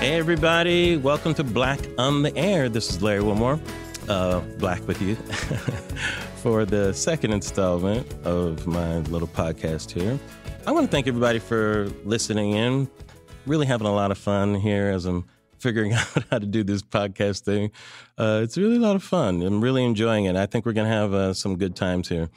Hey, 0.00 0.18
everybody. 0.18 0.96
Welcome 0.96 1.34
to 1.34 1.44
Black 1.44 1.80
on 1.98 2.22
the 2.22 2.36
Air. 2.36 2.68
This 2.68 2.90
is 2.90 3.02
Larry 3.02 3.22
Wilmore, 3.22 3.60
uh, 4.08 4.40
Black 4.58 4.86
with 4.88 5.00
you, 5.00 5.14
for 6.36 6.64
the 6.64 6.92
second 6.92 7.32
installment 7.32 8.12
of 8.24 8.66
my 8.66 8.98
little 8.98 9.28
podcast 9.28 9.90
here. 9.90 10.18
I 10.66 10.72
want 10.72 10.86
to 10.86 10.90
thank 10.90 11.06
everybody 11.06 11.38
for 11.38 11.88
listening 12.04 12.52
in. 12.52 12.90
Really 13.46 13.66
having 13.66 13.86
a 13.86 13.94
lot 13.94 14.10
of 14.10 14.18
fun 14.18 14.56
here 14.56 14.90
as 14.90 15.06
I'm 15.06 15.24
figuring 15.58 15.92
out 15.94 16.24
how 16.30 16.38
to 16.38 16.46
do 16.46 16.64
this 16.64 16.82
podcast 16.82 17.40
thing. 17.40 17.70
Uh, 18.18 18.40
it's 18.42 18.56
really 18.58 18.76
a 18.76 18.80
lot 18.80 18.96
of 18.96 19.02
fun. 19.02 19.42
I'm 19.42 19.60
really 19.60 19.84
enjoying 19.84 20.24
it. 20.24 20.36
I 20.36 20.46
think 20.46 20.66
we're 20.66 20.72
going 20.72 20.88
to 20.88 20.94
have 20.94 21.14
uh, 21.14 21.34
some 21.34 21.56
good 21.56 21.76
times 21.76 22.08
here. 22.08 22.28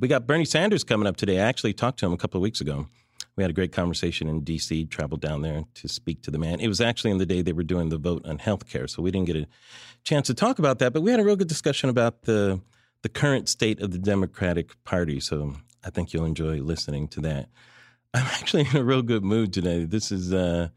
We 0.00 0.08
got 0.08 0.26
Bernie 0.26 0.44
Sanders 0.44 0.84
coming 0.84 1.06
up 1.06 1.16
today. 1.16 1.40
I 1.40 1.44
actually 1.44 1.72
talked 1.72 1.98
to 2.00 2.06
him 2.06 2.12
a 2.12 2.16
couple 2.16 2.38
of 2.38 2.42
weeks 2.42 2.60
ago 2.60 2.88
we 3.36 3.42
had 3.42 3.50
a 3.50 3.54
great 3.54 3.72
conversation 3.72 4.28
in 4.28 4.40
D.C., 4.40 4.86
traveled 4.86 5.20
down 5.20 5.42
there 5.42 5.64
to 5.74 5.88
speak 5.88 6.22
to 6.22 6.30
the 6.30 6.38
man. 6.38 6.60
It 6.60 6.68
was 6.68 6.80
actually 6.80 7.10
in 7.10 7.18
the 7.18 7.26
day 7.26 7.42
they 7.42 7.52
were 7.52 7.64
doing 7.64 7.88
the 7.88 7.98
vote 7.98 8.24
on 8.26 8.38
health 8.38 8.68
care, 8.68 8.86
so 8.86 9.02
we 9.02 9.10
didn't 9.10 9.26
get 9.26 9.36
a 9.36 9.46
chance 10.04 10.28
to 10.28 10.34
talk 10.34 10.58
about 10.58 10.78
that, 10.78 10.92
but 10.92 11.02
we 11.02 11.10
had 11.10 11.20
a 11.20 11.24
real 11.24 11.36
good 11.36 11.48
discussion 11.48 11.88
about 11.88 12.22
the, 12.22 12.60
the 13.02 13.08
current 13.08 13.48
state 13.48 13.80
of 13.80 13.90
the 13.90 13.98
Democratic 13.98 14.82
Party, 14.84 15.18
so 15.18 15.54
I 15.84 15.90
think 15.90 16.12
you'll 16.12 16.24
enjoy 16.24 16.60
listening 16.60 17.08
to 17.08 17.20
that. 17.22 17.48
I'm 18.12 18.26
actually 18.40 18.66
in 18.70 18.76
a 18.76 18.84
real 18.84 19.02
good 19.02 19.24
mood 19.24 19.52
today. 19.52 19.84
This 19.84 20.12
is 20.12 20.32
uh, 20.32 20.68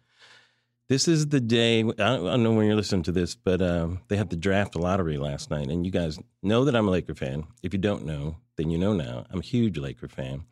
this 0.89 1.07
is 1.07 1.27
the 1.27 1.39
day. 1.39 1.79
I 1.79 1.83
don't, 1.83 1.97
I 1.99 2.31
don't, 2.31 2.43
know 2.43 2.53
when 2.53 2.65
you're 2.65 2.75
listening 2.75 3.03
to 3.03 3.11
this, 3.11 3.35
but 3.35 3.61
um, 3.61 4.01
they 4.07 4.15
had 4.15 4.29
the 4.29 4.35
draft 4.35 4.75
lottery 4.75 5.17
last 5.17 5.49
night, 5.49 5.67
and 5.67 5.85
you 5.85 5.91
guys 5.91 6.17
know 6.41 6.65
that 6.65 6.75
I'm 6.75 6.87
a 6.87 6.91
Laker 6.91 7.15
fan. 7.15 7.45
If 7.63 7.73
you 7.73 7.79
don't 7.79 8.05
know, 8.05 8.37
then 8.55 8.69
you 8.69 8.77
know 8.77 8.93
now. 8.93 9.25
I'm 9.29 9.39
a 9.39 9.43
huge 9.43 9.77
Laker 9.77 10.07
fan. 10.07 10.43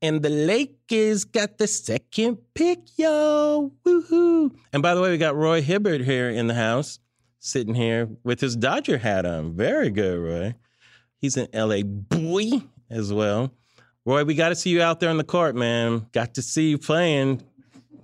And 0.00 0.22
the 0.22 0.30
Lakers 0.30 1.24
got 1.24 1.58
the 1.58 1.66
second 1.66 2.38
pick, 2.54 2.80
yo. 2.96 3.72
Woohoo. 3.84 4.52
And 4.72 4.82
by 4.82 4.94
the 4.94 5.00
way, 5.00 5.10
we 5.10 5.18
got 5.18 5.36
Roy 5.36 5.62
Hibbert 5.62 6.00
here 6.00 6.28
in 6.28 6.48
the 6.48 6.54
house, 6.54 6.98
sitting 7.38 7.74
here 7.74 8.08
with 8.24 8.40
his 8.40 8.56
Dodger 8.56 8.98
hat 8.98 9.26
on. 9.26 9.54
Very 9.54 9.90
good, 9.90 10.18
Roy. 10.18 10.54
He's 11.18 11.36
an 11.36 11.46
LA 11.54 11.82
boy 11.82 12.62
as 12.90 13.12
well. 13.12 13.52
Roy, 14.04 14.24
we 14.24 14.34
got 14.34 14.48
to 14.48 14.56
see 14.56 14.70
you 14.70 14.82
out 14.82 14.98
there 14.98 15.10
on 15.10 15.18
the 15.18 15.24
court, 15.24 15.54
man. 15.54 16.06
Got 16.10 16.34
to 16.34 16.42
see 16.42 16.70
you 16.70 16.78
playing. 16.78 17.40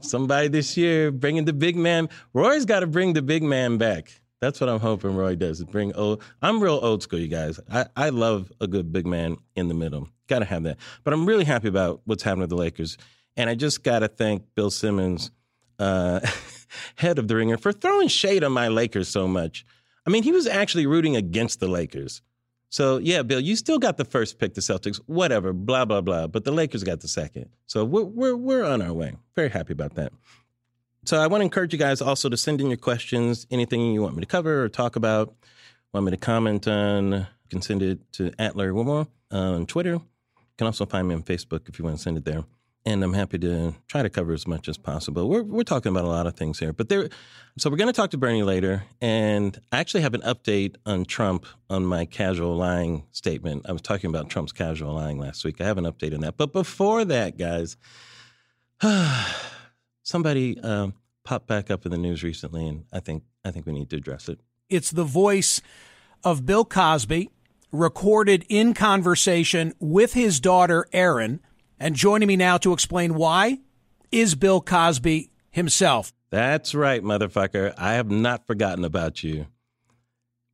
Somebody 0.00 0.48
this 0.48 0.76
year 0.76 1.10
bringing 1.10 1.44
the 1.44 1.52
big 1.52 1.76
man. 1.76 2.08
Roy's 2.32 2.64
got 2.64 2.80
to 2.80 2.86
bring 2.86 3.12
the 3.14 3.22
big 3.22 3.42
man 3.42 3.78
back. 3.78 4.20
That's 4.40 4.60
what 4.60 4.70
I'm 4.70 4.78
hoping 4.78 5.16
Roy 5.16 5.34
does. 5.34 5.64
Bring 5.64 5.92
old. 5.94 6.22
I'm 6.40 6.62
real 6.62 6.78
old 6.80 7.02
school, 7.02 7.18
you 7.18 7.26
guys. 7.26 7.58
I, 7.70 7.86
I 7.96 8.08
love 8.10 8.52
a 8.60 8.68
good 8.68 8.92
big 8.92 9.06
man 9.06 9.36
in 9.56 9.68
the 9.68 9.74
middle. 9.74 10.08
Got 10.28 10.40
to 10.40 10.44
have 10.44 10.62
that. 10.62 10.78
But 11.02 11.12
I'm 11.12 11.26
really 11.26 11.44
happy 11.44 11.68
about 11.68 12.02
what's 12.04 12.22
happening 12.22 12.42
with 12.42 12.50
the 12.50 12.56
Lakers. 12.56 12.96
And 13.36 13.50
I 13.50 13.56
just 13.56 13.82
got 13.82 14.00
to 14.00 14.08
thank 14.08 14.44
Bill 14.54 14.70
Simmons, 14.70 15.32
uh, 15.78 16.20
head 16.96 17.18
of 17.18 17.26
the 17.26 17.34
ringer, 17.34 17.56
for 17.56 17.72
throwing 17.72 18.08
shade 18.08 18.44
on 18.44 18.52
my 18.52 18.68
Lakers 18.68 19.08
so 19.08 19.26
much. 19.26 19.66
I 20.06 20.10
mean, 20.10 20.22
he 20.22 20.32
was 20.32 20.46
actually 20.46 20.86
rooting 20.86 21.16
against 21.16 21.58
the 21.58 21.68
Lakers. 21.68 22.22
So, 22.70 22.98
yeah, 22.98 23.22
Bill, 23.22 23.40
you 23.40 23.56
still 23.56 23.78
got 23.78 23.96
the 23.96 24.04
first 24.04 24.38
pick, 24.38 24.54
the 24.54 24.60
Celtics, 24.60 25.00
whatever, 25.06 25.52
blah, 25.52 25.84
blah, 25.84 26.02
blah. 26.02 26.26
But 26.26 26.44
the 26.44 26.52
Lakers 26.52 26.84
got 26.84 27.00
the 27.00 27.08
second. 27.08 27.48
So 27.66 27.84
we're, 27.84 28.04
we're, 28.04 28.36
we're 28.36 28.64
on 28.64 28.82
our 28.82 28.92
way. 28.92 29.14
Very 29.34 29.48
happy 29.48 29.72
about 29.72 29.94
that. 29.94 30.12
So 31.04 31.18
I 31.18 31.26
want 31.26 31.40
to 31.40 31.44
encourage 31.44 31.72
you 31.72 31.78
guys 31.78 32.02
also 32.02 32.28
to 32.28 32.36
send 32.36 32.60
in 32.60 32.68
your 32.68 32.76
questions, 32.76 33.46
anything 33.50 33.94
you 33.94 34.02
want 34.02 34.16
me 34.16 34.20
to 34.20 34.26
cover 34.26 34.64
or 34.64 34.68
talk 34.68 34.96
about, 34.96 35.34
want 35.94 36.04
me 36.04 36.10
to 36.10 36.18
comment 36.18 36.68
on, 36.68 37.12
you 37.12 37.26
can 37.48 37.62
send 37.62 37.82
it 37.82 38.00
to 38.12 38.30
at 38.38 38.56
Larry 38.56 38.72
Wilmore 38.72 39.08
on 39.30 39.64
Twitter 39.64 39.92
You 39.92 40.00
can 40.58 40.66
also 40.66 40.84
find 40.84 41.08
me 41.08 41.14
on 41.14 41.22
Facebook 41.22 41.68
if 41.68 41.78
you 41.78 41.84
want 41.84 41.96
to 41.96 42.02
send 42.02 42.18
it 42.18 42.24
there. 42.24 42.44
And 42.88 43.04
I'm 43.04 43.12
happy 43.12 43.38
to 43.40 43.74
try 43.86 44.02
to 44.02 44.08
cover 44.08 44.32
as 44.32 44.46
much 44.46 44.66
as 44.66 44.78
possible. 44.78 45.28
We're, 45.28 45.42
we're 45.42 45.62
talking 45.62 45.90
about 45.90 46.06
a 46.06 46.08
lot 46.08 46.26
of 46.26 46.36
things 46.36 46.58
here, 46.58 46.72
but 46.72 46.88
there. 46.88 47.10
So 47.58 47.68
we're 47.68 47.76
going 47.76 47.88
to 47.88 47.92
talk 47.92 48.12
to 48.12 48.16
Bernie 48.16 48.42
later, 48.42 48.82
and 49.02 49.60
I 49.70 49.80
actually 49.80 50.00
have 50.00 50.14
an 50.14 50.22
update 50.22 50.76
on 50.86 51.04
Trump 51.04 51.44
on 51.68 51.84
my 51.84 52.06
casual 52.06 52.56
lying 52.56 53.04
statement. 53.10 53.66
I 53.68 53.72
was 53.72 53.82
talking 53.82 54.08
about 54.08 54.30
Trump's 54.30 54.52
casual 54.52 54.94
lying 54.94 55.18
last 55.18 55.44
week. 55.44 55.60
I 55.60 55.64
have 55.64 55.76
an 55.76 55.84
update 55.84 56.14
on 56.14 56.20
that, 56.20 56.38
but 56.38 56.54
before 56.54 57.04
that, 57.04 57.36
guys, 57.36 57.76
somebody 60.02 60.58
um, 60.60 60.94
popped 61.24 61.46
back 61.46 61.70
up 61.70 61.84
in 61.84 61.92
the 61.92 61.98
news 61.98 62.22
recently, 62.22 62.66
and 62.66 62.84
I 62.90 63.00
think 63.00 63.22
I 63.44 63.50
think 63.50 63.66
we 63.66 63.72
need 63.72 63.90
to 63.90 63.96
address 63.96 64.30
it. 64.30 64.40
It's 64.70 64.92
the 64.92 65.04
voice 65.04 65.60
of 66.24 66.46
Bill 66.46 66.64
Cosby 66.64 67.28
recorded 67.70 68.46
in 68.48 68.72
conversation 68.72 69.74
with 69.78 70.14
his 70.14 70.40
daughter, 70.40 70.86
Erin. 70.94 71.40
And 71.80 71.94
joining 71.94 72.28
me 72.28 72.36
now 72.36 72.56
to 72.58 72.72
explain 72.72 73.14
why 73.14 73.58
is 74.10 74.34
Bill 74.34 74.60
Cosby 74.60 75.30
himself. 75.50 76.12
That's 76.30 76.74
right, 76.74 77.02
motherfucker. 77.02 77.72
I 77.78 77.94
have 77.94 78.10
not 78.10 78.46
forgotten 78.46 78.84
about 78.84 79.22
you. 79.22 79.46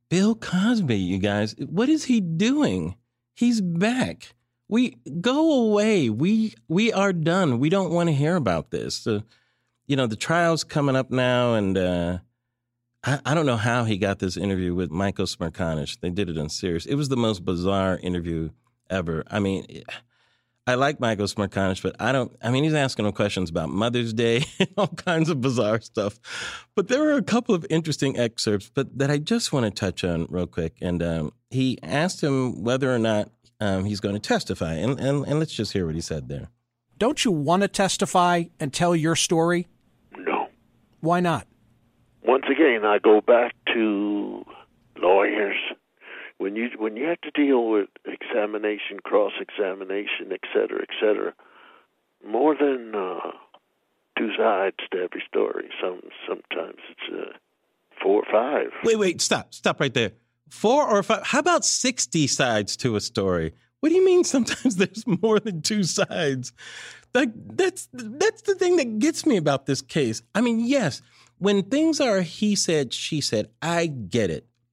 Bill 0.09 0.35
Cosby, 0.35 0.97
you 0.97 1.17
guys, 1.17 1.55
what 1.57 1.89
is 1.89 2.05
he 2.05 2.21
doing? 2.21 2.95
He's 3.33 3.59
back. 3.59 4.35
We 4.67 4.97
go 5.19 5.65
away. 5.65 6.09
We 6.09 6.53
we 6.67 6.91
are 6.93 7.13
done. 7.13 7.59
We 7.59 7.69
don't 7.69 7.91
want 7.91 8.09
to 8.09 8.13
hear 8.15 8.35
about 8.35 8.71
this. 8.71 9.05
Uh, 9.05 9.21
you 9.87 9.95
know, 9.95 10.07
the 10.07 10.15
trial's 10.15 10.63
coming 10.63 10.95
up 10.95 11.11
now, 11.11 11.53
and 11.53 11.77
uh, 11.77 12.17
I, 13.03 13.19
I, 13.25 13.33
don't 13.35 13.45
know 13.45 13.57
how 13.57 13.83
he 13.83 13.97
got 13.97 14.17
this 14.17 14.37
interview 14.37 14.73
with 14.73 14.89
Michael 14.89 15.27
Smerconish. 15.27 15.99
They 15.99 16.09
did 16.09 16.29
it 16.29 16.37
on 16.39 16.49
Sirius. 16.49 16.87
It 16.87 16.95
was 16.95 17.09
the 17.09 17.17
most 17.17 17.45
bizarre 17.45 17.99
interview 18.01 18.49
ever. 18.89 19.23
I 19.27 19.39
mean, 19.39 19.83
I 20.67 20.75
like 20.75 20.99
Michael 20.99 21.27
Smerconish, 21.27 21.83
but 21.83 21.95
I 21.99 22.11
don't. 22.11 22.35
I 22.41 22.49
mean, 22.49 22.63
he's 22.63 22.73
asking 22.73 23.05
him 23.05 23.11
questions 23.11 23.49
about 23.49 23.69
Mother's 23.69 24.13
Day 24.13 24.43
and 24.59 24.69
all 24.77 24.87
kinds 24.87 25.29
of 25.29 25.41
bizarre 25.41 25.79
stuff. 25.81 26.19
But 26.75 26.87
there 26.87 27.01
were 27.01 27.13
a 27.13 27.21
couple 27.21 27.53
of 27.53 27.65
interesting 27.69 28.17
excerpts, 28.17 28.71
but 28.73 28.97
that 28.97 29.11
I 29.11 29.19
just 29.19 29.53
want 29.53 29.65
to 29.65 29.71
touch 29.71 30.03
on 30.03 30.27
real 30.29 30.47
quick. 30.47 30.77
And 30.81 31.03
um, 31.03 31.33
he 31.49 31.77
asked 31.83 32.21
him 32.21 32.63
whether 32.63 32.93
or 32.93 32.99
not 32.99 33.29
um, 33.59 33.85
he's 33.85 33.99
going 33.99 34.15
to 34.15 34.21
testify, 34.21 34.73
and, 34.73 34.99
and 34.99 35.25
and 35.27 35.39
let's 35.39 35.53
just 35.53 35.73
hear 35.73 35.85
what 35.85 35.95
he 35.95 36.01
said 36.01 36.29
there. 36.29 36.49
Don't 36.97 37.23
you 37.23 37.31
want 37.31 37.61
to 37.61 37.67
testify 37.67 38.45
and 38.59 38.73
tell 38.73 38.95
your 38.95 39.15
story? 39.15 39.67
No. 40.17 40.47
Why 41.01 41.19
not? 41.19 41.47
once 42.27 42.45
again, 42.51 42.85
I 42.85 42.99
go 42.99 43.21
back 43.21 43.53
to 43.73 44.45
lawyers. 44.97 45.55
When 46.37 46.55
you 46.55 46.69
when 46.77 46.97
you 46.97 47.05
have 47.07 47.21
to 47.21 47.31
deal 47.31 47.69
with 47.69 47.87
examination, 48.05 48.99
cross 49.03 49.33
examination, 49.39 50.31
et 50.31 50.41
cetera, 50.53 50.81
et 50.81 50.93
cetera, 50.99 51.33
more 52.25 52.55
than 52.59 52.93
uh, 52.93 53.31
two 54.17 54.29
sides 54.37 54.77
to 54.91 54.97
every 54.97 55.23
story. 55.27 55.69
Some 55.81 56.01
sometimes 56.27 56.79
it's 56.89 57.13
uh, 57.13 57.37
four 58.01 58.23
or 58.23 58.31
five. 58.31 58.71
Wait, 58.83 58.97
wait, 58.97 59.21
stop, 59.21 59.53
stop 59.53 59.79
right 59.79 59.93
there. 59.93 60.11
Four 60.49 60.87
or 60.87 61.03
five? 61.03 61.25
How 61.25 61.39
about 61.39 61.65
sixty 61.65 62.27
sides 62.27 62.75
to 62.77 62.95
a 62.95 63.01
story? 63.01 63.53
What 63.79 63.89
do 63.89 63.95
you 63.95 64.05
mean? 64.05 64.23
Sometimes 64.23 64.75
there's 64.77 65.05
more 65.05 65.39
than 65.39 65.61
two 65.61 65.83
sides. 65.83 66.53
Like 67.13 67.29
that's 67.33 67.87
that's 67.93 68.41
the 68.41 68.55
thing 68.55 68.77
that 68.77 68.99
gets 68.99 69.25
me 69.25 69.37
about 69.37 69.65
this 69.65 69.81
case. 69.81 70.21
I 70.33 70.41
mean, 70.41 70.59
yes, 70.65 71.01
when 71.37 71.63
things 71.63 71.99
are 71.99 72.21
he 72.21 72.55
said, 72.55 72.93
she 72.93 73.21
said, 73.21 73.49
I 73.61 73.87
get 73.87 74.29
it. 74.29 74.47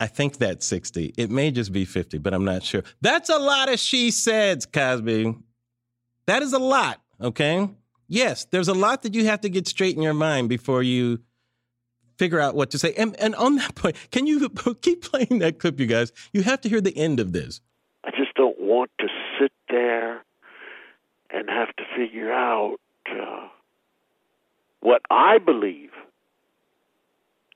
I 0.00 0.06
think 0.06 0.38
that's 0.38 0.66
60. 0.66 1.14
It 1.16 1.30
may 1.30 1.50
just 1.50 1.72
be 1.72 1.84
50, 1.84 2.18
but 2.18 2.34
I'm 2.34 2.44
not 2.44 2.62
sure. 2.62 2.82
That's 3.00 3.28
a 3.28 3.38
lot 3.38 3.72
of 3.72 3.78
she 3.78 4.10
said, 4.10 4.72
Cosby. 4.72 5.36
That 6.26 6.42
is 6.42 6.52
a 6.52 6.58
lot, 6.58 7.00
okay? 7.20 7.68
Yes, 8.08 8.46
there's 8.46 8.68
a 8.68 8.74
lot 8.74 9.02
that 9.02 9.14
you 9.14 9.26
have 9.26 9.42
to 9.42 9.48
get 9.48 9.68
straight 9.68 9.96
in 9.96 10.02
your 10.02 10.14
mind 10.14 10.48
before 10.48 10.82
you 10.82 11.20
figure 12.16 12.40
out 12.40 12.54
what 12.54 12.70
to 12.70 12.78
say. 12.78 12.94
And, 12.94 13.18
and 13.20 13.34
on 13.34 13.56
that 13.56 13.74
point, 13.74 13.96
can 14.10 14.26
you 14.26 14.48
keep 14.80 15.02
playing 15.02 15.40
that 15.40 15.58
clip, 15.58 15.78
you 15.78 15.86
guys? 15.86 16.10
You 16.32 16.42
have 16.42 16.60
to 16.62 16.68
hear 16.68 16.80
the 16.80 16.96
end 16.96 17.20
of 17.20 17.32
this. 17.32 17.60
I 18.04 18.10
just 18.10 18.34
don't 18.34 18.58
want 18.58 18.90
to 18.98 19.08
sit 19.38 19.52
there 19.68 20.24
and 21.30 21.48
have 21.48 21.74
to 21.76 21.82
figure 21.96 22.32
out 22.32 22.76
uh, 23.10 23.48
what 24.80 25.02
I 25.10 25.38
believe 25.38 25.90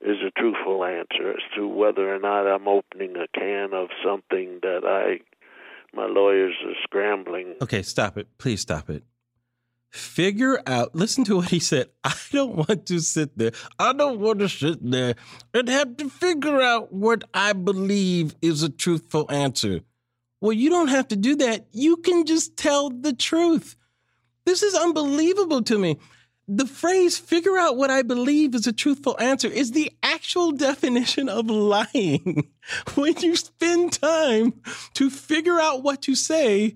is 0.01 0.17
a 0.25 0.31
truthful 0.39 0.83
answer 0.85 1.31
as 1.31 1.43
to 1.55 1.67
whether 1.67 2.13
or 2.13 2.19
not 2.19 2.47
I'm 2.47 2.67
opening 2.67 3.15
a 3.15 3.27
can 3.27 3.73
of 3.73 3.89
something 4.03 4.59
that 4.61 4.81
I 4.85 5.19
my 5.93 6.05
lawyers 6.05 6.53
are 6.65 6.75
scrambling. 6.83 7.55
Okay, 7.61 7.81
stop 7.81 8.17
it. 8.17 8.27
Please 8.37 8.61
stop 8.61 8.89
it. 8.89 9.03
Figure 9.89 10.61
out, 10.67 10.93
listen 10.93 11.23
to 11.23 11.37
what 11.37 11.49
he 11.49 11.59
said. 11.59 11.87
I 12.03 12.13
don't 12.31 12.55
want 12.55 12.85
to 12.87 12.99
sit 12.99 13.37
there. 13.37 13.51
I 13.79 13.93
don't 13.93 14.19
want 14.19 14.39
to 14.39 14.49
sit 14.49 14.77
there 14.87 15.15
and 15.53 15.67
have 15.67 15.97
to 15.97 16.09
figure 16.09 16.61
out 16.61 16.93
what 16.93 17.23
I 17.33 17.53
believe 17.53 18.35
is 18.41 18.61
a 18.61 18.69
truthful 18.69 19.25
answer. 19.31 19.81
Well, 20.41 20.53
you 20.53 20.69
don't 20.69 20.89
have 20.89 21.07
to 21.09 21.15
do 21.15 21.35
that. 21.37 21.65
You 21.71 21.97
can 21.97 22.25
just 22.25 22.55
tell 22.55 22.91
the 22.91 23.13
truth. 23.13 23.75
This 24.45 24.61
is 24.61 24.75
unbelievable 24.75 25.63
to 25.63 25.77
me. 25.77 25.97
The 26.51 26.65
phrase 26.65 27.19
figure 27.19 27.59
out 27.59 27.77
what 27.77 27.91
I 27.91 28.01
believe 28.01 28.55
is 28.55 28.65
a 28.65 28.73
truthful 28.73 29.15
answer 29.19 29.47
is 29.47 29.71
the 29.71 29.91
actual 30.01 30.51
definition 30.51 31.29
of 31.29 31.47
lying. 31.47 32.49
when 32.95 33.15
you 33.19 33.35
spend 33.35 33.93
time 33.93 34.59
to 34.95 35.11
figure 35.11 35.59
out 35.59 35.83
what 35.83 36.01
to 36.03 36.15
say 36.15 36.75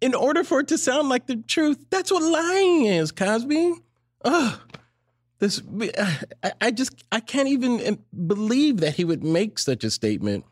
in 0.00 0.14
order 0.14 0.42
for 0.42 0.58
it 0.58 0.68
to 0.68 0.78
sound 0.78 1.08
like 1.08 1.28
the 1.28 1.36
truth, 1.36 1.86
that's 1.88 2.10
what 2.10 2.24
lying 2.24 2.86
is, 2.86 3.12
Cosby. 3.12 3.74
Ugh. 4.24 4.60
This, 5.38 5.62
I, 6.42 6.52
I 6.60 6.70
just, 6.72 7.04
I 7.12 7.20
can't 7.20 7.48
even 7.48 7.80
eh, 7.80 7.94
believe 8.26 8.78
that 8.78 8.96
he 8.96 9.04
would 9.04 9.22
make 9.22 9.60
such 9.60 9.84
a 9.84 9.90
statement 9.90 10.44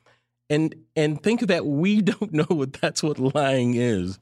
and 0.51 0.75
and 0.97 1.23
think 1.23 1.43
that 1.43 1.65
we 1.65 2.03
don't 2.03 2.33
know 2.33 2.47
what 2.49 2.75
that's 2.75 3.03
what 3.03 3.19
lying 3.35 3.75
is. 3.75 4.19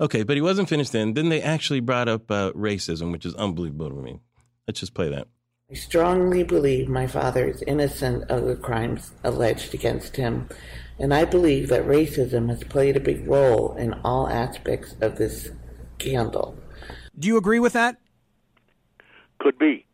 Okay, 0.00 0.22
but 0.22 0.36
he 0.36 0.42
wasn't 0.42 0.68
finished 0.68 0.92
then. 0.92 1.14
Then 1.14 1.28
they 1.28 1.40
actually 1.40 1.80
brought 1.80 2.08
up 2.08 2.30
uh, 2.30 2.52
racism, 2.52 3.12
which 3.12 3.24
is 3.24 3.34
unbelievable 3.34 3.90
to 3.90 3.96
me. 3.96 4.20
Let's 4.66 4.80
just 4.80 4.94
play 4.94 5.08
that. 5.10 5.28
I 5.70 5.74
strongly 5.74 6.42
believe 6.42 6.88
my 6.88 7.06
father 7.06 7.48
is 7.48 7.62
innocent 7.62 8.30
of 8.30 8.44
the 8.44 8.56
crimes 8.56 9.12
alleged 9.22 9.72
against 9.72 10.16
him, 10.16 10.48
and 10.98 11.14
I 11.14 11.24
believe 11.24 11.68
that 11.68 11.86
racism 11.86 12.48
has 12.48 12.62
played 12.64 12.96
a 12.96 13.00
big 13.00 13.26
role 13.26 13.74
in 13.76 13.94
all 14.04 14.28
aspects 14.28 14.94
of 15.00 15.16
this 15.16 15.50
scandal. 15.98 16.58
Do 17.18 17.28
you 17.28 17.36
agree 17.36 17.60
with 17.60 17.72
that? 17.72 18.00
Could 19.38 19.58
be. 19.58 19.86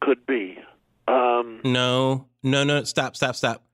Could 0.00 0.24
be. 0.26 0.58
Um, 1.06 1.60
no, 1.64 2.28
no, 2.42 2.64
no. 2.64 2.84
Stop, 2.84 3.16
stop, 3.16 3.34
stop 3.34 3.68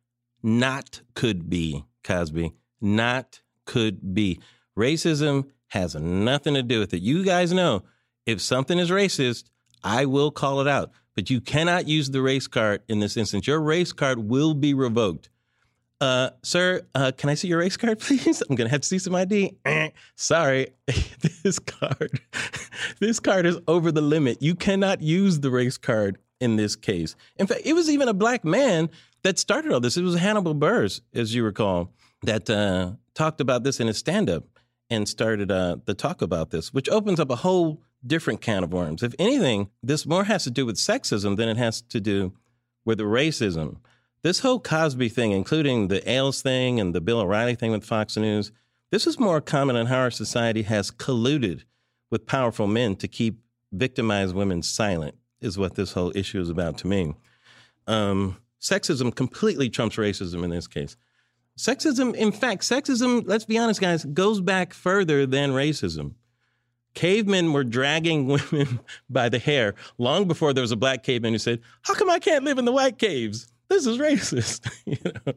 not 0.45 1.01
could 1.15 1.49
be, 1.49 1.87
Cosby. 2.05 2.53
Not 2.81 3.41
could 3.65 4.15
be. 4.15 4.41
Racism 4.79 5.47
has 5.69 5.95
nothing 5.95 6.55
to 6.55 6.63
do 6.63 6.81
with 6.81 6.95
it. 6.95 7.03
You 7.03 7.25
guys 7.25 7.53
know 7.53 7.83
if 8.27 8.41
something 8.41 8.79
is 8.79 8.91
racist, 8.91 9.45
I 9.83 10.07
will 10.07 10.31
call 10.31 10.61
it 10.61 10.69
out. 10.69 10.91
But 11.15 11.31
you 11.31 11.41
cannot 11.41 11.87
use 11.87 12.11
the 12.11 12.23
race 12.23 12.47
card 12.47 12.83
in 12.89 12.99
this 12.99 13.17
instance. 13.17 13.47
Your 13.47 13.61
race 13.61 13.93
card 13.93 14.19
will 14.19 14.55
be 14.55 14.75
revoked. 14.75 15.31
Uh, 16.01 16.31
sir, 16.43 16.83
uh, 16.95 17.13
can 17.17 17.31
I 17.31 17.35
see 17.35 17.49
your 17.49 17.61
race 17.61 17.77
card, 17.77 17.99
please? 18.01 18.43
I'm 18.43 18.57
gonna 18.57 18.69
have 18.69 18.81
to 18.81 18.89
see 18.89 18.99
some 18.99 19.15
ID. 19.15 19.57
Eh, 19.65 19.91
sorry, 20.17 20.69
this 21.43 21.59
card, 21.59 22.21
this 23.01 23.21
card 23.21 23.47
is 23.47 23.59
over 23.69 23.93
the 23.93 24.01
limit. 24.01 24.43
You 24.43 24.55
cannot 24.55 25.01
use 25.01 25.41
the 25.41 25.51
race 25.51 25.79
card 25.79 26.19
in 26.41 26.57
this 26.57 26.75
case. 26.77 27.15
In 27.37 27.47
fact, 27.47 27.63
it 27.65 27.75
was 27.75 27.89
even 27.89 28.09
a 28.09 28.15
black 28.15 28.45
man 28.45 28.91
that 29.23 29.39
started 29.39 29.73
all 29.73 29.81
this. 29.81 29.97
It 29.97 30.03
was 30.03 30.17
Hannibal 30.17 30.55
Buress, 30.55 31.01
as 31.15 31.35
you 31.35 31.45
recall, 31.45 31.93
that 32.25 32.51
uh, 32.51 32.93
talked 33.15 33.41
about 33.41 33.65
this 33.65 33.81
in 33.81 33.87
his 33.87 33.99
stand 33.99 34.29
up 34.29 34.45
and 34.91 35.09
started 35.09 35.51
uh, 35.51 35.77
the 35.85 35.95
talk 35.95 36.23
about 36.23 36.51
this, 36.51 36.73
which 36.73 36.89
opens 36.89 37.19
up 37.19 37.31
a 37.31 37.37
whole 37.37 37.83
different 38.07 38.41
can 38.41 38.63
of 38.63 38.73
worms. 38.73 39.03
If 39.03 39.15
anything, 39.19 39.71
this 39.83 40.07
more 40.07 40.25
has 40.25 40.45
to 40.45 40.51
do 40.51 40.67
with 40.67 40.77
sexism 40.77 41.37
than 41.37 41.49
it 41.49 41.57
has 41.57 41.81
to 41.83 42.01
do 42.01 42.35
with 42.85 42.99
racism. 42.99 43.79
This 44.23 44.41
whole 44.41 44.61
Cosby 44.61 45.09
thing, 45.09 45.33
including 45.33 45.89
the 45.89 46.09
Ailes 46.09 46.43
thing 46.43 46.81
and 46.81 46.95
the 46.95 47.01
Bill 47.01 47.21
O'Reilly 47.21 47.55
thing 47.55 47.71
with 47.71 47.85
Fox 47.85 48.17
News, 48.17 48.53
this 48.91 49.07
is 49.07 49.19
more 49.19 49.41
common 49.41 49.77
in 49.77 49.87
how 49.87 49.99
our 49.99 50.11
society 50.11 50.63
has 50.63 50.91
colluded 50.91 51.65
with 52.11 52.27
powerful 52.27 52.67
men 52.67 52.97
to 52.97 53.09
keep 53.09 53.41
victimized 53.73 54.35
women 54.35 54.63
silent, 54.63 55.17
is 55.41 55.59
what 55.59 55.75
this 55.75 55.93
whole 55.93 56.13
issue 56.15 56.41
is 56.41 56.49
about 56.49 56.79
to 56.79 56.87
me. 56.87 57.15
Um, 57.87 58.39
Sexism 58.61 59.15
completely 59.15 59.69
trumps 59.69 59.97
racism 59.97 60.43
in 60.43 60.51
this 60.51 60.67
case. 60.67 60.97
Sexism, 61.59 62.15
in 62.15 62.33
fact, 62.33 62.63
sexism, 62.63 63.23
let's 63.27 63.45
be 63.45 63.59
honest, 63.59 63.81
guys, 63.81 64.05
goes 64.05 64.41
back 64.41 64.75
further 64.75 65.25
than 65.25 65.53
racism. 65.53 66.15
Cavemen 66.95 67.53
were 67.53 67.65
dragging 67.65 68.27
women 68.53 68.81
by 69.09 69.29
the 69.29 69.39
hair 69.39 69.75
long 69.99 70.27
before 70.27 70.53
there 70.53 70.63
was 70.63 70.73
a 70.73 70.77
black 70.77 71.03
caveman 71.03 71.33
who 71.33 71.39
said, 71.39 71.61
How 71.83 71.95
come 71.95 72.11
I 72.11 72.19
can't 72.19 72.45
live 72.45 72.59
in 72.59 72.65
the 72.65 72.73
white 72.73 72.99
caves? 72.99 73.53
This 73.69 73.87
is 73.87 73.99
racist. 73.99 74.71
you 74.85 74.99
know? 75.05 75.33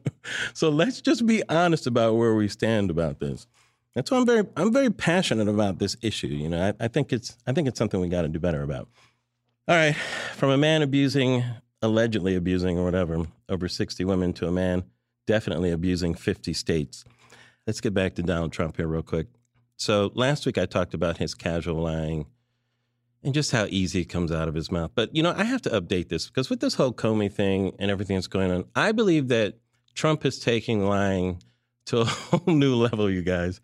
So 0.54 0.68
let's 0.68 1.00
just 1.00 1.26
be 1.26 1.42
honest 1.48 1.86
about 1.86 2.16
where 2.16 2.34
we 2.34 2.48
stand 2.48 2.90
about 2.90 3.20
this. 3.20 3.46
That's 3.94 4.10
why 4.10 4.18
I'm 4.18 4.26
very 4.26 4.44
I'm 4.56 4.72
very 4.72 4.90
passionate 4.90 5.48
about 5.48 5.78
this 5.78 5.96
issue. 6.02 6.28
You 6.28 6.48
know, 6.48 6.68
I, 6.68 6.84
I 6.84 6.88
think 6.88 7.12
it's 7.12 7.36
I 7.46 7.52
think 7.52 7.66
it's 7.66 7.78
something 7.78 8.00
we 8.00 8.08
got 8.08 8.22
to 8.22 8.28
do 8.28 8.38
better 8.38 8.62
about. 8.62 8.88
All 9.66 9.76
right, 9.76 9.96
from 10.36 10.50
a 10.50 10.56
man 10.56 10.82
abusing 10.82 11.44
allegedly 11.82 12.34
abusing 12.34 12.78
or 12.78 12.84
whatever 12.84 13.26
over 13.48 13.68
60 13.68 14.04
women 14.04 14.32
to 14.34 14.46
a 14.46 14.50
man 14.50 14.84
definitely 15.28 15.70
abusing 15.70 16.14
50 16.14 16.54
states. 16.54 17.04
Let's 17.66 17.82
get 17.82 17.92
back 17.92 18.14
to 18.14 18.22
Donald 18.22 18.50
Trump 18.50 18.78
here, 18.78 18.88
real 18.88 19.02
quick. 19.02 19.26
So, 19.76 20.10
last 20.14 20.46
week 20.46 20.56
I 20.56 20.64
talked 20.64 20.94
about 20.94 21.18
his 21.18 21.34
casual 21.34 21.82
lying 21.82 22.26
and 23.22 23.34
just 23.34 23.52
how 23.52 23.66
easy 23.68 24.00
it 24.00 24.06
comes 24.06 24.32
out 24.32 24.48
of 24.48 24.54
his 24.54 24.72
mouth. 24.72 24.90
But, 24.94 25.14
you 25.14 25.22
know, 25.22 25.34
I 25.36 25.44
have 25.44 25.60
to 25.62 25.70
update 25.70 26.08
this 26.08 26.26
because 26.26 26.48
with 26.48 26.60
this 26.60 26.74
whole 26.74 26.92
Comey 26.92 27.30
thing 27.30 27.76
and 27.78 27.90
everything 27.90 28.16
that's 28.16 28.26
going 28.26 28.50
on, 28.50 28.64
I 28.74 28.92
believe 28.92 29.28
that 29.28 29.58
Trump 29.94 30.24
is 30.24 30.38
taking 30.40 30.86
lying 30.86 31.42
to 31.86 32.00
a 32.00 32.04
whole 32.06 32.54
new 32.54 32.74
level, 32.74 33.10
you 33.10 33.22
guys. 33.22 33.60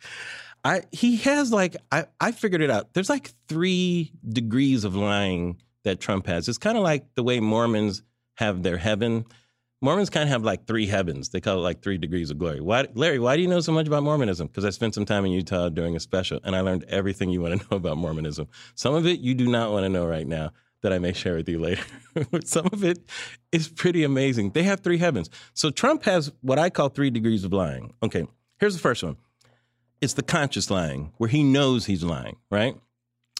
I 0.64 0.82
he 0.92 1.16
has 1.16 1.50
like 1.50 1.76
I, 1.90 2.04
I 2.20 2.32
figured 2.32 2.60
it 2.60 2.70
out. 2.70 2.92
There's 2.92 3.10
like 3.10 3.32
three 3.48 4.12
degrees 4.28 4.84
of 4.84 4.94
lying 4.94 5.60
that 5.84 6.00
Trump 6.00 6.26
has. 6.26 6.48
It's 6.48 6.58
kind 6.58 6.76
of 6.76 6.84
like 6.84 7.14
the 7.14 7.22
way 7.22 7.40
Mormons 7.40 8.02
have 8.34 8.62
their 8.62 8.76
heaven. 8.76 9.24
Mormons 9.84 10.10
kind 10.10 10.24
of 10.24 10.30
have 10.30 10.42
like 10.42 10.66
three 10.66 10.86
heavens. 10.86 11.28
They 11.28 11.40
call 11.40 11.58
it 11.58 11.60
like 11.60 11.82
three 11.82 11.98
degrees 11.98 12.30
of 12.30 12.38
glory. 12.38 12.60
Why, 12.60 12.88
Larry, 12.94 13.18
why 13.18 13.36
do 13.36 13.42
you 13.42 13.48
know 13.48 13.60
so 13.60 13.72
much 13.72 13.86
about 13.86 14.02
Mormonism? 14.02 14.46
Because 14.46 14.64
I 14.64 14.70
spent 14.70 14.94
some 14.94 15.04
time 15.04 15.24
in 15.24 15.32
Utah 15.32 15.68
doing 15.68 15.94
a 15.94 16.00
special 16.00 16.40
and 16.42 16.56
I 16.56 16.60
learned 16.60 16.84
everything 16.88 17.30
you 17.30 17.40
want 17.40 17.60
to 17.60 17.66
know 17.70 17.76
about 17.76 17.98
Mormonism. 17.98 18.48
Some 18.74 18.94
of 18.94 19.06
it 19.06 19.20
you 19.20 19.34
do 19.34 19.46
not 19.46 19.70
want 19.70 19.84
to 19.84 19.88
know 19.88 20.06
right 20.06 20.26
now 20.26 20.52
that 20.82 20.92
I 20.92 20.98
may 20.98 21.12
share 21.12 21.36
with 21.36 21.48
you 21.48 21.58
later. 21.58 21.84
some 22.44 22.66
of 22.72 22.82
it 22.82 22.98
is 23.52 23.68
pretty 23.68 24.04
amazing. 24.04 24.50
They 24.50 24.64
have 24.64 24.80
three 24.80 24.98
heavens. 24.98 25.30
So 25.52 25.70
Trump 25.70 26.04
has 26.04 26.32
what 26.40 26.58
I 26.58 26.70
call 26.70 26.88
three 26.88 27.10
degrees 27.10 27.44
of 27.44 27.52
lying. 27.52 27.92
Okay, 28.02 28.26
here's 28.58 28.74
the 28.74 28.80
first 28.80 29.02
one 29.02 29.16
it's 30.00 30.14
the 30.14 30.22
conscious 30.22 30.70
lying, 30.70 31.12
where 31.16 31.30
he 31.30 31.42
knows 31.42 31.86
he's 31.86 32.02
lying, 32.02 32.36
right? 32.50 32.76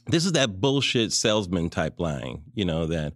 this 0.06 0.26
is 0.26 0.32
that 0.32 0.60
bullshit 0.60 1.12
salesman 1.12 1.70
type 1.70 1.98
lying, 1.98 2.42
you 2.54 2.64
know, 2.64 2.86
that, 2.86 3.14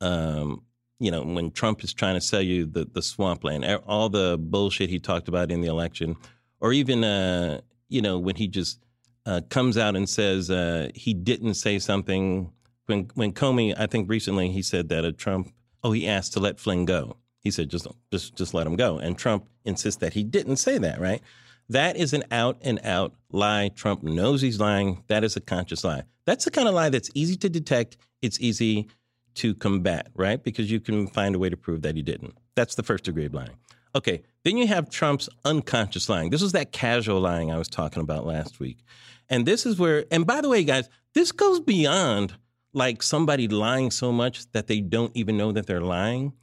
um, 0.00 0.62
you 0.98 1.10
know, 1.10 1.22
when 1.22 1.50
Trump 1.50 1.84
is 1.84 1.92
trying 1.92 2.14
to 2.14 2.20
sell 2.20 2.40
you 2.40 2.66
the, 2.66 2.84
the 2.84 3.02
swampland, 3.02 3.64
all 3.86 4.08
the 4.08 4.38
bullshit 4.40 4.88
he 4.90 4.98
talked 4.98 5.28
about 5.28 5.50
in 5.50 5.60
the 5.60 5.68
election, 5.68 6.16
or 6.60 6.72
even, 6.72 7.04
uh, 7.04 7.60
you 7.88 8.00
know, 8.00 8.18
when 8.18 8.36
he 8.36 8.48
just 8.48 8.80
uh, 9.26 9.40
comes 9.50 9.76
out 9.76 9.96
and 9.96 10.08
says 10.08 10.50
uh, 10.50 10.88
he 10.94 11.12
didn't 11.12 11.54
say 11.54 11.78
something. 11.78 12.50
When, 12.86 13.10
when 13.14 13.32
Comey, 13.32 13.74
I 13.76 13.86
think 13.86 14.08
recently 14.08 14.50
he 14.50 14.62
said 14.62 14.88
that 14.88 15.04
a 15.04 15.12
Trump, 15.12 15.52
oh, 15.82 15.92
he 15.92 16.08
asked 16.08 16.32
to 16.34 16.40
let 16.40 16.58
Flynn 16.58 16.84
go. 16.84 17.16
He 17.40 17.50
said, 17.50 17.68
just, 17.68 17.86
just, 18.10 18.36
just 18.36 18.54
let 18.54 18.66
him 18.66 18.76
go. 18.76 18.98
And 18.98 19.18
Trump 19.18 19.46
insists 19.64 20.00
that 20.00 20.14
he 20.14 20.24
didn't 20.24 20.56
say 20.56 20.78
that, 20.78 21.00
right? 21.00 21.20
That 21.68 21.96
is 21.96 22.12
an 22.12 22.24
out 22.30 22.58
and 22.62 22.80
out 22.84 23.14
lie. 23.30 23.70
Trump 23.74 24.02
knows 24.02 24.40
he's 24.40 24.60
lying. 24.60 25.02
That 25.08 25.24
is 25.24 25.36
a 25.36 25.40
conscious 25.40 25.84
lie. 25.84 26.04
That's 26.24 26.44
the 26.44 26.50
kind 26.50 26.68
of 26.68 26.74
lie 26.74 26.88
that's 26.88 27.10
easy 27.14 27.36
to 27.36 27.48
detect. 27.48 27.96
It's 28.22 28.40
easy 28.40 28.88
to 29.36 29.54
combat, 29.54 30.08
right? 30.14 30.42
Because 30.42 30.70
you 30.70 30.80
can 30.80 31.06
find 31.06 31.34
a 31.34 31.38
way 31.38 31.48
to 31.48 31.56
prove 31.56 31.82
that 31.82 31.96
he 31.96 32.02
didn't. 32.02 32.36
That's 32.54 32.74
the 32.74 32.82
first 32.82 33.04
degree 33.04 33.26
of 33.26 33.34
lying. 33.34 33.56
Okay, 33.94 34.22
then 34.44 34.58
you 34.58 34.66
have 34.66 34.90
Trump's 34.90 35.28
unconscious 35.44 36.08
lying. 36.08 36.30
This 36.30 36.42
was 36.42 36.52
that 36.52 36.72
casual 36.72 37.20
lying 37.20 37.50
I 37.50 37.58
was 37.58 37.68
talking 37.68 38.02
about 38.02 38.26
last 38.26 38.60
week. 38.60 38.84
And 39.28 39.46
this 39.46 39.64
is 39.64 39.78
where, 39.78 40.04
and 40.10 40.26
by 40.26 40.40
the 40.40 40.48
way, 40.48 40.64
guys, 40.64 40.88
this 41.14 41.32
goes 41.32 41.60
beyond 41.60 42.34
like 42.72 43.02
somebody 43.02 43.48
lying 43.48 43.90
so 43.90 44.12
much 44.12 44.50
that 44.52 44.66
they 44.66 44.80
don't 44.80 45.12
even 45.16 45.36
know 45.36 45.50
that 45.52 45.66
they're 45.66 45.80
lying. 45.80 46.34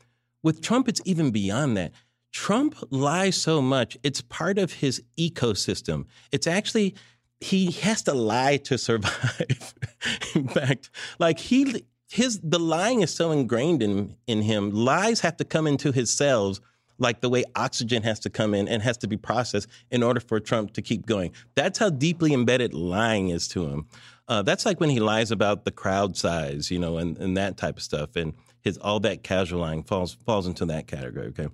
With 0.41 0.61
Trump, 0.61 0.89
it's 0.89 1.01
even 1.05 1.29
beyond 1.29 1.77
that. 1.77 1.91
Trump 2.31 2.75
lies 2.89 3.39
so 3.39 3.61
much, 3.61 3.95
it's 4.01 4.21
part 4.21 4.57
of 4.57 4.73
his 4.73 5.03
ecosystem. 5.19 6.05
It's 6.31 6.47
actually, 6.47 6.95
he 7.39 7.69
has 7.71 8.01
to 8.03 8.13
lie 8.13 8.57
to 8.57 8.79
survive. 8.79 9.75
in 10.35 10.47
fact, 10.47 10.89
like 11.19 11.37
he, 11.37 11.85
his, 12.13 12.39
the 12.43 12.59
lying 12.59 13.01
is 13.01 13.11
so 13.11 13.31
ingrained 13.31 13.81
in, 13.81 14.15
in 14.27 14.43
him. 14.43 14.69
Lies 14.69 15.21
have 15.21 15.35
to 15.37 15.43
come 15.43 15.65
into 15.65 15.91
his 15.91 16.11
cells 16.11 16.61
like 16.99 17.21
the 17.21 17.29
way 17.29 17.43
oxygen 17.55 18.03
has 18.03 18.19
to 18.19 18.29
come 18.29 18.53
in 18.53 18.67
and 18.67 18.83
has 18.83 18.97
to 18.97 19.07
be 19.07 19.17
processed 19.17 19.67
in 19.89 20.03
order 20.03 20.19
for 20.19 20.39
Trump 20.39 20.73
to 20.73 20.81
keep 20.83 21.07
going. 21.07 21.31
That's 21.55 21.79
how 21.79 21.89
deeply 21.89 22.31
embedded 22.31 22.71
lying 22.75 23.29
is 23.29 23.47
to 23.49 23.65
him. 23.65 23.87
Uh, 24.27 24.43
that's 24.43 24.63
like 24.63 24.79
when 24.79 24.91
he 24.91 24.99
lies 24.99 25.31
about 25.31 25.65
the 25.65 25.71
crowd 25.71 26.15
size, 26.15 26.69
you 26.69 26.77
know, 26.77 26.99
and, 26.99 27.17
and 27.17 27.35
that 27.35 27.57
type 27.57 27.77
of 27.77 27.83
stuff. 27.83 28.15
And 28.15 28.35
his 28.61 28.77
all 28.77 28.99
that 28.99 29.23
casual 29.23 29.61
lying 29.61 29.81
falls 29.81 30.13
falls 30.13 30.45
into 30.45 30.65
that 30.65 30.85
category. 30.85 31.27
Okay. 31.29 31.47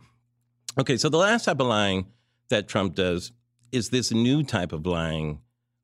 Okay, 0.78 0.98
so 0.98 1.08
the 1.08 1.18
last 1.18 1.46
type 1.46 1.62
of 1.62 1.68
lying 1.68 2.08
that 2.50 2.68
Trump 2.68 2.96
does 2.96 3.32
is 3.72 3.92
this 3.92 4.12
new 4.12 4.44
type 4.44 4.74
of 4.74 4.86
lying, 4.86 5.40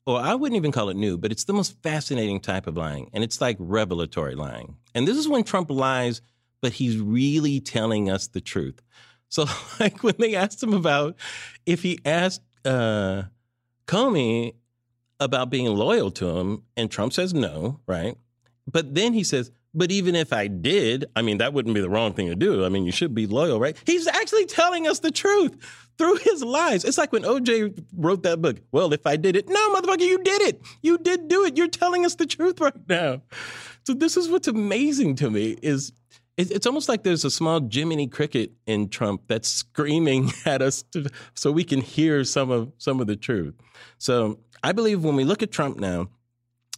or 0.05 0.19
I 0.19 0.35
wouldn't 0.35 0.57
even 0.57 0.71
call 0.71 0.89
it 0.89 0.95
new, 0.95 1.17
but 1.17 1.31
it's 1.31 1.45
the 1.45 1.53
most 1.53 1.81
fascinating 1.81 2.39
type 2.39 2.67
of 2.67 2.77
lying. 2.77 3.09
And 3.13 3.23
it's 3.23 3.41
like 3.41 3.57
revelatory 3.59 4.35
lying. 4.35 4.77
And 4.93 5.07
this 5.07 5.17
is 5.17 5.27
when 5.27 5.43
Trump 5.43 5.71
lies, 5.71 6.21
but 6.61 6.73
he's 6.73 6.97
really 6.97 7.59
telling 7.59 8.09
us 8.09 8.27
the 8.27 8.41
truth. 8.41 8.81
So, 9.29 9.45
like 9.79 10.03
when 10.03 10.15
they 10.19 10.35
asked 10.35 10.61
him 10.61 10.73
about 10.73 11.15
if 11.65 11.81
he 11.81 11.99
asked 12.05 12.41
uh, 12.63 13.23
Comey 13.87 14.53
about 15.19 15.49
being 15.49 15.67
loyal 15.67 16.11
to 16.11 16.37
him, 16.37 16.63
and 16.75 16.91
Trump 16.91 17.13
says 17.13 17.33
no, 17.33 17.79
right? 17.87 18.17
But 18.71 18.93
then 18.95 19.13
he 19.13 19.23
says, 19.23 19.51
but 19.75 19.91
even 19.91 20.15
if 20.15 20.33
I 20.33 20.47
did, 20.47 21.05
I 21.15 21.21
mean, 21.21 21.37
that 21.39 21.53
wouldn't 21.53 21.75
be 21.75 21.81
the 21.81 21.89
wrong 21.89 22.13
thing 22.13 22.27
to 22.27 22.35
do. 22.35 22.65
I 22.65 22.69
mean, 22.69 22.85
you 22.85 22.91
should 22.91 23.13
be 23.13 23.27
loyal, 23.27 23.59
right? 23.59 23.77
He's 23.85 24.07
actually 24.07 24.45
telling 24.45 24.87
us 24.87 24.99
the 24.99 25.11
truth 25.11 25.57
through 25.97 26.15
his 26.17 26.43
lies. 26.43 26.83
It's 26.85 26.97
like 26.97 27.11
when 27.11 27.23
OJ 27.23 27.83
wrote 27.95 28.23
that 28.23 28.41
book. 28.41 28.57
Well, 28.71 28.93
if 28.93 29.05
I 29.05 29.17
did 29.17 29.35
it, 29.35 29.47
no, 29.49 29.75
motherfucker, 29.75 30.01
you 30.01 30.23
did 30.23 30.41
it. 30.41 30.61
You 30.81 30.97
did 30.97 31.27
do 31.27 31.45
it. 31.45 31.57
You're 31.57 31.67
telling 31.67 32.05
us 32.05 32.15
the 32.15 32.25
truth 32.25 32.59
right 32.59 32.73
now. 32.87 33.21
So 33.85 33.93
this 33.93 34.17
is 34.17 34.29
what's 34.29 34.47
amazing 34.47 35.15
to 35.17 35.29
me 35.29 35.57
is 35.61 35.91
it's 36.37 36.65
almost 36.65 36.89
like 36.89 37.03
there's 37.03 37.23
a 37.23 37.31
small 37.31 37.61
Jiminy 37.71 38.07
Cricket 38.07 38.51
in 38.65 38.89
Trump 38.89 39.21
that's 39.27 39.47
screaming 39.47 40.31
at 40.45 40.61
us 40.61 40.83
to, 40.91 41.09
so 41.33 41.51
we 41.51 41.63
can 41.63 41.81
hear 41.81 42.23
some 42.23 42.51
of 42.51 42.71
some 42.77 42.99
of 42.99 43.07
the 43.07 43.15
truth. 43.15 43.55
So 43.97 44.39
I 44.63 44.71
believe 44.71 45.03
when 45.03 45.15
we 45.15 45.23
look 45.23 45.43
at 45.43 45.51
Trump 45.51 45.79
now, 45.79 46.09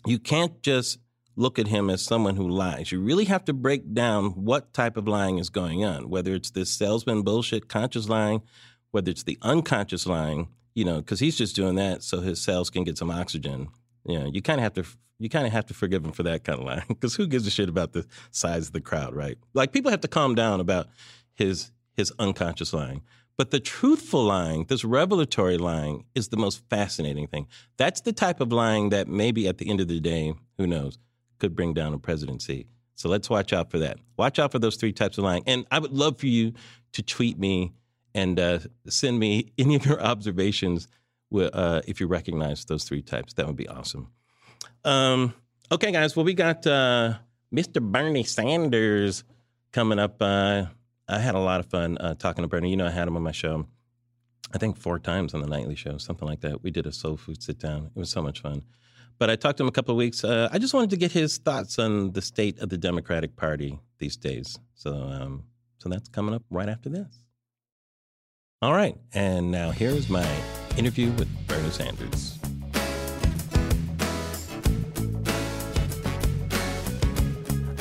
you 0.05 0.19
can't 0.19 0.61
just 0.61 0.99
look 1.38 1.60
at 1.60 1.67
him 1.67 1.89
as 1.89 2.01
someone 2.01 2.36
who 2.36 2.50
lies. 2.50 2.91
You 2.91 3.00
really 3.00 3.25
have 3.25 3.46
to 3.46 3.53
break 3.53 3.94
down 3.94 4.32
what 4.32 4.74
type 4.74 4.98
of 4.98 5.08
lying 5.08 5.38
is 5.38 5.50
going 5.50 5.86
on, 5.86 6.10
whether 6.10 6.34
it's 6.34 6.50
this 6.50 6.72
salesman 6.72 7.22
bullshit, 7.22 7.70
conscious 7.70 8.10
lying, 8.10 8.41
whether 8.91 9.12
it's 9.12 9.24
the 9.24 9.38
unconscious 9.44 10.08
lying, 10.08 10.50
you 10.74 10.84
know, 10.84 10.98
because 10.98 11.20
he's 11.20 11.38
just 11.38 11.56
doing 11.56 11.75
that 11.75 12.03
so 12.03 12.22
his 12.22 12.41
cells 12.41 12.70
can 12.70 12.84
get 12.84 12.98
some 12.98 13.12
oxygen. 13.12 13.70
You 14.03 14.20
know, 14.20 14.25
you 14.25 14.41
kind 14.41 14.60
of 14.60 14.63
have 14.63 14.74
to 14.74 14.86
you 15.20 15.29
kind 15.29 15.48
of 15.48 15.53
have 15.53 15.65
to 15.67 15.74
forgive 15.74 16.06
him 16.06 16.12
for 16.12 16.24
that 16.24 16.44
kind 16.44 16.60
of 16.60 16.65
lying 16.65 16.86
because 16.88 17.15
who 17.15 17.27
gives 17.27 17.48
a 17.48 17.51
shit 17.51 17.70
about 17.70 17.94
the 17.94 18.06
size 18.32 18.67
of 18.67 18.74
the 18.74 18.82
crowd, 18.82 19.15
right? 19.15 19.38
Like 19.53 19.72
people 19.72 19.91
have 19.91 20.01
to 20.01 20.08
calm 20.08 20.36
down 20.36 20.60
about 20.60 20.88
his 21.36 21.72
his 21.96 22.12
unconscious 22.20 22.74
lying. 22.74 23.03
But 23.38 23.51
the 23.51 23.60
truthful 23.60 24.24
lying, 24.24 24.65
this 24.65 24.84
revelatory 24.84 25.60
lying, 25.60 26.06
is 26.15 26.29
the 26.29 26.38
most 26.38 26.63
fascinating 26.72 27.27
thing. 27.27 27.48
That's 27.77 28.01
the 28.01 28.12
type 28.12 28.41
of 28.41 28.51
lying 28.51 28.89
that 28.89 29.08
maybe 29.08 29.48
at 29.48 29.60
the 29.60 29.70
end 29.70 29.79
of 29.79 29.88
the 29.88 30.00
day, 30.00 30.34
who 30.58 30.65
knows, 30.65 30.98
could 31.39 31.56
bring 31.56 31.74
down 31.74 31.94
a 31.94 32.00
presidency. 32.00 32.67
So 32.96 33.10
let's 33.10 33.29
watch 33.29 33.53
out 33.53 33.70
for 33.70 33.79
that. 33.79 34.00
Watch 34.17 34.39
out 34.39 34.51
for 34.51 34.60
those 34.60 34.75
three 34.75 34.91
types 34.91 35.17
of 35.17 35.24
lying. 35.24 35.44
And 35.46 35.65
I 35.70 35.79
would 35.79 35.94
love 35.94 36.17
for 36.20 36.25
you 36.25 36.53
to 36.94 37.03
tweet 37.03 37.38
me 37.38 37.74
and 38.15 38.39
uh, 38.39 38.60
send 38.88 39.20
me 39.20 39.51
any 39.58 39.75
of 39.75 39.86
your 39.86 40.01
observations 40.01 40.88
uh, 41.36 41.82
if 41.88 42.00
you 42.00 42.08
recognize 42.08 42.65
those 42.65 42.84
three 42.84 43.01
types. 43.01 43.34
That 43.34 43.46
would 43.48 43.56
be 43.56 43.67
awesome. 43.67 44.10
Um, 44.84 45.34
okay, 45.72 45.91
guys. 45.91 46.15
Well, 46.15 46.25
we 46.25 46.34
got 46.34 46.65
uh, 46.65 47.15
Mr. 47.53 47.82
Bernie 47.82 48.24
Sanders 48.24 49.24
coming 49.72 50.00
up. 50.00 50.22
Uh, 50.22 50.65
I 51.08 51.20
had 51.20 51.36
a 51.36 51.39
lot 51.39 51.60
of 51.60 51.67
fun 51.67 51.98
uh, 52.00 52.15
talking 52.15 52.44
to 52.44 52.48
Bernie. 52.48 52.72
You 52.72 52.77
know, 52.77 52.88
I 52.88 52.91
had 52.91 53.08
him 53.08 53.15
on 53.15 53.24
my 53.24 53.32
show. 53.32 53.67
I 54.53 54.58
think 54.58 54.77
four 54.77 54.98
times 54.98 55.34
on 55.34 55.41
the 55.41 55.48
nightly 55.48 55.75
show, 55.75 55.98
something 55.98 56.27
like 56.27 56.41
that. 56.41 56.63
We 56.63 56.72
did 56.72 56.86
a 56.86 56.91
soul 56.91 57.17
food 57.17 57.44
sit 57.44 57.60
down. 57.60 57.91
It 57.96 58.00
was 58.00 58.10
so 58.10 58.22
much 58.22 58.41
fun. 58.41 58.63
But 59.19 59.29
I 59.29 59.36
talked 59.36 59.57
to 59.57 59.63
him 59.63 59.67
a 59.67 59.71
couple 59.71 59.93
of 59.93 59.97
weeks. 59.97 60.24
Uh, 60.24 60.47
I 60.51 60.59
just 60.59 60.74
wanted 60.74 60.91
to 60.91 60.97
get 60.97 61.12
his 61.12 61.38
thoughts 61.38 61.79
on 61.79 62.12
the 62.12 62.21
state 62.21 62.59
of 62.59 62.69
the 62.69 62.77
Democratic 62.77 63.36
Party 63.36 63.79
these 63.97 64.15
days. 64.15 64.59
So, 64.75 64.93
um, 64.93 65.43
so 65.79 65.89
that's 65.89 66.07
coming 66.09 66.36
up 66.36 66.43
right 66.50 66.69
after 66.69 66.89
this. 66.89 67.24
All 68.62 68.74
right, 68.74 68.97
and 69.13 69.51
now 69.51 69.69
here's 69.69 70.09
my 70.09 70.27
interview 70.77 71.12
with 71.12 71.27
Bernie 71.47 71.69
Sanders. 71.69 72.39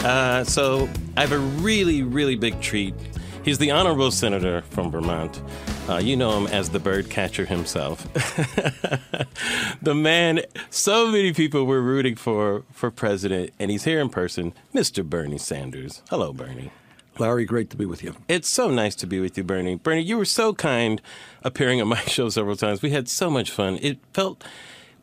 Uh, 0.05 0.45
so 0.45 0.89
I 1.17 1.23
have 1.23 1.33
a 1.33 1.39
really, 1.39 2.03
really 2.03 2.37
big 2.37 2.61
treat. 2.61 2.95
He's 3.43 3.59
the 3.59 3.71
honorable 3.71 4.11
senator 4.11 4.63
from 4.71 4.91
Vermont. 4.91 5.43
Uh, 5.89 5.99
you 5.99 6.17
know 6.17 6.37
him 6.37 6.49
as 6.49 6.71
the 6.71 6.81
bird 6.81 7.09
catcher 7.09 7.45
himself. 7.45 8.13
the 9.83 9.95
man 9.95 10.41
so 10.69 11.13
many 11.13 11.33
people 11.33 11.65
were 11.65 11.81
rooting 11.81 12.17
for 12.17 12.65
for 12.73 12.91
president, 12.91 13.51
and 13.61 13.71
he's 13.71 13.85
here 13.85 14.01
in 14.01 14.09
person, 14.09 14.53
Mr. 14.75 15.05
Bernie 15.05 15.39
Sanders. 15.39 16.03
Hello, 16.11 16.33
Bernie. 16.33 16.73
Larry, 17.19 17.45
great 17.45 17.71
to 17.71 17.77
be 17.77 17.87
with 17.87 18.03
you. 18.03 18.17
It's 18.29 18.49
so 18.49 18.69
nice 18.69 18.97
to 18.97 19.07
be 19.07 19.21
with 19.21 19.39
you, 19.39 19.45
Bernie. 19.45 19.77
Bernie, 19.77 20.03
you 20.03 20.19
were 20.19 20.25
so 20.25 20.53
kind 20.53 21.01
appearing 21.45 21.81
on 21.81 21.89
my 21.89 22.01
show 22.07 22.31
several 22.31 22.57
times. 22.57 22.83
We 22.83 22.91
had 22.91 23.09
so 23.09 23.31
much 23.31 23.51
fun. 23.51 23.79
It 23.81 23.99
felt 24.13 24.43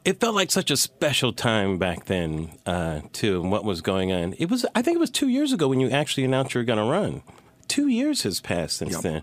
it 0.04 0.20
felt 0.20 0.36
like 0.36 0.52
such 0.52 0.70
a 0.70 0.76
special 0.76 1.32
time 1.32 1.78
back 1.78 2.06
then, 2.06 2.52
uh, 2.66 3.02
too, 3.14 3.42
and 3.42 3.52
what 3.52 3.64
was 3.64 3.82
going 3.82 4.12
on. 4.12 4.34
It 4.38 4.50
was, 4.50 4.66
I 4.76 4.82
think 4.82 4.96
it 4.96 5.00
was 5.00 5.10
two 5.10 5.30
years 5.30 5.54
ago 5.54 5.70
when 5.70 5.80
you 5.80 5.90
actually 5.90 6.26
announced 6.26 6.54
you 6.54 6.60
were 6.60 6.66
going 6.66 6.78
to 6.78 6.84
run. 6.84 7.22
Two 7.70 7.88
years 7.88 8.24
has 8.24 8.42
passed 8.42 8.78
since 8.78 8.94
yep. 8.94 9.02
then. 9.02 9.22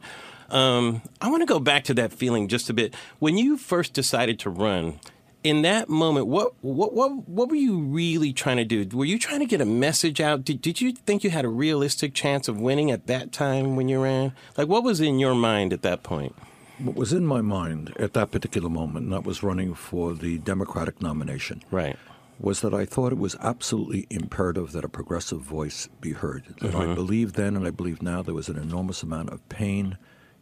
Um, 0.50 1.02
I 1.20 1.30
want 1.30 1.42
to 1.42 1.46
go 1.46 1.60
back 1.60 1.84
to 1.84 1.94
that 1.94 2.12
feeling 2.12 2.48
just 2.48 2.68
a 2.70 2.72
bit. 2.72 2.94
When 3.18 3.38
you 3.38 3.56
first 3.56 3.92
decided 3.92 4.38
to 4.40 4.50
run, 4.50 4.98
in 5.42 5.62
that 5.62 5.88
moment, 5.88 6.26
what 6.26 6.52
what 6.62 6.92
what 6.92 7.28
what 7.28 7.48
were 7.48 7.56
you 7.56 7.78
really 7.78 8.32
trying 8.32 8.58
to 8.58 8.64
do? 8.64 8.86
Were 8.96 9.04
you 9.04 9.18
trying 9.18 9.40
to 9.40 9.46
get 9.46 9.60
a 9.60 9.66
message 9.66 10.20
out? 10.20 10.44
Did 10.44 10.60
did 10.60 10.80
you 10.80 10.92
think 10.92 11.24
you 11.24 11.30
had 11.30 11.44
a 11.44 11.48
realistic 11.48 12.14
chance 12.14 12.48
of 12.48 12.60
winning 12.60 12.90
at 12.90 13.06
that 13.06 13.32
time 13.32 13.76
when 13.76 13.88
you 13.88 14.02
ran? 14.02 14.32
Like, 14.56 14.68
what 14.68 14.84
was 14.84 15.00
in 15.00 15.18
your 15.18 15.34
mind 15.34 15.72
at 15.72 15.82
that 15.82 16.02
point? 16.02 16.34
What 16.78 16.96
was 16.96 17.12
in 17.12 17.26
my 17.26 17.42
mind 17.42 17.92
at 17.98 18.14
that 18.14 18.30
particular 18.30 18.70
moment, 18.70 19.04
and 19.04 19.12
that 19.12 19.24
was 19.24 19.42
running 19.42 19.74
for 19.74 20.14
the 20.14 20.38
Democratic 20.38 21.02
nomination, 21.02 21.62
right, 21.70 21.96
was 22.38 22.60
that 22.60 22.72
I 22.72 22.86
thought 22.86 23.12
it 23.12 23.18
was 23.18 23.36
absolutely 23.40 24.06
imperative 24.10 24.72
that 24.72 24.84
a 24.84 24.88
progressive 24.88 25.40
voice 25.40 25.88
be 26.00 26.12
heard. 26.12 26.44
That 26.60 26.72
mm-hmm. 26.72 26.92
I 26.92 26.94
believed 26.94 27.34
then, 27.34 27.54
and 27.54 27.66
I 27.66 27.70
believe 27.70 28.02
now, 28.02 28.22
there 28.22 28.34
was 28.34 28.48
an 28.48 28.58
enormous 28.58 29.02
amount 29.02 29.30
of 29.30 29.46
pain 29.50 29.98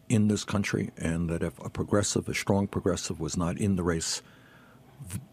in 0.09 0.27
this 0.27 0.43
country, 0.43 0.89
and 0.97 1.29
that 1.29 1.43
if 1.43 1.57
a 1.63 1.69
progressive, 1.69 2.27
a 2.27 2.33
strong 2.33 2.67
progressive, 2.67 3.19
was 3.19 3.37
not 3.37 3.57
in 3.57 3.75
the 3.75 3.83
race, 3.83 4.21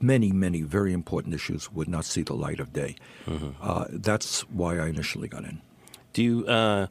many, 0.01 0.31
many 0.33 0.63
very 0.63 0.93
important 0.93 1.35
issues 1.35 1.73
would 1.73 1.89
not 1.89 2.05
see 2.05 2.23
the 2.23 2.35
light 2.35 2.61
of 2.61 2.73
day. 2.73 2.95
Mm-hmm. 3.27 3.51
Uh, 3.61 3.87
that's 3.91 4.43
why 4.43 4.79
I 4.79 4.89
initially 4.89 5.29
got 5.29 5.45
in. 5.45 5.61
Do 6.13 6.23
you? 6.23 6.47
Uh, 6.47 6.87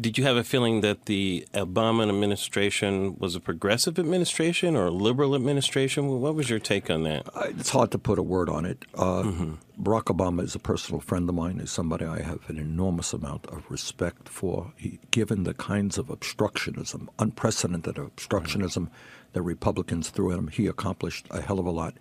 did 0.00 0.18
you 0.18 0.24
have 0.24 0.36
a 0.36 0.42
feeling 0.42 0.80
that 0.80 1.06
the 1.06 1.46
Obama 1.54 2.08
administration 2.08 3.16
was 3.18 3.36
a 3.36 3.40
progressive 3.40 3.98
administration 3.98 4.74
or 4.74 4.86
a 4.86 4.90
liberal 4.90 5.34
administration? 5.34 6.08
What 6.20 6.34
was 6.34 6.50
your 6.50 6.58
take 6.58 6.90
on 6.90 7.04
that? 7.04 7.28
It's 7.58 7.70
hard 7.70 7.92
to 7.92 7.98
put 7.98 8.18
a 8.18 8.22
word 8.22 8.48
on 8.48 8.64
it. 8.64 8.84
Uh, 8.94 9.22
mm-hmm. 9.22 9.54
Barack 9.80 10.04
Obama 10.04 10.42
is 10.42 10.54
a 10.54 10.58
personal 10.58 11.00
friend 11.00 11.28
of 11.28 11.34
mine, 11.34 11.60
is 11.60 11.70
somebody 11.70 12.04
I 12.04 12.22
have 12.22 12.48
an 12.48 12.58
enormous 12.58 13.12
amount 13.12 13.46
of 13.46 13.64
respect 13.70 14.28
for. 14.28 14.72
He, 14.76 14.98
given 15.10 15.44
the 15.44 15.54
kinds 15.54 15.98
of 15.98 16.06
obstructionism, 16.06 17.08
unprecedented 17.18 17.96
obstructionism 17.96 18.84
mm-hmm. 18.84 19.32
that 19.32 19.42
Republicans 19.42 20.10
threw 20.10 20.32
at 20.32 20.38
him, 20.38 20.48
he 20.48 20.66
accomplished 20.66 21.26
a 21.30 21.40
hell 21.40 21.60
of 21.60 21.66
a 21.66 21.70
lot. 21.70 21.94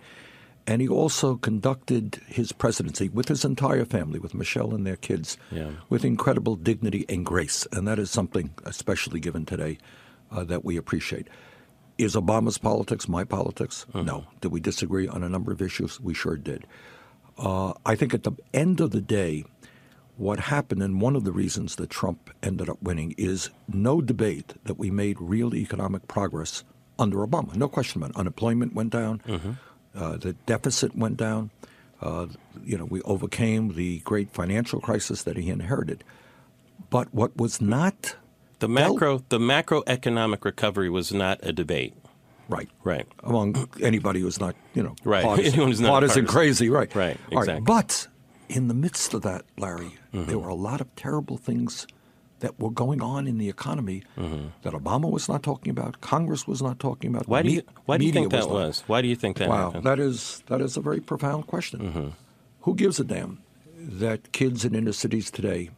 And 0.67 0.81
he 0.81 0.87
also 0.87 1.37
conducted 1.37 2.21
his 2.27 2.51
presidency 2.51 3.09
with 3.09 3.27
his 3.27 3.43
entire 3.43 3.85
family, 3.85 4.19
with 4.19 4.33
Michelle 4.33 4.73
and 4.75 4.85
their 4.85 4.95
kids, 4.95 5.37
yeah. 5.51 5.71
with 5.89 6.05
incredible 6.05 6.55
dignity 6.55 7.05
and 7.09 7.25
grace. 7.25 7.67
And 7.71 7.87
that 7.87 7.99
is 7.99 8.11
something, 8.11 8.51
especially 8.65 9.19
given 9.19 9.45
today, 9.45 9.79
uh, 10.31 10.43
that 10.45 10.63
we 10.63 10.77
appreciate. 10.77 11.27
Is 11.97 12.15
Obama's 12.15 12.57
politics 12.57 13.07
my 13.07 13.23
politics? 13.23 13.85
Uh-huh. 13.93 14.03
No. 14.03 14.25
Did 14.39 14.51
we 14.51 14.59
disagree 14.59 15.07
on 15.07 15.23
a 15.23 15.29
number 15.29 15.51
of 15.51 15.61
issues? 15.61 15.99
We 15.99 16.13
sure 16.13 16.37
did. 16.37 16.65
Uh, 17.37 17.73
I 17.85 17.95
think 17.95 18.13
at 18.13 18.23
the 18.23 18.33
end 18.53 18.81
of 18.81 18.91
the 18.91 19.01
day, 19.01 19.45
what 20.17 20.39
happened, 20.39 20.83
and 20.83 21.01
one 21.01 21.15
of 21.15 21.23
the 21.23 21.31
reasons 21.31 21.77
that 21.77 21.89
Trump 21.89 22.29
ended 22.43 22.69
up 22.69 22.81
winning, 22.81 23.15
is 23.17 23.49
no 23.67 24.01
debate 24.01 24.53
that 24.65 24.77
we 24.77 24.91
made 24.91 25.17
real 25.19 25.55
economic 25.55 26.07
progress 26.07 26.63
under 26.99 27.17
Obama. 27.17 27.55
No 27.55 27.67
question 27.67 28.01
about 28.01 28.11
it. 28.11 28.19
Unemployment 28.19 28.75
went 28.75 28.91
down. 28.91 29.21
Uh-huh. 29.27 29.53
Uh, 29.95 30.17
the 30.17 30.33
deficit 30.45 30.95
went 30.95 31.17
down. 31.17 31.49
Uh, 32.01 32.27
you 32.63 32.77
know, 32.77 32.85
we 32.85 33.01
overcame 33.03 33.75
the 33.75 33.99
great 33.99 34.31
financial 34.31 34.79
crisis 34.79 35.23
that 35.23 35.37
he 35.37 35.49
inherited. 35.49 36.03
But 36.89 37.13
what 37.13 37.35
was 37.37 37.61
not 37.61 38.15
the 38.59 38.67
macro 38.67 39.17
dealt- 39.17 39.29
the 39.29 39.39
macroeconomic 39.39 40.45
recovery 40.45 40.89
was 40.89 41.11
not 41.13 41.39
a 41.43 41.51
debate. 41.51 41.93
Right. 42.47 42.69
Right. 42.83 43.07
Among 43.23 43.69
anybody 43.81 44.19
who's 44.19 44.39
not, 44.39 44.55
you 44.73 44.83
know, 44.83 44.95
right. 45.03 45.23
partisan, 45.25 45.53
Anyone 45.53 45.67
who's 45.69 45.81
not 45.81 45.89
partisan, 45.89 46.25
partisan 46.25 46.33
crazy, 46.33 46.69
right. 46.69 46.93
Right. 46.93 47.17
Exactly. 47.31 47.53
Right. 47.53 47.63
But 47.63 48.07
in 48.49 48.67
the 48.67 48.73
midst 48.73 49.13
of 49.13 49.21
that, 49.21 49.45
Larry, 49.57 49.97
mm-hmm. 50.13 50.25
there 50.25 50.37
were 50.37 50.49
a 50.49 50.55
lot 50.55 50.81
of 50.81 50.93
terrible 50.95 51.37
things 51.37 51.87
that 52.41 52.59
were 52.59 52.69
going 52.69 53.01
on 53.01 53.27
in 53.27 53.37
the 53.37 53.49
economy 53.49 54.03
mm-hmm. 54.17 54.47
that 54.63 54.73
Obama 54.73 55.09
was 55.09 55.29
not 55.29 55.41
talking 55.41 55.71
about, 55.71 56.01
Congress 56.01 56.45
was 56.47 56.61
not 56.61 56.79
talking 56.79 57.09
about. 57.09 57.27
Why 57.27 57.41
do 57.41 57.49
you 57.49 57.63
Why 57.85 57.97
do 57.97 58.05
you 58.05 58.11
think 58.11 58.31
that 58.31 58.47
was, 58.49 58.81
was? 58.81 58.83
Why 58.87 59.01
do 59.01 59.07
you 59.07 59.15
think 59.15 59.37
that? 59.37 59.49
Wow, 59.49 59.67
happened? 59.67 59.85
that 59.85 59.99
is 59.99 60.43
that 60.47 60.61
is 60.61 60.77
a 60.77 60.81
very 60.81 60.99
profound 60.99 61.47
question. 61.47 61.79
Mm-hmm. 61.79 62.07
Who 62.61 62.75
gives 62.75 62.99
a 62.99 63.03
damn 63.03 63.41
that 63.75 64.31
kids 64.31 64.65
in 64.65 64.75
inner 64.75 64.91
cities 64.91 65.31
today 65.31 65.71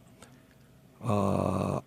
uh, 1.02 1.80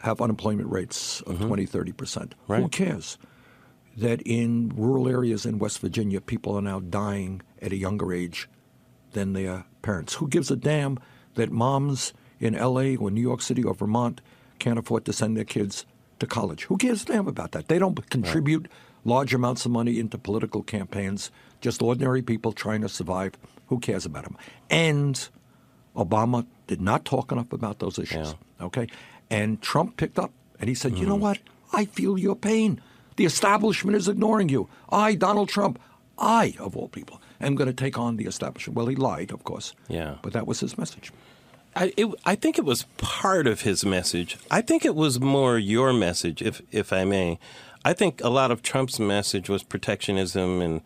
have 0.00 0.20
unemployment 0.20 0.70
rates 0.70 1.20
of 1.22 1.36
mm-hmm. 1.36 1.48
20, 1.48 1.66
30 1.66 1.92
percent? 1.92 2.34
Right. 2.48 2.62
Who 2.62 2.68
cares? 2.68 3.18
that 3.96 4.22
in 4.22 4.72
rural 4.74 5.08
areas 5.08 5.44
in 5.44 5.58
West 5.58 5.80
Virginia, 5.80 6.20
people 6.20 6.56
are 6.56 6.62
now 6.62 6.80
dying 6.80 7.42
at 7.60 7.72
a 7.72 7.76
younger 7.76 8.12
age 8.12 8.48
than 9.12 9.34
their 9.34 9.66
parents. 9.82 10.14
Who 10.14 10.28
gives 10.28 10.50
a 10.50 10.56
damn 10.56 10.98
that 11.34 11.50
moms 11.50 12.12
in 12.42 12.54
LA 12.54 12.96
or 12.96 13.10
New 13.10 13.20
York 13.20 13.40
City 13.40 13.62
or 13.62 13.72
Vermont 13.72 14.20
can't 14.58 14.78
afford 14.78 15.04
to 15.06 15.12
send 15.12 15.36
their 15.36 15.44
kids 15.44 15.86
to 16.18 16.26
college? 16.26 16.64
Who 16.64 16.76
cares 16.76 17.04
damn 17.04 17.28
about 17.28 17.52
that? 17.52 17.68
They 17.68 17.78
don't 17.78 18.10
contribute 18.10 18.68
large 19.04 19.32
amounts 19.32 19.64
of 19.64 19.70
money 19.72 19.98
into 19.98 20.18
political 20.18 20.62
campaigns, 20.62 21.30
just 21.60 21.80
ordinary 21.80 22.22
people 22.22 22.52
trying 22.52 22.82
to 22.82 22.88
survive. 22.88 23.32
Who 23.68 23.78
cares 23.78 24.04
about 24.04 24.24
them? 24.24 24.36
And 24.68 25.28
Obama 25.96 26.46
did 26.66 26.80
not 26.80 27.04
talk 27.04 27.32
enough 27.32 27.52
about 27.52 27.78
those 27.78 27.98
issues. 27.98 28.34
Okay? 28.60 28.86
And 29.30 29.62
Trump 29.62 29.96
picked 29.96 30.18
up 30.18 30.32
and 30.60 30.68
he 30.68 30.74
said, 30.74 30.98
You 30.98 31.06
know 31.06 31.16
mm. 31.16 31.20
what? 31.20 31.38
I 31.72 31.86
feel 31.86 32.18
your 32.18 32.36
pain. 32.36 32.80
The 33.16 33.24
establishment 33.24 33.96
is 33.96 34.08
ignoring 34.08 34.48
you. 34.48 34.68
I, 34.90 35.14
Donald 35.14 35.48
Trump, 35.48 35.78
I, 36.18 36.54
of 36.58 36.76
all 36.76 36.88
people, 36.88 37.20
am 37.40 37.54
going 37.54 37.66
to 37.66 37.74
take 37.74 37.98
on 37.98 38.16
the 38.16 38.24
establishment. 38.24 38.76
Well, 38.76 38.86
he 38.86 38.96
lied, 38.96 39.32
of 39.32 39.44
course. 39.44 39.74
Yeah. 39.88 40.16
But 40.22 40.32
that 40.32 40.46
was 40.46 40.60
his 40.60 40.78
message. 40.78 41.12
I, 41.74 41.92
it, 41.96 42.06
I 42.24 42.34
think 42.34 42.58
it 42.58 42.64
was 42.64 42.84
part 42.98 43.46
of 43.46 43.62
his 43.62 43.84
message. 43.84 44.36
I 44.50 44.60
think 44.60 44.84
it 44.84 44.94
was 44.94 45.20
more 45.20 45.58
your 45.58 45.92
message, 45.92 46.42
if 46.42 46.60
if 46.70 46.92
I 46.92 47.04
may. 47.04 47.38
I 47.84 47.92
think 47.92 48.22
a 48.22 48.28
lot 48.28 48.50
of 48.50 48.62
Trump's 48.62 49.00
message 49.00 49.48
was 49.48 49.62
protectionism 49.62 50.60
and 50.60 50.82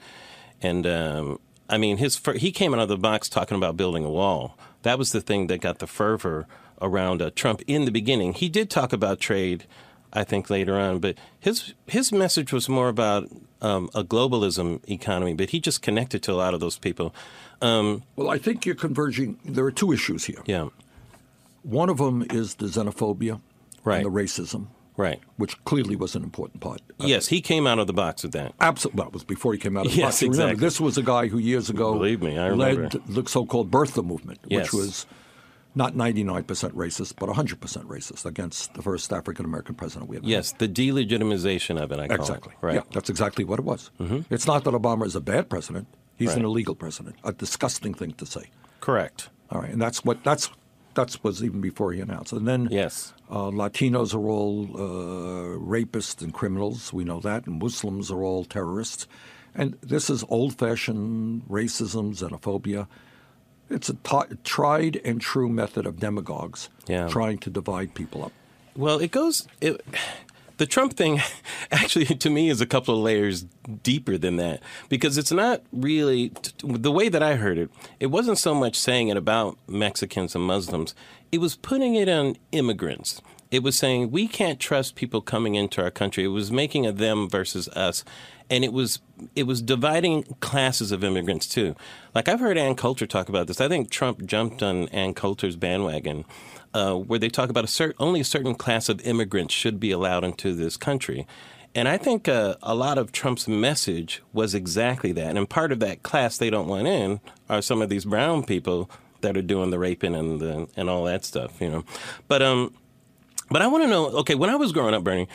and 0.63 0.87
um, 0.87 1.41
I 1.69 1.77
mean 1.79 1.99
his 1.99 2.21
he 2.37 2.53
came 2.53 2.73
out 2.73 2.81
of 2.81 2.89
the 2.89 2.97
box 2.97 3.29
talking 3.29 3.57
about 3.57 3.77
building 3.77 4.05
a 4.05 4.11
wall. 4.11 4.57
That 4.83 4.99
was 4.99 5.13
the 5.13 5.21
thing 5.21 5.49
that 5.49 5.61
got 5.61 5.81
the 5.81 5.87
fervor 5.87 6.47
around 6.81 7.21
uh, 7.21 7.31
Trump 7.35 7.63
in 7.67 7.85
the 7.85 7.91
beginning. 7.91 8.35
He 8.35 8.49
did 8.49 8.71
talk 8.71 8.93
about 8.93 9.19
trade, 9.19 9.65
I 10.13 10.25
think 10.25 10.51
later 10.51 10.79
on, 10.79 11.01
but 11.01 11.17
his 11.39 11.75
his 11.87 12.13
message 12.13 12.53
was 12.53 12.69
more 12.69 12.89
about 12.89 13.29
um, 13.61 13.91
a 13.95 14.05
globalism 14.05 14.89
economy. 14.89 15.35
But 15.35 15.51
he 15.51 15.59
just 15.59 15.83
connected 15.83 16.23
to 16.25 16.33
a 16.33 16.35
lot 16.35 16.55
of 16.55 16.61
those 16.61 16.79
people. 16.79 17.13
Um, 17.63 18.03
Well, 18.17 18.29
I 18.31 18.39
think 18.39 18.67
you're 18.67 18.75
converging. 18.75 19.39
There 19.45 19.65
are 19.65 19.71
two 19.71 19.93
issues 19.93 20.25
here. 20.25 20.43
yeah, 20.47 20.69
One 21.63 21.89
of 21.89 21.99
them 21.99 22.25
is 22.31 22.55
the 22.57 22.67
xenophobia 22.67 23.41
Right. 23.85 24.05
and 24.05 24.07
the 24.07 24.11
racism, 24.11 24.67
right. 24.97 25.21
which 25.37 25.63
clearly 25.65 25.97
was 25.97 26.15
an 26.15 26.23
important 26.23 26.61
part. 26.61 26.81
Uh, 27.01 27.07
Yes, 27.07 27.29
he 27.29 27.41
came 27.41 27.67
out 27.67 27.79
of 27.79 27.87
the 27.87 27.93
box 27.93 28.23
with 28.25 28.33
that. 28.33 28.53
Absolutely. 28.61 29.05
It 29.05 29.13
was 29.13 29.25
before 29.25 29.53
he 29.53 29.59
came 29.59 29.77
out 29.77 29.87
of 29.87 29.93
the 29.93 29.99
Yes, 29.99 30.07
box. 30.17 30.23
You 30.23 30.31
Remember, 30.31 30.53
exactly. 30.53 30.67
this 30.67 30.81
was 30.81 30.99
a 30.99 31.03
guy 31.03 31.29
who 31.29 31.39
years 31.39 31.71
ago 31.71 31.93
Believe 31.95 32.23
me, 32.23 32.39
I 32.39 32.49
remember. 32.49 32.83
led 32.83 32.93
the 33.09 33.29
so-called 33.29 33.71
birther 33.71 34.05
movement, 34.05 34.41
Yes. 34.49 34.73
which 34.73 34.81
was 34.81 35.07
not 35.75 35.95
99% 35.95 36.73
racist, 36.75 37.15
but 37.19 37.29
100% 37.29 37.85
racist 37.87 38.25
against 38.25 38.75
the 38.75 38.83
first 38.83 39.13
African-American 39.13 39.75
president 39.75 40.09
we 40.09 40.17
had. 40.17 40.25
Yes, 40.25 40.53
the 40.53 40.69
delegitimization 40.69 41.81
of 41.81 41.93
it, 41.93 41.99
I 42.01 42.09
call 42.09 42.17
Exactly. 42.17 42.53
it. 42.61 42.65
Right. 42.67 42.75
Yeah, 42.77 42.83
that's 42.93 43.11
exactly 43.11 43.45
what 43.45 43.59
it 43.59 43.65
was. 43.65 43.91
It's 44.31 44.47
not 44.47 44.65
that 44.65 44.73
Obama 44.75 45.05
is 45.07 45.15
a 45.15 45.21
bad 45.21 45.49
president. 45.51 45.87
He's 46.17 46.35
an 46.35 46.45
illegal 46.45 46.75
president. 46.75 47.17
A 47.25 47.33
disgusting 47.33 47.95
thing 47.95 48.13
to 48.15 48.27
say. 48.27 48.51
Correct. 48.81 49.29
All 49.51 49.61
right, 49.61 49.71
and 49.71 49.81
that's 49.81 50.05
what 50.05 50.23
that's 50.25 50.51
that's 50.95 51.23
was 51.23 51.43
even 51.45 51.61
before 51.61 51.93
he 51.93 52.01
announced. 52.01 52.33
And 52.33 52.49
then 52.49 52.69
Yes. 52.71 53.13
uh, 53.31 53.51
Latinos 53.51 54.15
are 54.15 54.27
all 54.29 54.65
uh, 54.75 55.59
rapists 55.59 56.23
and 56.23 56.33
criminals. 56.33 56.91
We 56.93 57.05
know 57.05 57.21
that, 57.21 57.47
and 57.47 57.61
Muslims 57.61 58.11
are 58.11 58.23
all 58.23 58.45
terrorists. 58.47 59.07
And 59.55 59.77
this 59.83 60.09
is 60.11 60.25
old-fashioned 60.29 61.43
racism, 61.49 62.15
xenophobia. 62.17 62.87
It's 63.71 63.89
a 63.89 63.95
t- 63.95 64.37
tried 64.45 65.01
and 65.05 65.21
true 65.21 65.49
method 65.49 65.87
of 65.87 65.99
demagogues 65.99 66.69
Yeah. 66.89 67.09
trying 67.09 67.39
to 67.39 67.51
divide 67.51 67.95
people 67.95 68.25
up. 68.25 68.33
Well, 68.75 68.99
it 68.99 69.11
goes. 69.11 69.47
It, 69.61 69.81
the 70.59 70.67
Trump 70.67 70.95
thing, 70.95 71.21
actually, 71.71 72.07
to 72.07 72.31
me, 72.31 72.49
is 72.49 72.61
a 72.61 72.67
couple 72.67 72.95
of 72.95 73.01
layers 73.01 73.47
deeper 73.83 74.17
than 74.17 74.37
that 74.37 74.63
because 74.89 75.19
it's 75.19 75.33
not 75.33 75.63
really 75.73 76.33
the 76.63 76.93
way 76.93 77.09
that 77.09 77.23
I 77.23 77.37
heard 77.37 77.59
it. 77.59 77.71
It 78.01 78.07
wasn't 78.07 78.39
so 78.39 78.55
much 78.55 78.79
saying 78.79 79.09
it 79.09 79.17
about 79.17 79.59
Mexicans 79.69 80.35
and 80.35 80.45
Muslims. 80.45 80.95
It 81.33 81.39
was 81.39 81.57
putting 81.57 81.95
it 81.95 82.09
on 82.09 82.37
immigrants. 82.53 83.21
It 83.51 83.63
was 83.63 83.77
saying 83.77 84.11
we 84.11 84.27
can't 84.27 84.59
trust 84.59 84.97
people 84.97 85.21
coming 85.21 85.55
into 85.55 85.83
our 85.83 85.91
country. 85.91 86.25
It 86.25 86.29
was 86.29 86.51
making 86.51 86.87
a 86.87 86.93
them 86.93 87.29
versus 87.29 87.69
us, 87.69 88.05
and 88.51 88.65
it 88.65 88.73
was 88.73 89.01
it 89.35 89.45
was 89.45 89.63
dividing 89.63 90.25
classes 90.41 90.93
of 90.93 91.05
immigrants 91.05 91.47
too. 91.47 91.77
Like 92.15 92.29
I've 92.29 92.41
heard 92.41 92.59
Ann 92.59 92.75
Coulter 92.75 93.07
talk 93.07 93.29
about 93.29 93.47
this. 93.47 93.61
I 93.61 93.69
think 93.69 93.91
Trump 93.91 94.25
jumped 94.27 94.63
on 94.63 94.89
Ann 94.89 95.15
Coulter's 95.15 95.57
bandwagon, 95.57 96.25
uh, 96.75 96.95
where 96.95 97.19
they 97.19 97.29
talk 97.29 97.51
about 97.51 97.65
a 97.65 97.69
cer- 97.69 97.95
only 97.99 98.21
a 98.21 98.25
certain 98.25 98.55
class 98.55 98.89
of 98.89 99.01
immigrants 99.03 99.55
should 99.55 99.79
be 99.79 99.91
allowed 99.91 100.25
into 100.25 100.55
this 100.55 100.77
country. 100.77 101.27
And 101.75 101.89
I 101.89 101.99
think 101.99 102.27
uh, 102.27 102.57
a 102.63 102.75
lot 102.75 102.97
of 102.97 103.13
Trump's 103.13 103.47
message 103.47 104.23
was 104.33 104.55
exactly 104.55 105.13
that. 105.13 105.37
And 105.37 105.49
part 105.49 105.73
of 105.73 105.81
that 105.81 106.03
class 106.03 106.39
they 106.39 106.49
don't 106.49 106.69
want 106.69 106.87
in 106.87 107.21
are 107.51 107.61
some 107.61 107.83
of 107.83 107.91
these 107.91 108.07
brown 108.07 108.45
people 108.45 108.91
that 109.21 109.37
are 109.37 109.43
doing 109.43 109.71
the 109.71 109.79
raping 109.79 110.15
and 110.15 110.41
the 110.41 110.69
and 110.77 110.89
all 110.89 111.05
that 111.05 111.25
stuff, 111.25 111.61
you 111.61 111.69
know. 111.69 111.85
But 112.29 112.43
um, 112.43 112.75
but 113.51 113.63
I 113.63 113.67
want 113.67 113.85
to 113.85 113.89
know. 113.89 114.07
Okay, 114.19 114.35
when 114.35 114.51
I 114.51 114.57
was 114.57 114.73
growing 114.73 114.95
up, 114.95 115.05
Bernie, 115.05 115.29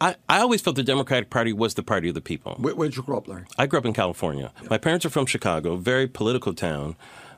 I, 0.00 0.16
I 0.28 0.40
always 0.40 0.60
felt 0.60 0.76
the 0.76 0.82
Democratic 0.82 1.30
Party 1.30 1.52
was 1.52 1.74
the 1.74 1.82
party 1.82 2.08
of 2.08 2.14
the 2.14 2.20
people. 2.20 2.54
Where, 2.58 2.74
where'd 2.74 2.96
you 2.96 3.02
grow 3.02 3.18
up, 3.18 3.28
Larry? 3.28 3.44
I 3.58 3.66
grew 3.66 3.78
up 3.78 3.86
in 3.86 3.92
California. 3.92 4.52
My 4.68 4.78
parents 4.78 5.06
are 5.06 5.10
from 5.10 5.26
Chicago, 5.26 5.76
very 5.76 6.06
political 6.06 6.52
town, 6.54 6.96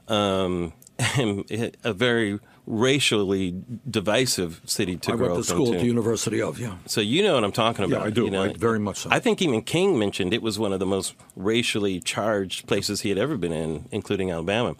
um, 0.08 0.72
and 1.16 1.44
a 1.84 1.92
very 1.92 2.40
racially 2.66 3.62
divisive 3.88 4.60
city 4.64 4.96
to 4.96 5.12
I 5.12 5.16
grow 5.16 5.26
went 5.28 5.34
to 5.34 5.40
up 5.40 5.56
school 5.56 5.72
at 5.74 5.80
the 5.80 5.86
University 5.86 6.42
of, 6.42 6.58
yeah. 6.58 6.76
So 6.86 7.00
you 7.00 7.22
know 7.22 7.34
what 7.34 7.44
I'm 7.44 7.52
talking 7.52 7.84
about. 7.84 8.00
Yeah. 8.00 8.06
I 8.06 8.10
do. 8.10 8.24
you 8.24 8.30
know? 8.30 8.44
I- 8.44 8.52
very 8.52 8.78
much 8.80 8.98
so. 8.98 9.10
I 9.12 9.20
think 9.20 9.40
even 9.40 9.62
King 9.62 9.98
mentioned 9.98 10.34
it 10.34 10.42
was 10.42 10.58
one 10.58 10.72
of 10.72 10.80
the 10.80 10.86
most 10.86 11.14
racially 11.36 12.00
charged 12.00 12.66
places 12.66 13.02
he 13.02 13.08
had 13.08 13.18
ever 13.18 13.36
been 13.36 13.52
in, 13.52 13.86
including 13.92 14.30
Alabama. 14.30 14.74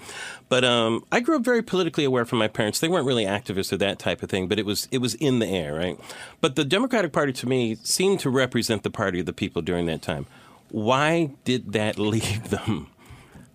But 0.49 0.65
um, 0.65 1.05
I 1.13 1.21
grew 1.21 1.37
up 1.37 1.43
very 1.45 1.63
politically 1.63 2.05
aware 2.05 2.25
from 2.25 2.39
my 2.39 2.49
parents. 2.49 2.81
They 2.81 2.89
weren't 2.89 3.07
really 3.07 3.25
activists 3.25 3.73
or 3.73 3.77
that 3.79 3.99
type 3.99 4.23
of 4.23 4.31
thing, 4.31 4.49
but 4.49 4.59
it 4.59 4.67
was 4.67 4.89
it 4.91 4.99
was 4.99 5.15
in 5.15 5.39
the 5.39 5.47
air, 5.47 5.75
right? 5.75 5.99
But 6.41 6.57
the 6.57 6.65
Democratic 6.65 7.13
Party 7.13 7.33
to 7.35 7.49
me 7.49 7.77
seemed 7.77 8.21
to 8.21 8.31
represent 8.31 8.83
the 8.83 8.91
party 8.91 9.21
of 9.21 9.27
the 9.27 9.33
people 9.33 9.63
during 9.63 9.87
that 9.87 10.03
time. 10.03 10.27
Why 10.71 11.31
did 11.45 11.73
that 11.73 11.99
leave 12.01 12.51
them? 12.51 12.89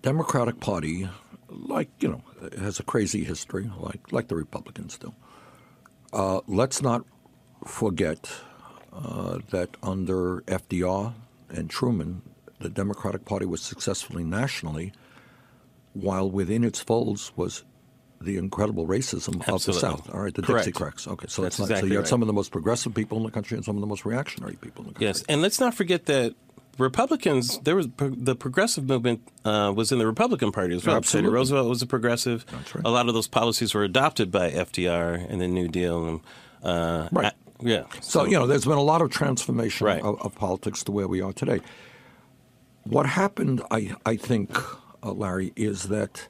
Democratic 0.02 0.60
Party, 0.60 1.08
like 1.52 1.90
you 2.00 2.10
know, 2.10 2.22
has 2.58 2.80
a 2.80 2.84
crazy 2.84 3.24
history, 3.24 3.70
like 3.78 4.12
like 4.12 4.28
the 4.28 4.36
Republicans 4.36 4.98
do. 4.98 5.14
Uh, 6.14 6.42
let's 6.48 6.82
not 6.82 7.06
forget 7.66 8.32
uh, 8.94 9.40
that 9.52 9.70
under 9.84 10.42
FDR 10.42 11.14
and 11.50 11.70
Truman, 11.70 12.22
the 12.60 12.70
Democratic 12.70 13.26
Party 13.26 13.46
was 13.46 13.62
successfully 13.62 14.24
nationally, 14.24 14.94
while 15.94 16.30
within 16.30 16.64
its 16.64 16.80
folds 16.80 17.32
was 17.36 17.64
the 18.20 18.38
incredible 18.38 18.88
racism 18.88 19.48
of 19.48 19.64
the 19.64 19.74
South. 19.74 20.10
All 20.14 20.22
right, 20.22 20.34
the 20.34 20.42
Correct. 20.42 20.68
Dixiecrats. 20.68 21.08
Okay, 21.08 21.26
so 21.28 21.42
That's 21.42 21.56
it's 21.56 21.60
not, 21.60 21.68
so 21.68 21.74
exactly 21.74 21.90
you 21.90 21.96
had 21.96 22.02
right. 22.02 22.08
some 22.08 22.22
of 22.22 22.28
the 22.28 22.34
most 22.34 22.52
progressive 22.52 22.94
people 22.94 23.18
in 23.18 23.24
the 23.24 23.32
country 23.32 23.56
and 23.56 23.66
some 23.66 23.76
of 23.76 23.82
the 23.82 23.88
most 23.88 24.06
reactionary 24.06 24.56
people 24.56 24.84
in 24.84 24.90
the 24.90 24.94
country. 24.94 25.08
Yes, 25.08 25.24
and 25.28 25.42
let's 25.42 25.60
not 25.60 25.74
forget 25.74 26.06
that 26.06 26.36
Republicans. 26.78 27.60
There 27.60 27.76
was 27.76 27.88
the 27.98 28.36
progressive 28.36 28.88
movement 28.88 29.22
uh, 29.46 29.72
was 29.76 29.92
in 29.92 30.00
the 30.00 30.08
Republican 30.08 30.52
Party 30.52 30.76
as 30.76 30.86
well. 30.86 30.96
Absolutely. 30.98 31.28
Teddy 31.30 31.36
Roosevelt 31.36 31.70
was 31.70 31.82
a 31.82 31.88
progressive. 31.88 32.46
That's 32.52 32.76
right. 32.76 32.86
A 32.86 32.90
lot 32.90 33.08
of 33.08 33.14
those 33.14 33.28
policies 33.28 33.74
were 33.74 33.84
adopted 33.84 34.32
by 34.32 34.50
FDR 34.52 35.30
and 35.30 35.42
the 35.42 35.48
New 35.48 35.68
Deal. 35.68 36.08
And, 36.08 36.20
uh, 36.64 37.10
Right. 37.12 37.26
I- 37.28 37.32
yeah. 37.64 37.84
So, 38.00 38.26
you 38.26 38.32
know, 38.40 38.48
there's 38.48 38.66
been 38.66 38.78
a 38.78 38.82
lot 38.82 39.02
of 39.04 39.12
transformation 39.12 39.86
Right. 39.86 40.02
of, 40.02 40.20
of 40.22 40.34
politics 40.36 40.84
to 40.86 40.92
where 40.92 41.08
we 41.08 41.22
are 41.22 41.34
today. 41.34 41.62
What 42.84 43.06
happened, 43.06 43.62
I, 43.70 43.94
I 44.06 44.16
think, 44.16 44.58
uh, 45.04 45.12
Larry, 45.12 45.54
is 45.56 45.84
that 45.90 46.26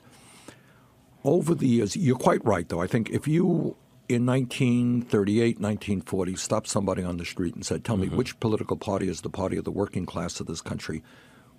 over 1.24 1.56
the 1.56 1.68
years, 1.68 1.96
you're 1.96 2.18
quite 2.18 2.44
right, 2.44 2.68
though. 2.68 2.82
I 2.82 2.88
think 2.88 3.10
if 3.12 3.28
you, 3.28 3.78
in 4.14 4.26
1938, 4.26 5.60
1940, 5.60 6.36
stopped 6.36 6.68
somebody 6.68 7.04
on 7.04 7.18
the 7.18 7.26
street 7.26 7.56
and 7.56 7.66
said, 7.66 7.84
Tell 7.84 7.98
Mm-hmm. 7.98 8.12
me, 8.12 8.18
which 8.18 8.40
political 8.40 8.78
party 8.78 9.08
is 9.08 9.22
the 9.22 9.30
party 9.30 9.58
of 9.58 9.64
the 9.66 9.72
working 9.72 10.06
class 10.06 10.40
of 10.40 10.48
this 10.48 10.62
country? 10.62 11.04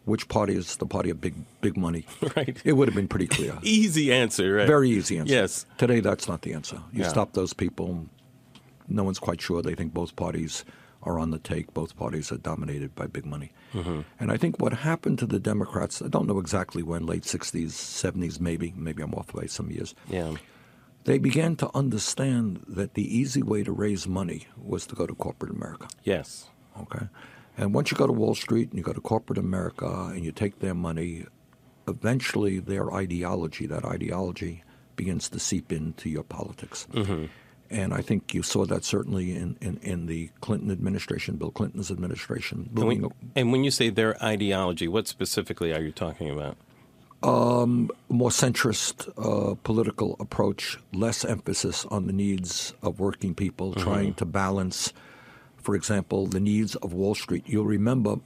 Which 0.04 0.26
party 0.28 0.54
is 0.56 0.76
the 0.76 0.86
party 0.86 1.10
of 1.10 1.20
big, 1.20 1.34
big 1.60 1.76
money? 1.76 2.06
Right. 2.36 2.60
It 2.64 2.72
would 2.72 2.88
have 2.88 2.94
been 2.96 3.08
pretty 3.08 3.26
clear. 3.28 3.58
Easy 3.62 4.12
answer, 4.12 4.54
right? 4.54 4.66
Very 4.66 4.90
easy 4.90 5.18
answer. 5.18 5.32
Yes. 5.34 5.66
Today, 5.78 6.00
that's 6.00 6.26
not 6.28 6.42
the 6.42 6.52
answer. 6.54 6.76
You 6.92 7.02
Yeah. 7.02 7.08
stop 7.08 7.32
those 7.34 7.52
people, 7.52 8.06
no 8.88 9.04
one's 9.04 9.18
quite 9.20 9.40
sure. 9.40 9.62
They 9.62 9.74
think 9.74 9.92
both 9.94 10.16
parties 10.16 10.64
are 11.04 11.18
on 11.18 11.30
the 11.30 11.38
take. 11.38 11.72
Both 11.74 11.96
parties 11.96 12.30
are 12.32 12.38
dominated 12.38 12.94
by 12.94 13.06
big 13.06 13.26
money. 13.26 13.52
Mm-hmm. 13.74 14.00
And 14.20 14.30
I 14.32 14.36
think 14.36 14.60
what 14.60 14.72
happened 14.72 15.18
to 15.20 15.26
the 15.26 15.38
Democrats, 15.40 16.00
I 16.02 16.08
don't 16.08 16.26
know 16.26 16.38
exactly 16.38 16.82
when, 16.82 17.06
late 17.06 17.22
60s, 17.24 17.70
70s, 17.70 18.40
maybe, 18.40 18.72
maybe 18.76 19.02
I'm 19.02 19.14
off 19.14 19.32
by 19.32 19.46
some 19.46 19.70
years, 19.70 19.94
Yeah. 20.08 20.34
They 21.04 21.18
began 21.18 21.56
to 21.56 21.70
understand 21.74 22.64
that 22.68 22.94
the 22.94 23.16
easy 23.16 23.42
way 23.42 23.62
to 23.64 23.72
raise 23.72 24.06
money 24.06 24.46
was 24.56 24.86
to 24.86 24.94
go 24.94 25.06
to 25.06 25.14
corporate 25.14 25.50
America. 25.50 25.88
Yes. 26.04 26.48
Okay. 26.80 27.06
And 27.56 27.74
once 27.74 27.90
you 27.90 27.96
go 27.96 28.06
to 28.06 28.12
Wall 28.12 28.34
Street 28.34 28.70
and 28.70 28.78
you 28.78 28.84
go 28.84 28.92
to 28.92 29.00
corporate 29.00 29.38
America 29.38 30.10
and 30.14 30.24
you 30.24 30.32
take 30.32 30.60
their 30.60 30.74
money, 30.74 31.26
eventually 31.86 32.60
their 32.60 32.92
ideology, 32.92 33.66
that 33.66 33.84
ideology, 33.84 34.64
begins 34.96 35.28
to 35.30 35.38
seep 35.38 35.72
into 35.72 36.08
your 36.08 36.22
politics. 36.22 36.86
Mm-hmm. 36.92 37.26
And 37.70 37.94
I 37.94 38.02
think 38.02 38.34
you 38.34 38.42
saw 38.42 38.66
that 38.66 38.84
certainly 38.84 39.34
in, 39.34 39.56
in, 39.62 39.78
in 39.78 40.06
the 40.06 40.30
Clinton 40.40 40.70
administration, 40.70 41.36
Bill 41.36 41.50
Clinton's 41.50 41.90
administration. 41.90 42.68
And 42.76 42.84
when, 42.86 43.08
and 43.34 43.50
when 43.50 43.64
you 43.64 43.70
say 43.70 43.88
their 43.88 44.22
ideology, 44.22 44.88
what 44.88 45.08
specifically 45.08 45.72
are 45.72 45.80
you 45.80 45.90
talking 45.90 46.30
about? 46.30 46.58
More 47.22 48.30
centrist 48.30 49.08
uh, 49.16 49.54
political 49.62 50.16
approach, 50.18 50.78
less 50.92 51.24
emphasis 51.24 51.84
on 51.86 52.06
the 52.06 52.12
needs 52.12 52.74
of 52.82 53.00
working 53.00 53.34
people, 53.34 53.74
trying 53.74 54.14
to 54.14 54.24
balance, 54.24 54.92
for 55.56 55.74
example, 55.74 56.26
the 56.26 56.40
needs 56.40 56.74
of 56.76 56.92
Wall 56.92 57.14
Street. 57.14 57.44
You'll 57.46 57.64
remember 57.64 58.16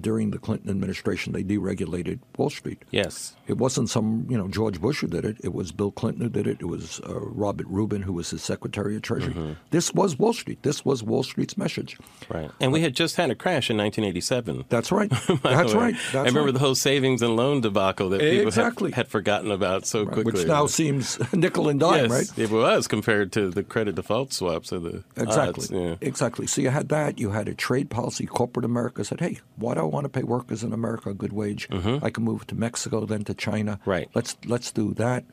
during 0.00 0.30
the 0.30 0.38
Clinton 0.38 0.70
administration, 0.70 1.32
they 1.32 1.42
deregulated 1.42 2.20
Wall 2.36 2.50
Street. 2.50 2.82
Yes. 2.90 3.36
It 3.46 3.56
wasn't 3.58 3.90
some, 3.90 4.26
you 4.28 4.36
know, 4.38 4.48
George 4.48 4.80
Bush 4.80 5.00
who 5.00 5.06
did 5.08 5.24
it. 5.24 5.36
It 5.42 5.52
was 5.54 5.72
Bill 5.72 5.90
Clinton 5.90 6.22
who 6.22 6.28
did 6.28 6.46
it. 6.46 6.58
It 6.60 6.66
was 6.66 7.00
uh, 7.08 7.18
Robert 7.20 7.66
Rubin 7.68 8.02
who 8.02 8.12
was 8.12 8.30
his 8.30 8.42
Secretary 8.42 8.96
of 8.96 9.02
Treasury. 9.02 9.56
This 9.70 9.92
was 9.92 10.18
Wall 10.18 10.32
Street. 10.32 10.62
This 10.62 10.84
was 10.84 11.02
Wall 11.02 11.22
Street's 11.22 11.56
message. 11.56 11.98
Right. 12.28 12.50
And 12.60 12.72
we 12.72 12.82
had 12.82 12.94
just 12.94 13.16
had 13.16 13.30
a 13.30 13.34
crash 13.34 13.70
in 13.70 13.76
1987. 13.76 14.64
That's 14.68 14.92
right. 14.92 15.10
That's 15.42 15.74
right. 15.74 15.94
That's 15.94 16.14
I 16.14 16.18
remember 16.20 16.44
right. 16.44 16.52
the 16.54 16.60
whole 16.60 16.74
savings 16.74 17.22
and 17.22 17.36
loan 17.36 17.60
debacle 17.60 18.10
that 18.10 18.20
people 18.20 18.46
Exactly. 18.46 18.90
had, 18.90 18.96
had 18.96 19.08
forgotten 19.08 19.50
about 19.50 19.86
so 19.86 20.06
quickly. 20.06 20.32
Which 20.32 20.46
now 20.46 20.66
seems 20.66 21.18
nickel 21.32 21.68
and 21.68 21.80
dime, 21.80 22.10
yes, 22.10 22.10
right? 22.10 22.38
it 22.38 22.50
was 22.50 22.86
compared 22.86 23.32
to 23.32 23.50
the 23.50 23.62
credit 23.62 23.94
default 23.94 24.32
swaps 24.32 24.72
of 24.72 24.82
the 24.82 25.02
Exactly. 25.16 25.64
odds, 25.64 25.70
yeah. 25.70 25.94
Exactly. 26.00 26.46
So 26.46 26.60
you 26.60 26.70
had 26.70 26.88
that. 26.90 27.18
You 27.18 27.30
had 27.30 27.48
a 27.48 27.54
trade 27.54 27.90
policy. 27.90 28.26
Corporate 28.26 28.64
America 28.64 29.04
said, 29.04 29.20
"Hey, 29.20 29.38
why 29.56 29.69
do 29.74 29.80
I 29.80 29.84
want 29.84 30.04
to 30.04 30.08
pay 30.08 30.22
workers 30.22 30.62
in 30.62 30.72
America 30.72 31.10
a 31.10 31.14
good 31.14 31.32
wage? 31.32 31.68
I 32.02 32.10
can 32.10 32.24
move 32.24 32.46
to 32.48 32.54
Mexico, 32.54 33.06
then 33.06 33.24
to 33.24 33.34
China. 33.34 33.72
Mm-hmm. 33.80 33.90
Right. 33.90 34.08
Let's 34.14 34.36
let's 34.46 34.72
do 34.72 34.94
that." 34.94 35.24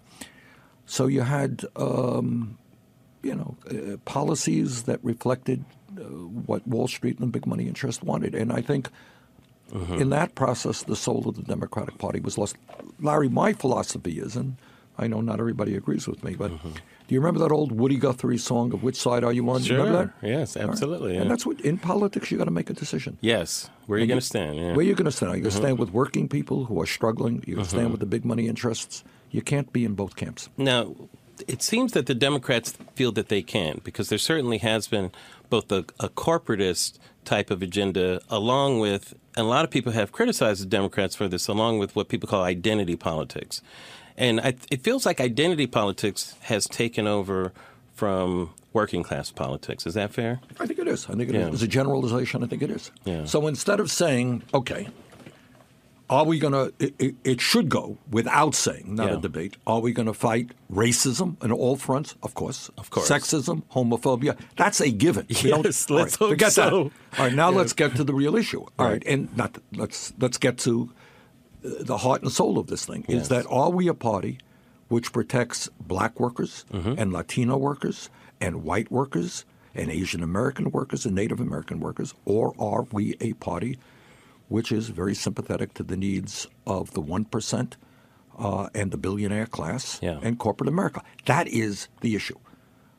So 0.85 1.07
you 1.07 1.21
had, 1.21 1.65
um, 1.75 2.57
you 3.21 3.35
know, 3.35 3.57
uh, 3.69 3.97
policies 4.05 4.83
that 4.83 4.99
reflected 5.03 5.65
uh, 5.97 6.03
what 6.47 6.65
Wall 6.67 6.87
Street 6.87 7.19
and 7.19 7.27
the 7.27 7.31
big 7.31 7.45
money 7.45 7.67
interest 7.67 8.03
wanted, 8.03 8.35
and 8.35 8.51
I 8.51 8.61
think. 8.61 8.89
Mm-hmm. 9.67 9.99
In 9.99 10.09
that 10.11 10.33
process, 10.35 10.83
the 10.83 10.95
soul 10.95 11.27
of 11.27 11.35
the 11.35 11.43
Democratic 11.43 11.97
Party 11.97 12.21
was 12.21 12.37
lost. 12.37 12.55
Larry, 13.01 13.27
my 13.27 13.51
philosophy 13.51 14.17
is, 14.17 14.37
and 14.37 14.55
I 14.97 15.07
know 15.07 15.19
not 15.19 15.41
everybody 15.41 15.75
agrees 15.75 16.07
with 16.07 16.23
me, 16.23 16.35
but 16.35 16.51
Mm-hmm. 16.51 16.79
Do 17.07 17.15
you 17.15 17.21
remember 17.21 17.39
that 17.39 17.51
old 17.53 17.71
Woody 17.71 17.95
Guthrie 17.97 18.37
song 18.37 18.73
of 18.73 18.83
"Which 18.83 18.95
Side 18.97 19.23
Are 19.23 19.31
You 19.33 19.49
On"? 19.49 19.61
Do 19.61 19.67
you 19.67 19.77
remember 19.77 19.97
Sure. 19.97 20.13
that? 20.21 20.27
Yes, 20.39 20.57
absolutely. 20.57 21.15
And 21.15 21.23
yeah. 21.25 21.29
that's 21.29 21.45
what 21.45 21.59
in 21.61 21.77
politics 21.77 22.29
you 22.31 22.37
got 22.37 22.45
to 22.45 22.51
make 22.51 22.69
a 22.69 22.73
decision. 22.73 23.17
yes. 23.21 23.69
Where 23.85 23.95
are 23.95 23.99
you 23.99 24.03
And 24.03 24.09
going 24.09 24.19
to 24.19 24.25
stand? 24.25 24.55
Yeah. 24.57 24.67
Where 24.71 24.79
are 24.79 24.81
you 24.83 24.95
going 24.95 25.05
to 25.05 25.11
stand? 25.11 25.31
Are 25.31 25.35
you 25.37 25.41
going 25.43 25.51
Mm-hmm. 25.51 25.61
to 25.61 25.65
stand 25.67 25.79
with 25.79 25.91
working 25.91 26.27
people 26.27 26.65
who 26.65 26.79
are 26.81 26.85
struggling? 26.85 27.43
You're 27.47 27.55
going 27.55 27.65
to 27.65 27.69
stand 27.77 27.91
with 27.91 28.01
the 28.01 28.05
big 28.05 28.25
money 28.25 28.47
interests. 28.49 29.03
You 29.31 29.41
can't 29.41 29.71
be 29.71 29.85
in 29.85 29.93
both 29.93 30.15
camps. 30.17 30.49
Now, 30.57 30.95
it 31.47 31.61
seems 31.61 31.93
that 31.93 32.05
the 32.07 32.15
Democrats 32.15 32.73
feel 32.95 33.11
that 33.13 33.29
they 33.29 33.41
can, 33.41 33.79
because 33.85 34.09
there 34.09 34.17
certainly 34.17 34.57
has 34.57 34.87
been 34.87 35.11
both 35.49 35.71
a, 35.71 35.85
a 35.99 36.09
corporatist 36.09 36.97
type 37.23 37.49
of 37.51 37.61
agenda, 37.61 38.19
along 38.29 38.79
with, 38.79 39.13
and 39.37 39.45
a 39.45 39.49
lot 39.49 39.63
of 39.63 39.69
people 39.71 39.91
have 39.93 40.11
criticized 40.11 40.61
the 40.61 40.65
Democrats 40.65 41.15
for 41.15 41.27
this, 41.29 41.47
along 41.47 41.77
with 41.79 41.95
what 41.95 42.09
people 42.09 42.27
call 42.27 42.43
identity 42.43 42.95
politics. 42.95 43.61
And 44.17 44.39
I, 44.41 44.55
it 44.71 44.81
feels 44.83 45.05
like 45.05 45.21
identity 45.21 45.67
politics 45.67 46.35
has 46.41 46.65
taken 46.65 47.05
over 47.07 47.51
from 47.93 48.51
working 48.73 49.03
class 49.03 49.31
politics. 49.31 49.85
Is 49.85 49.93
that 49.93 50.11
fair? 50.11 50.39
I 50.59 50.65
think 50.65 50.79
it 50.79 50.87
is. 50.87 51.05
I 51.07 51.13
think 51.13 51.29
it 51.29 51.35
is. 51.35 51.41
Yeah. 51.47 51.53
As 51.53 51.61
a 51.63 51.67
generalization, 51.67 52.43
I 52.43 52.47
think 52.47 52.61
it 52.61 52.71
is. 52.71 52.91
Yeah. 53.05 53.25
So 53.25 53.47
instead 53.47 53.79
of 53.79 53.91
saying, 53.91 54.43
okay, 54.53 54.87
are 56.09 56.23
we 56.25 56.39
going 56.39 56.53
to, 56.53 56.73
it, 57.23 57.41
should 57.41 57.67
go 57.69 57.97
without 58.09 58.55
saying, 58.55 58.95
not 58.95 59.09
Yeah. 59.09 59.17
a 59.17 59.19
debate, 59.19 59.57
are 59.67 59.81
we 59.81 59.91
going 59.91 60.05
to 60.05 60.13
fight 60.13 60.51
racism 60.71 61.35
on 61.43 61.51
all 61.51 61.75
fronts? 61.75 62.15
Of 62.23 62.33
course. 62.33 62.69
Of 62.77 62.89
course. 62.89 63.09
Sexism, 63.09 63.63
homophobia, 63.73 64.37
that's 64.55 64.79
a 64.79 64.89
given. 64.89 65.25
We 65.29 65.35
Yes, 65.49 65.89
let's 65.89 66.15
hope 66.15 66.29
forget 66.29 66.53
that. 66.55 66.71
All 66.73 66.91
right, 67.17 67.33
now 67.33 67.49
let's 67.49 67.73
get 67.73 67.95
to 67.97 68.03
the 68.03 68.13
real 68.13 68.35
issue. 68.35 68.61
All 68.61 68.71
Right. 68.79 68.91
right, 68.93 69.03
and 69.05 69.35
not 69.35 69.57
let's 69.73 70.13
let's 70.19 70.37
get 70.37 70.57
to 70.59 70.91
the 71.61 71.97
heart 71.97 72.21
and 72.23 72.31
soul 72.31 72.57
of 72.57 72.67
this 72.67 72.85
thing. 72.85 73.05
Yes. 73.07 73.23
Is 73.23 73.29
that 73.29 73.45
are 73.49 73.69
we 73.69 73.87
a 73.87 73.93
party 73.93 74.39
which 74.87 75.11
protects 75.11 75.69
black 75.79 76.19
workers 76.19 76.65
Mm-hmm. 76.71 76.93
and 76.97 77.11
Latino 77.11 77.57
workers 77.57 78.09
and 78.39 78.63
white 78.63 78.91
workers 78.91 79.45
and 79.75 79.91
Asian 79.91 80.23
American 80.23 80.71
workers 80.71 81.05
and 81.05 81.13
Native 81.15 81.39
American 81.39 81.79
workers, 81.79 82.13
or 82.25 82.53
are 82.59 82.83
we 82.91 83.15
a 83.21 83.33
party 83.33 83.77
which 84.47 84.71
is 84.71 84.89
very 84.89 85.13
sympathetic 85.13 85.73
to 85.73 85.83
the 85.83 85.97
needs 85.97 86.47
of 86.65 86.91
the 86.91 87.01
one 87.01 87.25
percent 87.25 87.75
uh, 88.39 88.69
and 88.73 88.91
the 88.91 88.97
billionaire 88.97 89.45
class 89.47 89.99
Yeah. 90.01 90.19
and 90.21 90.39
corporate 90.39 90.69
America? 90.69 91.01
That 91.25 91.47
is 91.47 91.89
the 92.01 92.15
issue. 92.15 92.37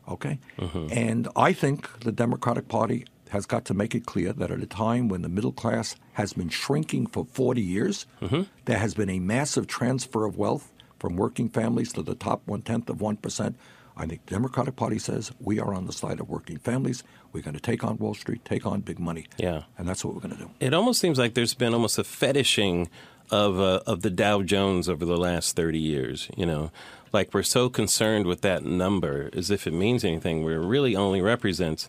Okay? 0.09 0.39
Mm-hmm. 0.59 0.87
And 0.91 1.29
I 1.37 1.53
think 1.53 2.01
the 2.01 2.13
Democratic 2.13 2.69
Party 2.69 3.07
has 3.31 3.47
got 3.47 3.65
to 3.67 3.75
make 3.75 3.95
it 3.95 4.07
clear 4.07 4.33
that 4.33 4.51
at 4.51 4.61
a 4.63 4.67
time 4.67 5.09
when 5.09 5.23
the 5.23 5.29
middle 5.29 5.53
class 5.53 5.97
has 6.15 6.33
been 6.33 6.49
shrinking 6.49 7.07
for 7.07 7.25
40 7.33 7.61
years, 7.61 8.07
Mm-hmm. 8.21 8.43
there 8.65 8.79
has 8.79 8.95
been 8.95 9.11
a 9.11 9.19
massive 9.21 9.67
transfer 9.67 10.25
of 10.25 10.37
wealth 10.37 10.73
from 10.99 11.17
working 11.17 11.49
families 11.49 11.93
to 11.93 12.03
the 12.03 12.15
top 12.15 12.43
one 12.47 12.63
tenth 12.63 12.89
of 12.91 12.97
1%. 12.99 13.55
I 13.97 14.07
think 14.07 14.27
the 14.27 14.35
Democratic 14.35 14.77
Party 14.77 14.99
says 14.99 15.33
we 15.41 15.59
are 15.59 15.75
on 15.75 15.87
the 15.87 15.93
side 15.93 16.21
of 16.21 16.29
working 16.29 16.59
families. 16.59 17.03
We're 17.33 17.43
going 17.43 17.55
to 17.55 17.61
take 17.61 17.83
on 17.83 17.99
Wall 17.99 18.15
Street, 18.15 18.45
take 18.45 18.65
on 18.65 18.81
big 18.81 18.99
money. 19.01 19.27
Yeah. 19.39 19.63
And 19.77 19.89
that's 19.89 20.05
what 20.05 20.15
we're 20.15 20.21
going 20.21 20.37
to 20.37 20.43
do. 20.45 20.51
It 20.61 20.73
almost 20.73 21.01
seems 21.01 21.19
like 21.19 21.35
there's 21.35 21.55
been 21.55 21.75
almost 21.75 21.99
a 21.99 22.05
fetishing 22.05 22.89
of 23.31 23.59
uh, 23.61 23.81
of 23.87 24.03
the 24.03 24.11
Dow 24.11 24.43
Jones 24.43 24.89
over 24.89 25.05
the 25.05 25.17
last 25.17 25.55
30 25.57 25.79
years, 25.79 26.29
you 26.37 26.47
know. 26.47 26.71
Like 27.13 27.35
we're 27.35 27.43
so 27.43 27.69
concerned 27.69 28.27
with 28.27 28.41
that 28.43 28.65
number 28.65 29.31
as 29.33 29.51
if 29.51 29.67
it 29.67 29.73
means 29.73 30.05
anything 30.05 30.45
where 30.45 30.55
it 30.63 30.67
really 30.67 30.95
only 30.97 31.21
represents 31.21 31.89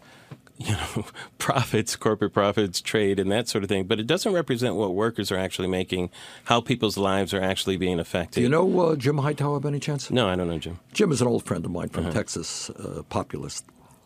you 0.60 0.72
know 0.74 1.06
profits, 1.40 1.96
corporate 1.96 2.34
profits, 2.34 2.82
trade 2.82 3.20
and 3.20 3.32
that 3.32 3.48
sort 3.48 3.64
of 3.64 3.70
thing, 3.70 3.86
but 3.86 4.00
it 4.00 4.06
doesn't 4.08 4.34
represent 4.34 4.76
what 4.76 4.94
workers 4.94 5.32
are 5.32 5.38
actually 5.38 5.68
making, 5.70 6.10
how 6.46 6.62
people's 6.62 6.98
lives 6.98 7.34
are 7.34 7.42
actually 7.42 7.78
being 7.78 8.00
affected. 8.00 8.36
Do 8.36 8.42
you 8.42 8.50
know 8.50 8.80
uh, 8.80 8.96
Jim 8.96 9.18
Hightower 9.20 9.60
by 9.60 9.70
any 9.70 9.80
chance? 9.80 10.12
No, 10.12 10.28
I 10.28 10.36
don't 10.36 10.48
know, 10.50 10.58
Jim. 10.60 10.80
Jim 10.94 11.12
is 11.12 11.22
an 11.22 11.28
old 11.28 11.44
friend 11.46 11.64
of 11.66 11.72
mine 11.72 11.90
Uh-huh. 11.94 12.04
from 12.04 12.14
Texas, 12.14 12.70
uh, 12.72 13.02
populist, 13.10 13.66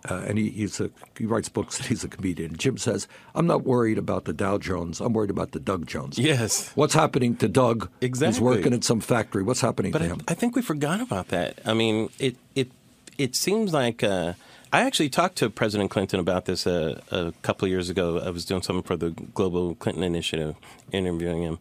uh, 0.10 0.24
and 0.28 0.38
he, 0.38 0.50
he's 0.50 0.80
a, 0.80 0.92
he 1.18 1.26
writes 1.26 1.50
books. 1.50 1.78
He's 1.88 2.04
a 2.04 2.08
comedian. 2.10 2.56
Jim 2.58 2.78
says, 2.78 3.08
"I'm 3.36 3.48
not 3.48 3.64
worried 3.64 3.98
about 3.98 4.26
the 4.26 4.34
Dow 4.34 4.58
Jones. 4.58 5.00
I'm 5.02 5.14
worried 5.14 5.30
about 5.32 5.54
the 5.54 5.60
Doug 5.60 5.88
Jones. 5.88 6.20
Yes. 6.20 6.70
What's 6.76 6.94
happening 6.94 7.36
to 7.38 7.48
Doug? 7.48 7.90
Exactly. 8.02 8.34
He's 8.34 8.42
working 8.42 8.74
at 8.74 8.84
some 8.84 9.00
factory. 9.00 9.44
What's 9.44 9.62
happening 9.62 9.92
But 9.92 10.00
to 10.00 10.06
I, 10.06 10.08
him? 10.10 10.22
I 10.28 10.34
think 10.34 10.56
we 10.56 10.62
forgot 10.62 11.00
about 11.02 11.30
that. 11.30 11.60
I 11.66 11.74
mean, 11.74 12.10
it 12.20 12.36
it 12.54 12.70
it 13.18 13.36
seems 13.36 13.72
like 13.74 14.04
uh, 14.04 14.34
I 14.74 14.82
actually 14.82 15.10
talked 15.10 15.36
to 15.38 15.52
President 15.52 15.92
Clinton 15.92 16.20
about 16.20 16.46
this 16.46 16.66
uh, 16.66 17.00
a 17.12 17.32
couple 17.44 17.68
of 17.68 17.70
years 17.70 17.92
ago. 17.92 18.20
I 18.20 18.32
was 18.32 18.44
doing 18.44 18.64
something 18.64 18.82
for 18.82 18.98
the 18.98 19.12
Global 19.12 19.76
Clinton 19.76 20.02
Initiative, 20.02 20.56
interviewing 20.92 21.44
him, 21.44 21.60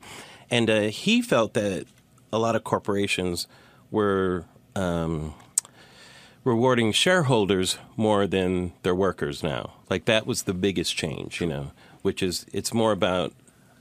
and 0.50 0.70
uh, 0.70 0.80
he 0.84 1.20
felt 1.20 1.52
that 1.52 1.84
a 2.32 2.38
lot 2.38 2.56
of 2.56 2.64
corporations 2.64 3.46
were. 3.90 4.46
Um, 4.74 5.34
rewarding 6.44 6.90
shareholders 6.90 7.78
more 7.96 8.26
than 8.26 8.72
their 8.82 8.94
workers 8.94 9.42
now. 9.44 9.74
Like 9.88 10.06
that 10.06 10.26
was 10.26 10.42
the 10.42 10.54
biggest 10.54 10.96
change, 10.96 11.40
you 11.40 11.46
know, 11.46 11.70
which 12.00 12.22
is 12.22 12.46
it's 12.52 12.74
more 12.74 12.90
about 12.90 13.32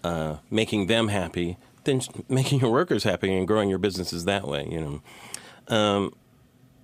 uh, 0.04 0.38
making 0.52 0.86
them 0.86 1.08
happy 1.08 1.58
than 1.86 2.02
making 2.30 2.60
your 2.60 2.72
workers 2.72 3.04
happy 3.04 3.36
and 3.36 3.48
growing 3.48 3.70
your 3.70 3.80
businesses 3.80 4.26
that 4.26 4.48
way, 4.48 4.68
you 4.70 4.80
know. 4.80 5.76
Um, 5.76 6.14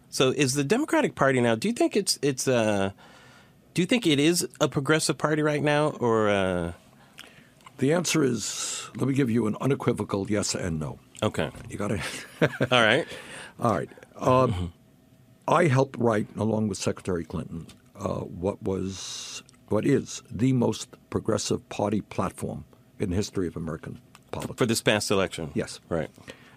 so 0.09 0.29
is 0.31 0.53
the 0.53 0.63
Democratic 0.63 1.15
Party 1.15 1.41
now? 1.41 1.55
Do 1.55 1.67
you 1.67 1.73
think 1.73 1.95
it's 1.95 2.17
it's 2.21 2.47
uh, 2.47 2.91
do 3.73 3.81
you 3.81 3.85
think 3.85 4.07
it 4.07 4.19
is 4.19 4.47
a 4.59 4.67
progressive 4.67 5.17
party 5.17 5.41
right 5.41 5.61
now, 5.63 5.89
or 5.99 6.29
uh, 6.29 6.71
the 7.77 7.93
answer 7.93 8.23
is, 8.23 8.89
let 8.95 9.07
me 9.07 9.13
give 9.13 9.29
you 9.29 9.45
an 9.47 9.55
unequivocal 9.61 10.25
yes 10.29 10.55
and 10.55 10.79
no. 10.79 10.97
okay, 11.21 11.51
You 11.69 11.77
got 11.77 11.91
it. 11.91 12.01
all 12.71 12.81
right, 12.81 13.05
All 13.59 13.73
right. 13.73 13.89
Um, 14.15 14.73
I 15.47 15.65
helped 15.67 15.97
write, 15.99 16.27
along 16.35 16.69
with 16.69 16.79
Secretary 16.79 17.23
Clinton, 17.23 17.67
uh, 17.95 18.21
what 18.21 18.63
was, 18.63 19.43
what 19.69 19.85
is 19.85 20.23
the 20.31 20.53
most 20.53 20.89
progressive 21.11 21.69
party 21.69 22.01
platform 22.01 22.65
in 22.99 23.11
the 23.11 23.15
history 23.15 23.45
of 23.47 23.55
American 23.55 23.99
politics. 24.31 24.57
for 24.57 24.65
this 24.65 24.81
past 24.81 25.11
election, 25.11 25.51
Yes. 25.53 25.79
right, 25.89 26.09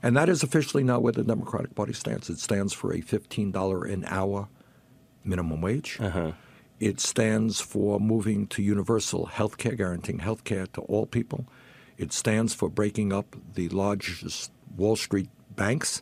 And 0.02 0.16
that 0.16 0.28
is 0.28 0.42
officially 0.42 0.82
now 0.82 0.98
where 0.98 1.12
the 1.12 1.22
Democratic 1.22 1.74
Party 1.74 1.92
stands. 1.92 2.30
It 2.30 2.38
stands 2.38 2.72
for 2.72 2.92
a 2.92 3.00
$15 3.00 3.92
an 3.92 4.04
hour 4.06 4.48
minimum 5.24 5.60
wage. 5.60 5.98
Uh-huh. 6.00 6.32
It 6.78 7.00
stands 7.00 7.60
for 7.60 8.00
moving 8.00 8.46
to 8.48 8.62
universal 8.62 9.26
health 9.26 9.58
care, 9.58 9.74
guaranteeing 9.74 10.20
health 10.20 10.44
care 10.44 10.66
to 10.68 10.80
all 10.82 11.04
people. 11.04 11.46
It 11.98 12.12
stands 12.14 12.54
for 12.54 12.70
breaking 12.70 13.12
up 13.12 13.36
the 13.54 13.68
largest 13.68 14.50
Wall 14.74 14.96
Street 14.96 15.28
banks. 15.54 16.00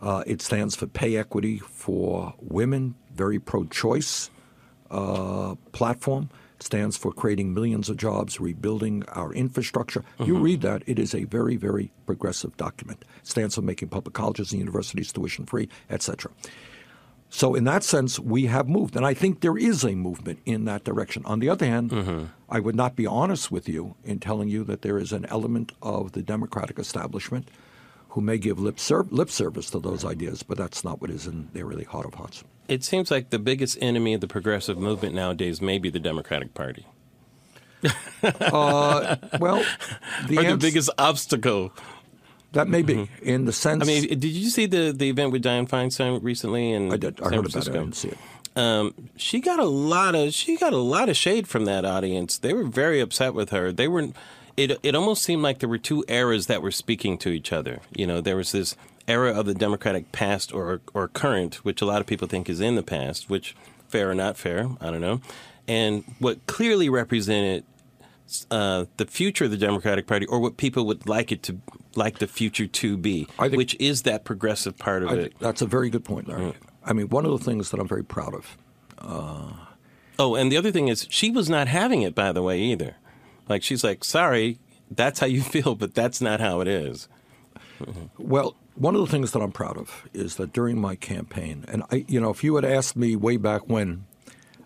Uh, 0.00 0.24
it 0.26 0.40
stands 0.40 0.74
for 0.74 0.86
pay 0.86 1.16
equity 1.16 1.58
for 1.58 2.34
women, 2.40 2.94
very 3.14 3.38
pro 3.38 3.64
choice 3.66 4.30
uh, 4.90 5.54
platform. 5.72 6.30
Stands 6.58 6.96
for 6.96 7.12
creating 7.12 7.52
millions 7.52 7.90
of 7.90 7.98
jobs, 7.98 8.40
rebuilding 8.40 9.04
our 9.08 9.32
infrastructure. 9.32 10.04
You 10.24 10.38
read 10.38 10.62
that, 10.62 10.82
it 10.86 10.98
is 10.98 11.14
a 11.14 11.24
very, 11.24 11.56
very 11.56 11.92
progressive 12.06 12.56
document. 12.56 13.04
It 13.18 13.26
stands 13.26 13.54
for 13.56 13.62
making 13.62 13.88
public 13.90 14.14
colleges 14.14 14.52
and 14.52 14.60
universities 14.60 15.12
tuition 15.12 15.44
free, 15.44 15.68
etc. 15.90 16.32
So, 17.28 17.54
in 17.54 17.64
that 17.64 17.82
sense, 17.84 18.18
we 18.18 18.46
have 18.46 18.68
moved. 18.68 18.96
And 18.96 19.04
I 19.04 19.12
think 19.12 19.40
there 19.40 19.58
is 19.58 19.84
a 19.84 19.94
movement 19.94 20.38
in 20.46 20.64
that 20.64 20.84
direction. 20.84 21.24
On 21.26 21.40
the 21.40 21.50
other 21.50 21.66
hand, 21.66 21.90
Mm-hmm. 21.90 22.24
I 22.48 22.60
would 22.60 22.76
not 22.76 22.94
be 22.94 23.06
honest 23.06 23.50
with 23.50 23.68
you 23.68 23.96
in 24.04 24.20
telling 24.20 24.48
you 24.48 24.62
that 24.64 24.82
there 24.82 24.98
is 24.98 25.12
an 25.12 25.26
element 25.26 25.72
of 25.82 26.12
the 26.12 26.22
Democratic 26.22 26.78
establishment 26.78 27.48
who 28.10 28.20
may 28.20 28.38
give 28.38 28.58
lip, 28.60 28.78
ser- 28.78 29.06
lip 29.10 29.28
service 29.30 29.68
to 29.70 29.80
those 29.80 30.04
ideas, 30.04 30.42
but 30.42 30.56
that's 30.56 30.84
not 30.84 31.00
what 31.00 31.10
is 31.10 31.26
in 31.26 31.48
their 31.52 31.66
really 31.66 31.84
heart 31.84 32.06
of 32.06 32.14
hearts. 32.14 32.44
It 32.68 32.84
seems 32.84 33.10
like 33.10 33.30
the 33.30 33.38
biggest 33.38 33.78
enemy 33.80 34.14
of 34.14 34.20
the 34.20 34.26
progressive 34.26 34.78
movement 34.78 35.14
nowadays 35.14 35.60
may 35.60 35.78
be 35.78 35.90
the 35.90 36.00
Democratic 36.00 36.54
Party. 36.54 36.86
Uh, 38.22 39.16
well, 39.38 39.64
the, 40.28 40.38
or 40.38 40.42
the 40.42 40.48
ans- 40.48 40.62
biggest 40.62 40.90
obstacle. 40.98 41.72
that 42.52 42.68
may 42.68 42.82
be 42.82 43.08
in 43.22 43.44
the 43.44 43.52
sense. 43.52 43.82
I 43.82 43.86
mean, 43.86 44.08
did 44.08 44.24
you 44.24 44.50
see 44.50 44.66
the, 44.66 44.92
the 44.92 45.08
event 45.08 45.32
with 45.32 45.44
Dianne 45.44 45.68
Feinstein 45.68 46.22
recently 46.22 46.72
in 46.72 46.92
I 46.92 46.96
did. 46.96 47.20
I 47.20 47.24
San 47.24 47.32
heard 47.34 47.46
about 47.46 47.66
it. 47.66 47.68
I 47.68 47.72
didn't 47.72 47.92
see 47.96 48.08
it. 48.08 48.18
Um, 48.56 48.94
she 49.16 49.40
got 49.40 49.58
a 49.58 49.66
lot 49.66 50.14
of 50.14 50.32
she 50.32 50.56
got 50.56 50.72
a 50.72 50.78
lot 50.78 51.08
of 51.10 51.16
shade 51.16 51.46
from 51.46 51.66
that 51.66 51.84
audience. 51.84 52.38
They 52.38 52.54
were 52.54 52.64
very 52.64 53.00
upset 53.00 53.34
with 53.34 53.50
her. 53.50 53.70
They 53.70 53.86
were. 53.86 54.08
It 54.56 54.78
it 54.82 54.94
almost 54.94 55.22
seemed 55.22 55.42
like 55.42 55.58
there 55.58 55.68
were 55.68 55.76
two 55.78 56.02
eras 56.08 56.46
that 56.46 56.62
were 56.62 56.70
speaking 56.70 57.18
to 57.18 57.28
each 57.28 57.52
other. 57.52 57.80
You 57.94 58.06
know, 58.06 58.22
there 58.22 58.36
was 58.36 58.52
this 58.52 58.74
era 59.08 59.32
of 59.32 59.46
the 59.46 59.54
Democratic 59.54 60.10
past 60.12 60.52
or 60.52 60.80
or 60.94 61.08
current, 61.08 61.56
which 61.64 61.80
a 61.82 61.86
lot 61.86 62.00
of 62.00 62.06
people 62.06 62.26
think 62.28 62.48
is 62.48 62.60
in 62.60 62.74
the 62.74 62.82
past, 62.82 63.28
which 63.30 63.54
fair 63.88 64.10
or 64.10 64.14
not 64.14 64.36
fair, 64.36 64.68
I 64.80 64.90
don't 64.90 65.00
know, 65.00 65.20
and 65.68 66.04
what 66.18 66.44
clearly 66.46 66.88
represented 66.88 67.64
uh, 68.50 68.86
the 68.96 69.06
future 69.06 69.44
of 69.44 69.52
the 69.52 69.56
Democratic 69.56 70.06
Party, 70.08 70.26
or 70.26 70.40
what 70.40 70.56
people 70.56 70.84
would 70.86 71.08
like 71.08 71.30
it 71.30 71.42
to 71.44 71.58
like 71.94 72.18
the 72.18 72.26
future 72.26 72.66
to 72.66 72.96
be, 72.96 73.26
think- 73.38 73.56
which 73.56 73.76
is 73.78 74.02
that 74.02 74.24
progressive 74.24 74.76
part 74.76 75.02
of 75.04 75.10
I, 75.10 75.14
it. 75.14 75.34
that's 75.38 75.62
a 75.62 75.66
very 75.66 75.88
good 75.90 76.04
point, 76.04 76.28
Larry. 76.28 76.54
I 76.84 76.92
mean, 76.92 77.08
one 77.08 77.24
of 77.24 77.30
the 77.32 77.38
things 77.38 77.70
that 77.70 77.80
I'm 77.80 77.88
very 77.88 78.04
proud 78.04 78.34
of. 78.34 78.56
Oh, 80.18 80.34
and 80.34 80.50
the 80.50 80.56
other 80.56 80.70
thing 80.72 80.88
is, 80.88 81.06
she 81.10 81.30
was 81.30 81.50
not 81.50 81.68
having 81.68 82.02
it, 82.02 82.14
by 82.14 82.32
the 82.32 82.42
way, 82.42 82.58
either. 82.60 82.96
Like, 83.48 83.62
she's 83.62 83.84
like, 83.84 84.02
sorry, 84.02 84.58
that's 84.90 85.20
how 85.20 85.26
you 85.26 85.42
feel, 85.54 85.74
but 85.74 85.94
that's 85.94 86.20
not 86.20 86.40
how 86.40 86.60
it 86.60 86.68
is. 86.68 87.08
Well, 88.18 88.56
one 88.74 88.94
of 88.94 89.00
the 89.00 89.06
things 89.06 89.32
that 89.32 89.40
I'm 89.40 89.52
proud 89.52 89.76
of 89.76 90.08
is 90.12 90.36
that 90.36 90.52
during 90.52 90.80
my 90.80 90.96
campaign, 90.96 91.64
and 91.68 91.82
I, 91.90 92.04
you 92.08 92.20
know, 92.20 92.30
if 92.30 92.42
you 92.44 92.54
had 92.56 92.64
asked 92.64 92.96
me 92.96 93.16
way 93.16 93.36
back 93.36 93.68
when, 93.68 94.04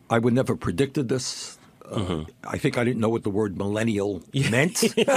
I 0.09 0.19
would 0.19 0.35
never 0.35 0.53
have 0.55 0.61
predicted 0.61 1.09
this. 1.09 1.57
Uh, 1.91 2.25
I 2.45 2.57
think 2.57 2.79
I 2.79 2.85
didn't 2.85 3.01
know 3.01 3.09
what 3.09 3.25
the 3.25 3.31
word 3.31 3.59
millennial 3.59 4.23
meant. 4.51 4.85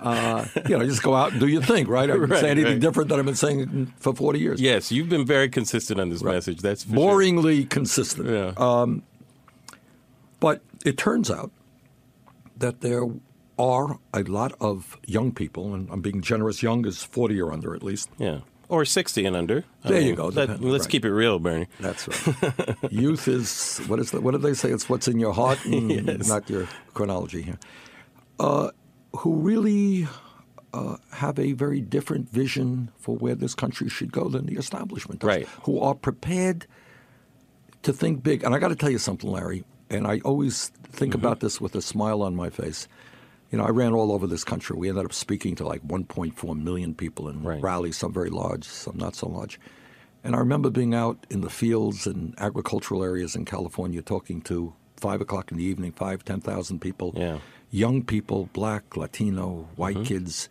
uh, 0.00 0.44
you 0.68 0.78
know, 0.78 0.84
just 0.84 1.02
go 1.02 1.14
out 1.14 1.32
and 1.32 1.40
do 1.40 1.48
your 1.48 1.62
thing, 1.62 1.88
right? 1.88 2.08
I 2.08 2.12
didn't 2.12 2.30
Right, 2.30 2.40
say 2.40 2.50
anything 2.50 2.72
right. 2.74 2.80
different 2.80 3.08
than 3.08 3.18
I've 3.18 3.24
been 3.26 3.34
saying 3.34 3.92
for 3.98 4.14
40 4.14 4.38
years. 4.38 4.60
Yes, 4.60 4.92
you've 4.92 5.08
been 5.08 5.26
very 5.26 5.48
consistent 5.48 5.98
on 6.00 6.08
this 6.10 6.22
message. 6.22 6.60
That's 6.60 6.84
for 6.84 6.90
sure. 6.94 6.98
Boringly 7.20 7.68
consistent. 7.68 8.28
Yeah. 8.28 8.86
But 10.38 10.62
it 10.84 10.96
turns 10.98 11.30
out 11.32 11.50
that 12.58 12.80
there 12.80 13.04
are 13.58 13.98
a 14.12 14.22
lot 14.24 14.52
of 14.60 14.96
young 15.06 15.32
people, 15.32 15.74
and 15.74 15.88
I'm 15.90 16.00
being 16.02 16.20
generous, 16.22 16.62
young 16.62 16.86
is 16.86 17.02
40 17.02 17.40
or 17.40 17.52
under 17.52 17.74
at 17.74 17.82
least. 17.82 18.10
yeah. 18.18 18.40
Or 18.68 18.84
60 18.84 19.24
and 19.24 19.36
under. 19.36 19.62
I 19.84 19.88
There 19.90 20.00
you 20.00 20.16
go, 20.16 20.26
Let, 20.26 20.60
let's 20.60 20.84
right. 20.86 20.90
keep 20.90 21.04
it 21.04 21.12
real, 21.12 21.38
Bernie. 21.38 21.68
That's 21.78 22.08
right. 22.08 22.76
Youth 22.90 23.28
is 23.28 23.78
what 23.86 24.00
is 24.00 24.10
the, 24.10 24.20
what 24.20 24.32
do 24.32 24.38
they 24.38 24.54
say? 24.54 24.70
It's 24.72 24.88
what's 24.88 25.06
in 25.06 25.20
your 25.20 25.32
heart, 25.32 25.64
and 25.64 25.88
Yes. 26.08 26.26
not 26.28 26.50
your 26.50 26.66
chronology 26.92 27.42
here. 27.42 27.60
Uh, 28.40 28.70
who 29.18 29.36
really 29.36 30.08
uh, 30.74 30.96
have 31.12 31.38
a 31.38 31.52
very 31.52 31.80
different 31.80 32.28
vision 32.28 32.90
for 32.98 33.14
where 33.16 33.36
this 33.36 33.54
country 33.54 33.88
should 33.88 34.10
go 34.10 34.28
than 34.28 34.46
the 34.46 34.56
establishment 34.56 35.20
does. 35.20 35.28
Right. 35.28 35.46
Who 35.62 35.78
are 35.80 35.94
prepared 35.94 36.66
to 37.84 37.92
think 37.92 38.24
big. 38.24 38.42
And 38.42 38.52
I 38.52 38.58
got 38.58 38.68
to 38.68 38.76
tell 38.76 38.90
you 38.90 38.98
something, 38.98 39.30
Larry. 39.30 39.62
And 39.90 40.08
I 40.08 40.18
always 40.24 40.72
think 40.90 41.12
Mm-hmm. 41.14 41.24
about 41.24 41.38
this 41.38 41.60
with 41.60 41.76
a 41.76 41.80
smile 41.82 42.20
on 42.20 42.34
my 42.34 42.50
face. 42.50 42.88
You 43.50 43.58
know, 43.58 43.64
I 43.64 43.70
ran 43.70 43.92
all 43.92 44.12
over 44.12 44.26
this 44.26 44.44
country. 44.44 44.76
We 44.76 44.88
ended 44.88 45.04
up 45.04 45.12
speaking 45.12 45.54
to 45.56 45.66
like 45.66 45.82
1.4 45.86 46.60
million 46.60 46.94
people 46.94 47.28
in 47.28 47.42
Right. 47.42 47.62
rallies, 47.62 47.96
some 47.96 48.12
very 48.12 48.30
large, 48.30 48.64
some 48.64 48.96
not 48.96 49.14
so 49.14 49.28
large. 49.28 49.60
And 50.24 50.34
I 50.34 50.38
remember 50.38 50.70
being 50.70 50.94
out 50.94 51.24
in 51.30 51.40
the 51.42 51.50
fields 51.50 52.06
and 52.06 52.34
agricultural 52.38 53.04
areas 53.04 53.36
in 53.36 53.44
California 53.44 54.02
talking 54.02 54.40
to 54.42 54.72
five 54.96 55.20
o'clock 55.20 55.52
in 55.52 55.58
the 55.58 55.64
evening, 55.64 55.92
five, 55.92 56.24
10,000 56.24 56.80
people, 56.80 57.12
Yeah. 57.16 57.38
young 57.70 58.02
people, 58.02 58.48
black, 58.52 58.96
Latino, 58.96 59.68
white 59.76 59.94
mm-hmm. 59.96 60.04
kids, 60.04 60.48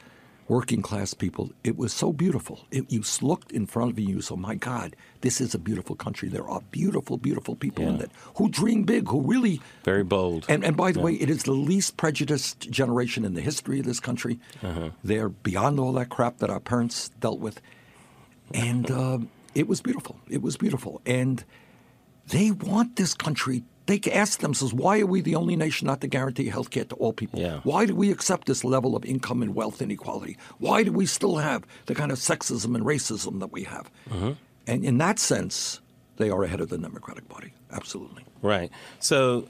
working 0.47 0.81
class 0.81 1.13
people. 1.13 1.51
It 1.63 1.77
was 1.77 1.91
so 1.91 2.13
beautiful. 2.13 2.65
It, 2.71 2.91
you 2.91 3.03
looked 3.21 3.51
in 3.51 3.65
front 3.65 3.91
of 3.91 3.99
you, 3.99 4.07
you 4.07 4.21
saw, 4.21 4.35
my 4.35 4.55
God, 4.55 4.95
this 5.21 5.41
is 5.41 5.55
a 5.55 5.59
beautiful 5.59 5.95
country. 5.95 6.29
There 6.29 6.47
are 6.47 6.61
beautiful, 6.71 7.17
beautiful 7.17 7.55
people 7.55 7.87
in 7.87 8.01
it 8.01 8.11
who 8.37 8.49
dream 8.49 8.83
big, 8.83 9.07
who 9.07 9.21
really 9.21 9.61
Very 9.83 10.03
bold. 10.03 10.45
and, 10.47 10.63
and 10.63 10.77
by 10.77 10.91
the 10.91 10.99
way, 10.99 11.13
it 11.13 11.29
is 11.29 11.43
the 11.43 11.51
least 11.51 11.97
prejudiced 11.97 12.69
generation 12.69 13.25
in 13.25 13.33
the 13.33 13.41
history 13.41 13.79
of 13.79 13.85
this 13.85 13.99
country. 13.99 14.39
Uh-huh. 14.61 14.89
They're 15.03 15.29
beyond 15.29 15.79
all 15.79 15.93
that 15.93 16.09
crap 16.09 16.37
that 16.37 16.49
our 16.49 16.59
parents 16.59 17.09
dealt 17.19 17.39
with. 17.39 17.59
And 18.53 18.91
um, 18.91 19.29
it 19.55 19.67
was 19.67 19.81
beautiful. 19.81 20.19
It 20.29 20.41
was 20.41 20.57
beautiful. 20.57 21.01
And 21.05 21.43
they 22.27 22.51
want 22.51 22.97
this 22.97 23.13
country. 23.13 23.63
They 23.87 23.99
ask 24.11 24.39
themselves, 24.39 24.73
why 24.73 24.99
are 24.99 25.05
we 25.05 25.21
the 25.21 25.35
only 25.35 25.55
nation 25.55 25.85
not 25.85 26.01
to 26.01 26.07
guarantee 26.07 26.49
health 26.49 26.71
care 26.71 26.85
to 26.85 26.95
all 26.95 27.13
people? 27.13 27.39
Yeah. 27.39 27.59
Why 27.63 27.85
do 27.85 27.95
we 27.95 28.11
accept 28.11 28.47
this 28.47 28.63
level 28.63 28.95
of 28.95 29.05
income 29.05 29.43
and 29.43 29.53
wealth 29.53 29.81
inequality? 29.81 30.37
Why 30.57 30.83
do 30.83 30.91
we 30.91 31.05
still 31.05 31.37
have 31.37 31.65
the 31.85 31.93
kind 31.93 32.11
of 32.11 32.17
sexism 32.17 32.75
and 32.75 32.83
racism 32.83 33.39
that 33.41 33.51
we 33.51 33.63
have? 33.63 33.91
Mm-hmm. 34.09 34.31
And 34.65 34.83
in 34.83 34.97
that 34.97 35.19
sense, 35.19 35.81
they 36.17 36.31
are 36.31 36.43
ahead 36.43 36.61
of 36.61 36.69
the 36.69 36.77
Democratic 36.77 37.29
Party. 37.29 37.53
Absolutely. 37.71 38.23
Right. 38.41 38.71
So 38.99 39.47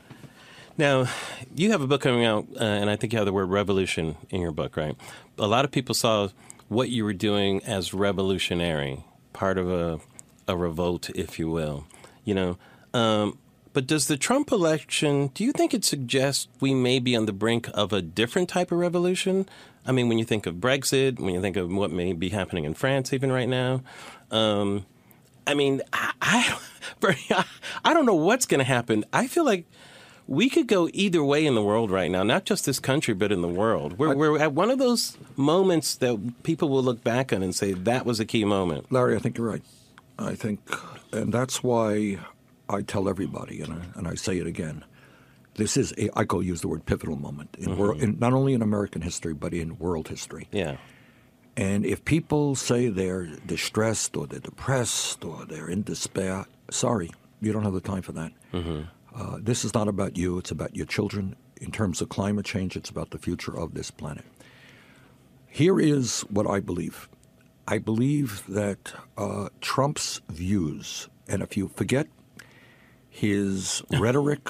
now 0.77 1.07
you 1.55 1.71
have 1.71 1.81
a 1.81 1.87
book 1.87 2.01
coming 2.01 2.25
out, 2.25 2.45
uh, 2.59 2.63
and 2.63 2.89
I 2.89 2.97
think 2.97 3.13
you 3.13 3.19
have 3.19 3.25
the 3.25 3.33
word 3.33 3.45
revolution 3.45 4.17
in 4.29 4.41
your 4.41 4.51
book, 4.51 4.75
right? 4.75 4.95
A 5.37 5.47
lot 5.47 5.63
of 5.63 5.71
people 5.71 5.95
saw 5.95 6.29
what 6.67 6.89
you 6.89 7.05
were 7.05 7.13
doing 7.13 7.63
as 7.63 7.93
revolutionary, 7.93 9.05
part 9.31 9.57
of 9.57 9.69
a, 9.69 9.99
a 10.47 10.57
revolt, 10.57 11.09
if 11.11 11.39
you 11.39 11.49
will. 11.49 11.85
You 12.25 12.33
know, 12.33 12.57
um, 12.93 13.37
but 13.75 13.85
does 13.85 14.07
the 14.07 14.15
Trump 14.15 14.53
election? 14.53 15.31
Do 15.33 15.43
you 15.43 15.51
think 15.51 15.73
it 15.73 15.83
suggests 15.83 16.47
we 16.61 16.73
may 16.73 16.97
be 16.97 17.13
on 17.13 17.25
the 17.25 17.33
brink 17.33 17.69
of 17.73 17.91
a 17.91 18.01
different 18.01 18.47
type 18.47 18.71
of 18.71 18.77
revolution? 18.77 19.49
I 19.85 19.91
mean, 19.91 20.07
when 20.07 20.17
you 20.17 20.23
think 20.23 20.45
of 20.45 20.55
Brexit, 20.55 21.19
when 21.19 21.33
you 21.33 21.41
think 21.41 21.57
of 21.57 21.69
what 21.69 21.91
may 21.91 22.13
be 22.13 22.29
happening 22.29 22.63
in 22.63 22.73
France, 22.73 23.11
even 23.11 23.33
right 23.33 23.49
now. 23.49 23.81
Um, 24.31 24.85
I 25.45 25.55
mean, 25.55 25.81
I, 25.91 26.13
I, 26.21 26.57
Bernie, 27.01 27.19
I, 27.29 27.43
I 27.83 27.93
don't 27.93 28.05
know 28.05 28.15
what's 28.15 28.45
going 28.45 28.59
to 28.59 28.63
happen. 28.63 29.03
I 29.11 29.27
feel 29.27 29.43
like 29.43 29.65
we 30.25 30.49
could 30.49 30.67
go 30.67 30.89
either 30.93 31.21
way 31.21 31.45
in 31.45 31.53
the 31.53 31.61
world 31.61 31.91
right 31.91 32.09
now, 32.09 32.23
not 32.23 32.45
just 32.45 32.65
this 32.65 32.79
country, 32.79 33.13
but 33.13 33.33
in 33.33 33.41
the 33.41 33.49
world. 33.49 33.99
We're, 33.99 34.15
we're 34.15 34.39
at 34.39 34.53
one 34.53 34.71
of 34.71 34.79
those 34.79 35.17
moments 35.35 35.95
that 35.95 36.43
people 36.43 36.69
will 36.69 36.81
look 36.81 37.03
back 37.03 37.33
on 37.33 37.43
and 37.43 37.53
say 37.53 37.73
that 37.73 38.05
was 38.05 38.21
a 38.21 38.25
key 38.25 38.45
moment. 38.45 38.89
Larry, 38.89 39.17
I 39.17 39.19
think 39.19 39.37
you're 39.37 39.49
right. 39.49 39.63
I 40.17 40.33
think, 40.33 40.61
and 41.11 41.33
that's 41.33 41.61
why 41.61 42.19
I 42.69 42.81
tell 42.81 43.07
everybody, 43.07 43.61
and 43.61 43.73
I, 43.73 43.81
and 43.95 44.07
I 44.07 44.15
say 44.15 44.37
it 44.39 44.47
again. 44.47 44.83
This 45.55 45.77
is 45.77 45.93
a, 45.97 46.09
I 46.19 46.23
go 46.25 46.39
use 46.41 46.61
the 46.61 46.67
word 46.67 46.85
pivotal 46.85 47.15
moment 47.15 47.55
in 47.57 47.77
world, 47.77 48.01
in, 48.01 48.19
not 48.19 48.33
only 48.33 48.53
in 48.53 48.61
American 48.61 49.01
history 49.01 49.33
but 49.33 49.53
in 49.53 49.77
world 49.77 50.07
history. 50.09 50.47
Yeah. 50.51 50.77
And 51.55 51.85
if 51.85 52.03
people 52.03 52.55
say 52.55 52.89
they're 52.89 53.27
distressed 53.45 54.17
or 54.17 54.27
they're 54.27 54.39
depressed 54.39 55.23
or 55.23 55.45
they're 55.45 55.69
in 55.69 55.83
despair, 55.83 56.45
sorry, 56.69 57.09
you 57.39 57.53
don't 57.53 57.63
have 57.63 57.73
the 57.73 57.79
time 57.79 58.01
for 58.01 58.11
that. 58.11 58.33
Uh, 59.15 59.37
this 59.41 59.63
is 59.63 59.73
not 59.73 59.87
about 59.87 60.17
you, 60.17 60.37
it's 60.37 60.51
about 60.51 60.75
your 60.75 60.85
children. 60.85 61.35
In 61.61 61.71
terms 61.71 62.01
of 62.01 62.09
climate 62.09 62.45
change, 62.45 62.75
it's 62.75 62.89
about 62.89 63.11
the 63.11 63.17
future 63.17 63.57
of 63.57 63.73
this 63.75 63.89
planet. 63.89 64.25
Here 65.47 65.79
is 65.79 66.21
what 66.23 66.45
I 66.45 66.59
believe 66.59 67.07
I 67.67 67.79
believe 67.79 68.43
that 68.47 68.93
uh, 69.17 69.49
Trump's 69.61 70.21
views, 70.29 71.07
and 71.27 71.41
if 71.41 71.57
you 71.57 71.69
forget 71.69 72.07
his 73.15 73.81
rhetoric 73.99 74.49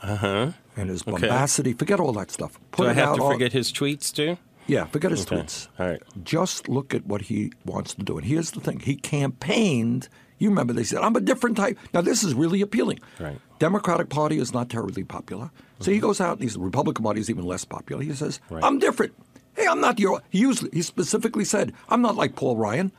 uh-huh. 0.00 0.52
and 0.76 0.88
his 0.90 1.02
bombacity, 1.02 1.72
forget 1.74 2.00
all 2.00 2.12
that 2.14 2.30
stuff. 2.30 2.58
Put 2.70 2.84
Do 2.84 2.88
I 2.90 2.92
have 2.94 3.16
to 3.16 3.22
all- 3.22 3.30
forget 3.32 3.52
his 3.52 3.72
tweets 3.72 4.12
too? 4.12 4.38
yeah, 4.66 4.84
forget 4.86 5.10
his 5.10 5.22
Okay. 5.26 5.36
tweets. 5.36 5.68
All 5.78 5.86
right. 5.88 6.02
Just 6.24 6.68
look 6.68 6.94
at 6.94 7.06
what 7.06 7.22
he 7.22 7.52
wants 7.64 7.94
to 7.94 8.02
do. 8.02 8.16
And 8.18 8.26
here's 8.26 8.50
the 8.52 8.60
thing 8.60 8.80
he 8.80 8.96
campaigned. 8.96 10.08
You 10.38 10.48
remember 10.50 10.72
they 10.72 10.84
said, 10.84 11.00
I'm 11.02 11.14
a 11.16 11.20
different 11.20 11.56
type. 11.56 11.78
Now, 11.94 12.00
this 12.02 12.22
is 12.24 12.34
really 12.34 12.60
appealing. 12.60 12.98
Right. 13.20 13.38
Democratic 13.58 14.08
Party 14.10 14.38
is 14.38 14.52
not 14.52 14.68
terribly 14.68 15.02
popular. 15.04 15.50
So 15.80 15.90
he 15.90 15.98
goes 15.98 16.20
out, 16.20 16.32
and 16.34 16.42
he's, 16.42 16.54
the 16.54 16.60
Republican 16.60 17.04
Party 17.04 17.20
is 17.20 17.30
even 17.30 17.44
less 17.44 17.64
popular. 17.64 18.02
He 18.02 18.12
says, 18.12 18.40
Right. 18.50 18.62
I'm 18.62 18.78
different. 18.78 19.14
Hey, 19.54 19.66
I'm 19.66 19.80
not 19.80 19.98
your. 19.98 20.20
He, 20.28 20.40
used, 20.40 20.66
he 20.74 20.82
specifically 20.82 21.44
said, 21.44 21.72
I'm 21.88 22.02
not 22.02 22.16
like 22.16 22.34
Paul 22.36 22.56
Ryan. 22.56 22.92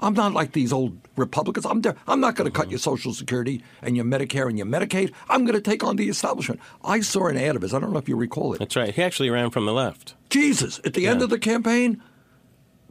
I'm 0.00 0.14
not 0.14 0.32
like 0.32 0.52
these 0.52 0.72
old 0.72 0.98
Republicans. 1.16 1.66
I'm, 1.66 1.80
di- 1.80 1.94
I'm 2.06 2.20
not 2.20 2.36
going 2.36 2.50
to 2.50 2.54
cut 2.54 2.64
mm-hmm. 2.64 2.72
your 2.72 2.78
Social 2.78 3.12
Security 3.12 3.62
and 3.82 3.96
your 3.96 4.04
Medicare 4.04 4.48
and 4.48 4.56
your 4.56 4.66
Medicaid. 4.66 5.12
I'm 5.28 5.44
going 5.44 5.56
to 5.56 5.60
take 5.60 5.82
on 5.82 5.96
the 5.96 6.08
establishment. 6.08 6.60
I 6.84 7.00
saw 7.00 7.26
an 7.26 7.36
ad 7.36 7.56
of 7.56 7.62
his. 7.62 7.74
I 7.74 7.80
don't 7.80 7.92
know 7.92 7.98
if 7.98 8.08
you 8.08 8.16
recall 8.16 8.54
it. 8.54 8.58
That's 8.58 8.76
right. 8.76 8.94
He 8.94 9.02
actually 9.02 9.30
ran 9.30 9.50
from 9.50 9.66
the 9.66 9.72
left. 9.72 10.14
Jesus, 10.30 10.80
at 10.84 10.94
the 10.94 11.06
end 11.06 11.22
of 11.22 11.30
the 11.30 11.38
campaign, 11.38 12.02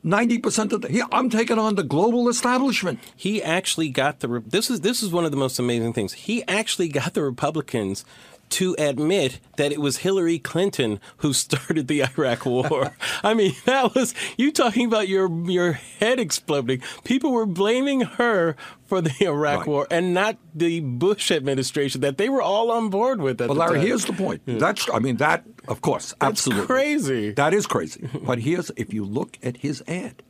Ninety 0.04 0.38
percent 0.38 0.72
of 0.72 0.84
the. 0.84 0.89
He, 0.89 1.04
I'm 1.12 1.30
taking 1.30 1.58
on 1.58 1.76
the 1.76 1.84
global 1.84 2.30
establishment. 2.30 3.00
He 3.15 3.41
actually 3.41 3.89
got 3.89 4.20
the. 4.20 4.41
This 4.46 4.70
is 4.70 4.82
this 4.82 5.02
is 5.02 5.12
one 5.12 5.26
of 5.26 5.32
the 5.32 5.38
most 5.38 5.58
amazing 5.60 5.91
things. 5.93 6.13
He 6.13 6.48
actually 6.48 6.88
got 6.88 7.13
the 7.13 7.24
Republicans 7.24 8.06
to 8.50 8.76
admit 8.80 9.40
that 9.58 9.72
it 9.72 9.80
was 9.82 9.98
Hillary 9.98 10.40
Clinton 10.40 11.00
who 11.18 11.34
started 11.46 11.88
the 11.88 12.04
Iraq 12.04 12.46
War. 12.46 12.96
I 13.24 13.34
mean, 13.34 13.54
that 13.66 13.94
was 13.96 14.14
you 14.38 14.52
talking 14.52 14.86
about 14.86 15.08
your 15.08 15.30
your 15.50 15.74
head 15.74 16.20
exploding. 16.20 16.82
People 17.04 17.32
were 17.32 17.46
blaming 17.46 18.02
her 18.02 18.56
for 18.86 19.02
the 19.02 19.14
Iraq 19.22 19.60
Right. 19.60 19.68
War 19.68 19.88
and 19.92 20.14
not 20.14 20.38
the 20.56 20.80
Bush 20.80 21.32
administration 21.32 22.02
that 22.02 22.18
they 22.18 22.30
were 22.30 22.42
all 22.42 22.72
on 22.72 22.90
board 22.90 23.22
with. 23.22 23.38
The 23.38 23.48
Larry, 23.54 23.78
time. 23.78 23.86
here's 23.88 24.06
the 24.06 24.14
point. 24.14 24.42
That's. 24.46 24.90
I 24.94 25.00
mean, 25.00 25.18
that. 25.18 25.44
Of 25.68 25.82
course, 25.82 26.14
absolutely 26.22 26.66
crazy. 26.66 27.32
That 27.34 27.54
is 27.54 27.68
crazy. 27.68 28.08
but 28.24 28.40
here's 28.40 28.72
if 28.78 28.94
you 28.94 29.04
look 29.04 29.38
at 29.44 29.58
his 29.58 29.84
ad, 29.88 30.24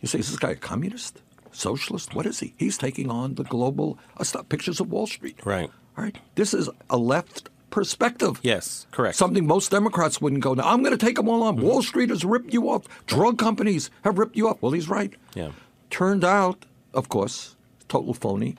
you 0.00 0.08
say, 0.08 0.18
is 0.20 0.30
this 0.30 0.38
guy 0.38 0.52
a 0.52 0.54
communist, 0.56 1.20
socialist? 1.52 2.14
What 2.14 2.24
is 2.24 2.40
he? 2.40 2.54
He's 2.56 2.78
taking 2.78 3.10
on 3.10 3.34
the 3.34 3.44
global 3.44 3.98
uh, 4.16 4.42
pictures 4.48 4.80
of 4.80 4.90
Wall 4.90 5.06
Street. 5.06 5.38
Right. 5.44 5.70
All 5.96 6.04
right. 6.04 6.16
This 6.34 6.54
is 6.54 6.68
a 6.88 6.96
left 6.96 7.48
perspective. 7.70 8.40
Yes, 8.42 8.86
correct. 8.90 9.16
Something 9.16 9.46
most 9.46 9.70
Democrats 9.70 10.20
wouldn't 10.20 10.42
go. 10.42 10.54
Now 10.54 10.68
I'm 10.68 10.82
going 10.82 10.96
to 10.96 11.06
take 11.06 11.16
them 11.16 11.28
all 11.28 11.42
on. 11.42 11.56
Wall 11.56 11.82
Street 11.82 12.10
has 12.10 12.24
ripped 12.24 12.52
you 12.52 12.68
off. 12.68 12.84
Drug 13.06 13.38
companies 13.38 13.90
have 14.02 14.18
ripped 14.18 14.36
you 14.36 14.48
off. 14.48 14.60
Well, 14.60 14.72
he's 14.72 14.88
right. 14.88 15.14
Yeah. 15.34 15.52
Turned 15.90 16.24
out, 16.24 16.64
of 16.94 17.08
course, 17.08 17.56
total 17.88 18.14
phony 18.14 18.56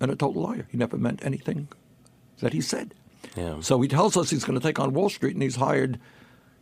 and 0.00 0.10
a 0.10 0.16
total 0.16 0.42
liar. 0.42 0.66
He 0.70 0.76
never 0.76 0.96
meant 0.96 1.24
anything 1.24 1.68
that 2.40 2.52
he 2.52 2.60
said. 2.60 2.94
Yeah. 3.36 3.60
So 3.60 3.80
he 3.80 3.88
tells 3.88 4.16
us 4.16 4.30
he's 4.30 4.44
going 4.44 4.58
to 4.58 4.64
take 4.66 4.78
on 4.78 4.92
Wall 4.92 5.08
Street, 5.08 5.34
and 5.34 5.42
he's 5.42 5.56
hired 5.56 5.98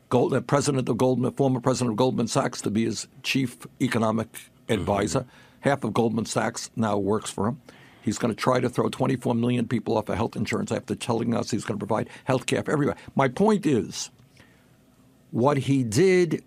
Gold, 0.09 0.35
uh, 0.35 0.41
president 0.41 0.89
of 0.89 0.99
Goldman, 0.99 1.33
former 1.33 1.61
president 1.61 1.93
of 1.93 1.97
Goldman 1.97 2.29
Sachs, 2.29 2.61
to 2.63 2.71
be 2.71 2.85
his 2.85 3.09
chief 3.23 3.57
economic 3.81 4.29
advisor. 4.69 5.27
Half 5.61 5.85
of 5.85 5.95
Goldman 5.95 6.27
Sachs 6.27 6.71
now 6.77 6.99
works 6.99 7.31
for 7.31 7.49
him. 7.49 7.61
He's 8.03 8.19
going 8.19 8.35
to 8.35 8.41
try 8.41 8.61
to 8.61 8.69
throw 8.69 8.89
24 8.89 9.35
million 9.35 9.67
people 9.67 9.97
off 9.97 10.09
of 10.09 10.17
health 10.17 10.37
insurance 10.37 10.73
after 10.73 10.95
telling 10.95 11.35
us 11.35 11.51
he's 11.51 11.65
going 11.65 11.79
to 11.79 11.87
provide 11.87 12.09
health 12.25 12.47
care 12.47 12.63
for 12.63 12.73
everybody. 12.73 12.99
My 13.15 13.29
point 13.29 13.65
is, 13.67 14.11
what 15.31 15.57
he 15.57 15.83
did 15.85 16.43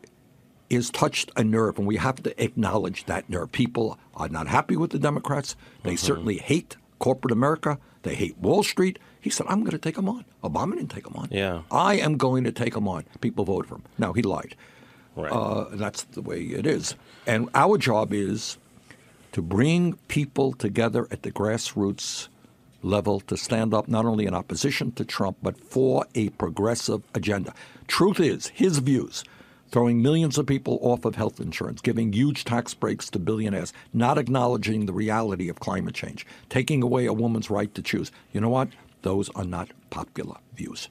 is 0.69 0.89
touched 0.89 1.31
a 1.35 1.43
nerve, 1.43 1.77
and 1.77 1.87
we 1.87 1.97
have 1.97 2.21
to 2.23 2.43
acknowledge 2.43 3.05
that 3.05 3.29
nerve. 3.29 3.51
People 3.51 3.97
are 4.15 4.29
not 4.29 4.47
happy 4.47 4.75
with 4.75 4.91
the 4.91 4.99
Democrats. 4.99 5.55
They 5.83 5.95
certainly 5.95 6.37
hate 6.37 6.75
corporate 6.99 7.31
America. 7.31 7.77
They 8.03 8.15
hate 8.15 8.37
Wall 8.37 8.63
Street. 8.63 8.99
He 9.19 9.29
said, 9.29 9.47
I'm 9.49 9.61
going 9.61 9.71
to 9.71 9.79
take 9.79 9.95
them 9.95 10.07
on. 10.07 10.25
Obama 10.43 10.75
didn't 10.75 10.91
take 10.91 11.05
them 11.05 11.15
on. 11.15 11.27
Yeah. 11.31 11.61
I 11.71 11.95
am 11.95 12.17
going 12.17 12.43
to 12.43 12.51
take 12.51 12.73
them 12.73 12.87
on. 12.87 13.05
People 13.21 13.45
voted 13.45 13.69
for 13.69 13.75
him. 13.75 13.83
Now, 13.97 14.13
he 14.13 14.21
lied. 14.21 14.55
Right. 15.15 15.31
Uh, 15.31 15.69
that's 15.71 16.03
the 16.03 16.21
way 16.21 16.41
it 16.41 16.67
is. 16.67 16.95
And 17.25 17.49
our 17.55 17.77
job 17.77 18.13
is 18.13 18.57
to 19.35 19.41
bring 19.41 19.95
people 20.07 20.53
together 20.53 21.09
at 21.11 21.23
the 21.23 21.29
grassroots 21.29 22.29
level 22.81 23.19
to 23.19 23.35
stand 23.35 23.73
up 23.73 23.85
not 23.85 24.05
only 24.05 24.25
in 24.25 24.33
opposition 24.33 24.93
to 24.93 25.03
Trump, 25.03 25.35
but 25.43 25.59
for 25.59 26.05
a 26.15 26.29
progressive 26.29 27.03
agenda. 27.13 27.53
Truth 27.85 28.21
is, 28.21 28.47
his 28.47 28.77
views, 28.77 29.25
throwing 29.71 30.01
millions 30.01 30.37
of 30.37 30.45
people 30.45 30.79
off 30.81 31.03
of 31.03 31.15
health 31.15 31.41
insurance, 31.41 31.81
giving 31.81 32.13
huge 32.13 32.45
tax 32.45 32.73
breaks 32.73 33.09
to 33.09 33.19
billionaires, 33.19 33.73
not 33.91 34.17
acknowledging 34.17 34.85
the 34.85 34.93
reality 34.93 35.49
of 35.49 35.59
climate 35.59 35.95
change, 35.95 36.25
taking 36.47 36.81
away 36.81 37.05
a 37.05 37.11
woman's 37.11 37.49
right 37.49 37.75
to 37.75 37.81
choose. 37.81 38.13
You 38.31 38.39
know 38.39 38.47
what? 38.47 38.69
Those 39.01 39.27
are 39.31 39.43
not 39.43 39.67
popular 39.89 40.37
views. 40.55 40.87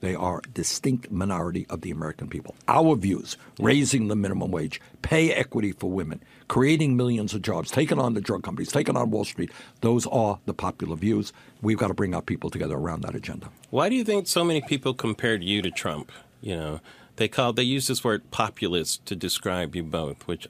They 0.00 0.14
are 0.14 0.38
a 0.38 0.48
distinct 0.48 1.10
minority 1.10 1.66
of 1.70 1.80
the 1.80 1.90
American 1.90 2.28
people. 2.28 2.54
Our 2.68 2.94
views, 2.94 3.36
raising 3.58 4.08
the 4.08 4.16
minimum 4.16 4.50
wage, 4.50 4.80
pay 5.02 5.32
equity 5.32 5.72
for 5.72 5.90
women, 5.90 6.22
creating 6.46 6.96
millions 6.96 7.34
of 7.34 7.42
jobs, 7.42 7.70
taking 7.70 7.98
on 7.98 8.14
the 8.14 8.20
drug 8.20 8.42
companies, 8.42 8.70
taking 8.70 8.96
on 8.96 9.10
Wall 9.10 9.24
Street, 9.24 9.50
those 9.80 10.06
are 10.06 10.38
the 10.46 10.54
popular 10.54 10.96
views. 10.96 11.32
We've 11.62 11.78
got 11.78 11.88
to 11.88 11.94
bring 11.94 12.14
our 12.14 12.22
people 12.22 12.50
together 12.50 12.76
around 12.76 13.02
that 13.02 13.14
agenda. 13.14 13.48
Why 13.70 13.88
do 13.88 13.96
you 13.96 14.04
think 14.04 14.28
so 14.28 14.44
many 14.44 14.60
people 14.60 14.94
compared 14.94 15.42
you 15.42 15.62
to 15.62 15.70
Trump? 15.70 16.12
You 16.40 16.56
know, 16.56 16.80
they 17.16 17.26
called 17.26 17.56
they 17.56 17.64
used 17.64 17.88
this 17.88 18.04
word 18.04 18.30
populist 18.30 19.04
to 19.06 19.16
describe 19.16 19.74
you 19.74 19.82
both, 19.82 20.26
which 20.28 20.46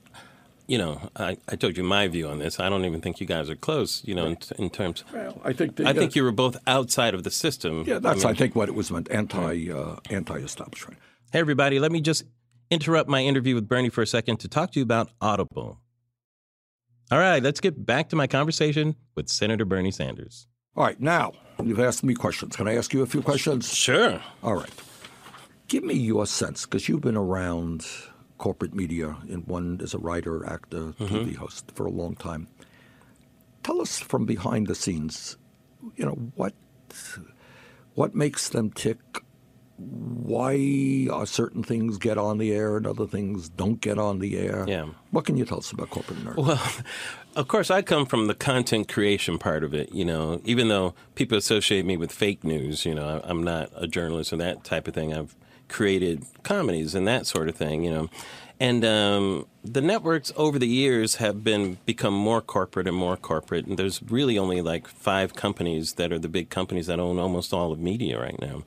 you 0.68 0.76
know, 0.76 1.10
I, 1.16 1.38
I 1.48 1.56
told 1.56 1.76
you 1.78 1.82
my 1.82 2.06
view 2.08 2.28
on 2.28 2.38
this. 2.38 2.60
I 2.60 2.68
don't 2.68 2.84
even 2.84 3.00
think 3.00 3.20
you 3.20 3.26
guys 3.26 3.48
are 3.48 3.56
close, 3.56 4.02
you 4.04 4.14
know, 4.14 4.26
in, 4.26 4.38
in 4.58 4.70
terms. 4.70 5.02
Well, 5.12 5.40
I 5.42 5.54
think 5.54 5.80
I 5.80 5.94
think 5.94 6.14
you 6.14 6.22
were 6.22 6.30
both 6.30 6.56
outside 6.66 7.14
of 7.14 7.24
the 7.24 7.30
system. 7.30 7.84
Yeah, 7.86 7.98
that's 7.98 8.24
I 8.24 8.30
I, 8.30 8.34
think 8.34 8.54
what 8.54 8.68
it 8.68 8.74
was 8.74 8.90
meant 8.90 9.10
anti 9.10 9.72
uh, 9.72 9.96
anti-establishment. 10.10 11.00
Hey, 11.32 11.40
everybody, 11.40 11.80
let 11.80 11.90
me 11.90 12.02
just 12.02 12.24
interrupt 12.70 13.08
my 13.08 13.22
interview 13.24 13.54
with 13.54 13.66
Bernie 13.66 13.88
for 13.88 14.02
a 14.02 14.06
second 14.06 14.40
to 14.40 14.48
talk 14.48 14.72
to 14.72 14.78
you 14.78 14.82
about 14.82 15.10
Audible. 15.22 15.80
All 17.10 17.18
right, 17.18 17.42
let's 17.42 17.60
get 17.60 17.86
back 17.86 18.10
to 18.10 18.16
my 18.16 18.26
conversation 18.26 18.94
with 19.14 19.30
Senator 19.30 19.64
Bernie 19.64 19.90
Sanders. 19.90 20.46
All 20.76 20.84
right, 20.84 21.00
now 21.00 21.32
you've 21.64 21.80
asked 21.80 22.04
me 22.04 22.12
questions. 22.12 22.56
Can 22.56 22.68
I 22.68 22.76
ask 22.76 22.92
you 22.92 23.00
a 23.00 23.06
few 23.06 23.22
questions? 23.22 23.74
Sure. 23.74 24.20
All 24.42 24.54
right. 24.54 24.70
Give 25.68 25.82
me 25.82 25.94
your 25.94 26.26
sense, 26.26 26.66
because 26.66 26.88
you've 26.88 27.00
been 27.00 27.16
around 27.16 27.86
corporate 28.38 28.74
media 28.74 29.16
and 29.28 29.46
one 29.46 29.80
as 29.82 29.94
a 29.94 29.98
writer, 29.98 30.46
actor, 30.46 30.94
mm-hmm. 30.98 31.04
TV 31.04 31.36
host 31.36 31.70
for 31.74 31.86
a 31.86 31.90
long 31.90 32.16
time. 32.16 32.48
Tell 33.62 33.80
us 33.80 33.98
from 33.98 34.24
behind 34.24 34.68
the 34.68 34.74
scenes, 34.74 35.36
you 35.96 36.06
know, 36.06 36.14
what 36.36 36.54
what 37.94 38.14
makes 38.14 38.48
them 38.48 38.70
tick? 38.70 38.98
Why 39.76 41.06
are 41.12 41.26
certain 41.26 41.62
things 41.62 41.98
get 41.98 42.18
on 42.18 42.38
the 42.38 42.52
air 42.52 42.76
and 42.76 42.86
other 42.86 43.06
things 43.06 43.48
don't 43.48 43.80
get 43.80 43.98
on 43.98 44.18
the 44.18 44.38
air? 44.38 44.64
Yeah. 44.66 44.88
What 45.10 45.24
can 45.24 45.36
you 45.36 45.44
tell 45.44 45.58
us 45.58 45.70
about 45.70 45.90
corporate 45.90 46.18
America? 46.20 46.40
Well, 46.40 46.62
of 47.36 47.48
course, 47.48 47.70
I 47.70 47.82
come 47.82 48.06
from 48.06 48.26
the 48.26 48.34
content 48.34 48.88
creation 48.88 49.38
part 49.38 49.62
of 49.62 49.74
it. 49.74 49.92
You 49.92 50.04
know, 50.04 50.40
even 50.44 50.68
though 50.68 50.94
people 51.14 51.38
associate 51.38 51.84
me 51.84 51.96
with 51.96 52.10
fake 52.10 52.42
news, 52.42 52.84
you 52.84 52.94
know, 52.94 53.20
I'm 53.22 53.42
not 53.42 53.70
a 53.76 53.86
journalist 53.86 54.32
or 54.32 54.36
that 54.38 54.64
type 54.64 54.88
of 54.88 54.94
thing. 54.94 55.14
I've 55.14 55.36
created 55.68 56.24
comedies 56.42 56.94
and 56.94 57.06
that 57.06 57.26
sort 57.26 57.48
of 57.48 57.54
thing. 57.54 57.84
You 57.84 57.90
know, 57.90 58.10
and 58.60 58.84
um, 58.84 59.46
the 59.64 59.80
networks 59.80 60.32
over 60.36 60.58
the 60.58 60.68
years 60.68 61.16
have 61.16 61.44
been 61.44 61.78
become 61.86 62.14
more 62.14 62.40
corporate 62.40 62.88
and 62.88 62.96
more 62.96 63.16
corporate. 63.16 63.66
And 63.66 63.78
there's 63.78 64.02
really 64.02 64.36
only 64.38 64.60
like 64.62 64.88
five 64.88 65.34
companies 65.34 65.94
that 65.94 66.12
are 66.12 66.18
the 66.18 66.28
big 66.28 66.50
companies 66.50 66.86
that 66.86 66.98
own 66.98 67.18
almost 67.18 67.52
all 67.52 67.72
of 67.72 67.78
media 67.78 68.20
right 68.20 68.40
now. 68.40 68.64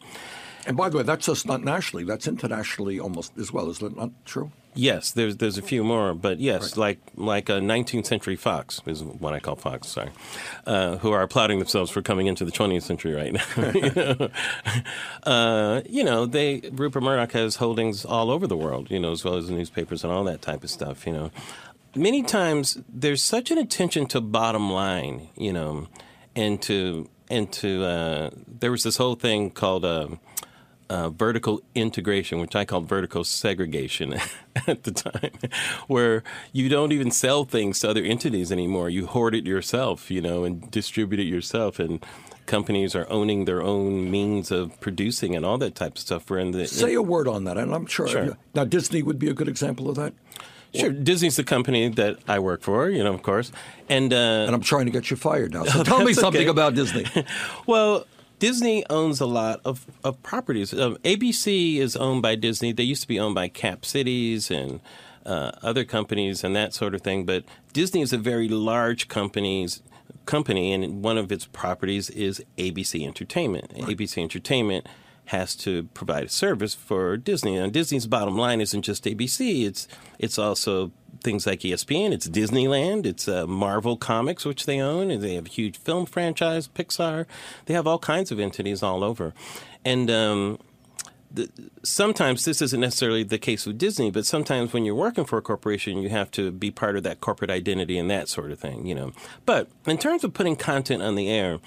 and 0.66 0.78
by 0.78 0.90
the 0.90 0.98
way, 0.98 1.04
that's 1.04 1.26
just 1.26 1.46
not 1.46 1.64
nationally; 1.64 2.06
that's 2.06 2.28
internationally 2.28 3.00
almost 3.00 3.38
as 3.38 3.52
well. 3.52 3.70
Is 3.70 3.80
that 3.80 3.96
not 3.98 4.12
true? 4.26 4.52
Yes, 4.74 5.12
there's 5.12 5.36
there's 5.38 5.58
a 5.58 5.62
few 5.62 5.84
more, 5.84 6.14
but 6.14 6.40
yes, 6.40 6.78
like 6.78 7.00
like 7.16 7.50
a 7.50 7.60
19th 7.60 8.06
century 8.06 8.38
Fox 8.38 8.82
is 8.86 9.04
what 9.04 9.34
I 9.34 9.40
call 9.40 9.56
Fox. 9.58 9.90
Sorry, 9.90 10.12
uh, 10.66 10.96
who 10.98 11.12
are 11.12 11.22
applauding 11.22 11.60
themselves 11.60 11.92
for 11.92 12.02
coming 12.02 12.28
into 12.28 12.46
the 12.46 12.54
20th 12.54 12.84
century 12.84 13.14
right 13.14 13.34
now. 13.34 13.72
you, 13.72 13.92
know? 13.96 14.30
Uh, 15.24 15.82
you 15.88 16.04
know, 16.04 16.26
they 16.26 16.62
Rupert 16.72 17.04
Murdoch 17.04 17.34
has 17.34 17.58
holdings 17.58 18.06
all 18.06 18.32
over 18.32 18.48
the 18.48 18.58
world, 18.58 18.90
you 18.90 19.00
know, 19.00 19.12
as 19.12 19.24
well 19.24 19.36
as 19.36 19.50
newspapers 19.50 20.04
and 20.04 20.12
all 20.12 20.24
that 20.24 20.42
type 20.42 20.64
of 20.64 20.70
stuff. 20.70 21.06
You 21.06 21.14
know, 21.14 21.32
many 21.94 22.24
times 22.24 22.80
there's 22.88 23.22
such 23.22 23.52
an 23.52 23.58
attention 23.58 24.08
to 24.08 24.22
bottom 24.22 24.72
line, 24.72 25.28
you 25.36 25.52
know, 25.52 25.88
and 26.36 26.62
to 26.64 27.10
and 27.30 27.52
to 27.54 27.84
uh, 27.84 28.30
there 28.48 28.72
was 28.72 28.84
this 28.84 28.98
whole 28.98 29.16
thing 29.16 29.52
called. 29.52 29.86
Uh, 30.92 31.10
vertical 31.10 31.62
integration, 31.74 32.42
which 32.42 32.54
I 32.54 32.66
called 32.66 32.90
vertical 32.90 33.24
segregation 33.24 34.16
at 34.68 34.84
the 34.84 34.92
time, 34.92 35.32
where 35.88 36.22
you 36.52 36.68
don't 36.68 36.92
even 36.92 37.12
sell 37.12 37.46
things 37.46 37.80
to 37.80 37.90
other 37.90 38.04
entities 38.04 38.52
anymore. 38.52 38.90
You 38.90 39.06
hoard 39.08 39.34
it 39.34 39.46
yourself, 39.46 40.12
you 40.12 40.20
know, 40.20 40.44
and 40.44 40.70
distribute 40.70 41.22
it 41.22 41.28
yourself. 41.28 41.80
And 41.80 42.06
companies 42.46 42.94
are 42.94 43.10
owning 43.10 43.46
their 43.46 43.62
own 43.62 44.12
means 44.12 44.52
of 44.52 44.78
producing 44.82 45.34
and 45.34 45.46
all 45.46 45.58
that 45.60 45.76
type 45.76 45.94
of 45.94 46.00
stuff. 46.00 46.30
We're 46.30 46.40
in 46.40 46.52
the 46.52 46.68
Say 46.68 46.94
a 46.94 47.02
word 47.02 47.26
on 47.30 47.46
that, 47.46 47.58
and 47.58 47.74
I'm 47.74 47.86
sure. 47.86 48.10
Sure. 48.10 48.38
Now, 48.54 48.66
Disney 48.66 49.02
would 49.02 49.18
be 49.18 49.30
a 49.30 49.34
good 49.34 49.48
example 49.48 49.90
of 49.90 49.96
that. 49.96 50.14
sure 50.76 50.92
Disney's 50.92 51.38
the 51.38 51.46
company 51.46 51.88
that 51.88 52.18
I 52.28 52.40
work 52.40 52.64
for, 52.64 52.90
you 52.90 53.02
know, 53.02 53.14
of 53.14 53.24
course, 53.24 53.54
and 53.88 54.12
uh, 54.12 54.46
And 54.46 54.54
I'm 54.54 54.62
trying 54.62 54.88
to 54.88 54.92
get 54.92 55.10
you 55.10 55.16
fired 55.16 55.54
now. 55.54 55.64
So 55.64 55.84
tell 55.92 56.04
me 56.04 56.12
something 56.12 56.42
okay. 56.42 56.50
about 56.50 56.76
Disney. 56.76 57.06
Well, 57.66 58.06
Disney 58.42 58.84
owns 58.90 59.22
a 59.22 59.28
lot 59.28 59.62
of, 59.64 59.86
of 60.04 60.22
properties. 60.24 60.74
Um, 60.74 60.98
ABC 61.04 61.78
is 61.78 61.96
owned 61.96 62.24
by 62.24 62.34
Disney. 62.34 62.72
They 62.72 62.82
used 62.82 63.04
to 63.04 63.08
be 63.08 63.20
owned 63.20 63.36
by 63.36 63.48
Cap 63.50 63.86
Cities 63.86 64.50
and 64.50 64.80
uh, 65.28 65.52
other 65.62 65.84
companies 65.86 66.44
and 66.44 66.56
that 66.56 66.74
sort 66.74 66.96
of 66.96 67.02
thing. 67.02 67.24
But 67.24 67.44
Disney 67.72 68.02
is 68.02 68.14
a 68.14 68.18
very 68.18 68.50
large 68.50 69.08
companies 69.08 69.84
company, 70.26 70.74
and 70.74 71.04
one 71.04 71.20
of 71.20 71.32
its 71.32 71.46
properties 71.46 72.10
is 72.10 72.44
ABC 72.58 73.06
Entertainment. 73.06 73.76
ABC 73.76 74.20
Entertainment 74.20 74.88
has 75.26 75.56
to 75.56 75.84
provide 75.94 76.26
a 76.26 76.30
service 76.30 76.74
for 76.74 77.18
Disney. 77.18 77.56
And 77.58 77.72
Disney's 77.72 78.08
bottom 78.08 78.38
line 78.38 78.62
isn't 78.62 78.82
just 78.82 79.06
ABC; 79.06 79.66
it's 79.66 79.88
it's 80.20 80.38
also 80.38 80.92
things 81.24 81.46
like 81.46 81.62
ESPN. 81.62 82.12
It's 82.12 82.28
Disneyland. 82.28 83.06
It's 83.06 83.28
uh, 83.28 83.48
Marvel 83.48 83.98
Comics, 83.98 84.46
which 84.46 84.66
they 84.66 84.80
own, 84.80 85.12
and 85.12 85.22
they 85.22 85.36
have 85.36 85.46
a 85.46 85.50
huge 85.50 85.78
film 85.78 86.06
franchise. 86.06 86.68
Pixar. 86.68 87.26
They 87.66 87.74
have 87.74 87.88
all 87.88 88.00
kinds 88.00 88.32
of 88.32 88.40
entities 88.40 88.84
all 88.84 89.04
over, 89.04 89.34
and 89.86 90.10
um, 90.10 90.60
the, 91.34 91.50
sometimes 91.84 92.46
this 92.46 92.62
isn't 92.62 92.80
necessarily 92.80 93.24
the 93.24 93.38
case 93.38 93.66
with 93.66 93.78
Disney, 93.78 94.12
but 94.12 94.26
sometimes 94.26 94.74
when 94.74 94.86
you're 94.86 94.96
working 94.96 95.26
for 95.26 95.38
a 95.38 95.42
corporation, 95.42 96.00
you 96.00 96.10
have 96.10 96.32
to 96.32 96.52
be 96.52 96.72
part 96.72 96.98
of 96.98 97.04
that 97.04 97.22
corporate 97.22 97.50
identity 97.50 97.98
and 97.98 98.10
that 98.10 98.28
sort 98.28 98.52
of 98.52 98.60
thing, 98.60 98.86
you 98.86 98.96
know. 98.96 99.12
But 99.46 99.70
in 99.86 99.98
terms 99.98 100.24
of 100.24 100.34
putting 100.34 100.56
content 100.56 101.02
on 101.02 101.16
the 101.16 101.30
air, 101.30 101.60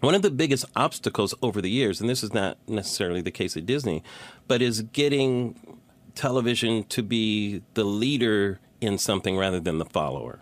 one 0.00 0.14
of 0.14 0.22
the 0.22 0.30
biggest 0.30 0.64
obstacles 0.76 1.34
over 1.42 1.60
the 1.60 1.70
years, 1.70 2.00
and 2.00 2.08
this 2.08 2.22
is 2.22 2.32
not 2.32 2.58
necessarily 2.68 3.20
the 3.20 3.30
case 3.30 3.56
at 3.56 3.66
Disney, 3.66 4.02
but 4.46 4.62
is 4.62 4.82
getting 4.82 5.76
television 6.14 6.84
to 6.84 7.02
be 7.02 7.62
the 7.74 7.84
leader 7.84 8.60
in 8.80 8.98
something 8.98 9.36
rather 9.36 9.60
than 9.60 9.78
the 9.78 9.84
follower 9.84 10.40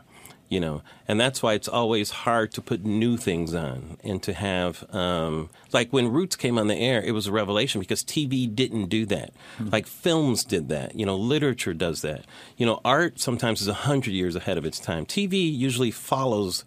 you 0.48 0.61
know? 0.61 0.82
And 1.09 1.18
that's 1.18 1.42
why 1.42 1.54
it's 1.54 1.68
always 1.68 2.11
hard 2.11 2.52
to 2.52 2.62
put 2.62 2.84
new 2.84 3.16
things 3.16 3.54
on 3.54 3.98
and 4.04 4.22
to 4.22 4.32
have 4.32 4.84
um, 4.94 5.50
like 5.72 5.92
when 5.92 6.09
roots 6.09 6.36
came 6.36 6.59
on 6.59 6.68
the 6.68 6.76
air 6.76 7.02
it 7.02 7.12
was 7.12 7.26
a 7.26 7.32
revelation 7.32 7.80
because 7.80 8.02
tv 8.02 8.52
didn't 8.52 8.86
do 8.86 9.07
that. 9.07 9.32
Mm-hmm. 9.59 9.70
like 9.70 9.86
films 9.86 10.44
did 10.44 10.68
that 10.68 10.94
you 10.94 11.07
know 11.07 11.16
literature 11.16 11.74
does 11.74 12.02
that. 12.02 12.24
You 12.57 12.66
know 12.66 12.80
art 12.84 13.20
sometimes 13.20 13.61
is 13.61 13.68
a 13.68 13.74
hundred 13.74 14.12
years 14.12 14.36
ahead 14.36 14.59
of 14.59 14.64
its 14.64 14.78
time. 14.78 15.07
Tv 15.07 15.34
usually 15.57 15.90
follows 15.90 16.64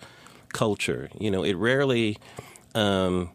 culture 0.49 1.09
you 1.17 1.31
know? 1.31 1.43
It 1.43 1.55
rarely 1.55 2.17
um, 2.75 3.31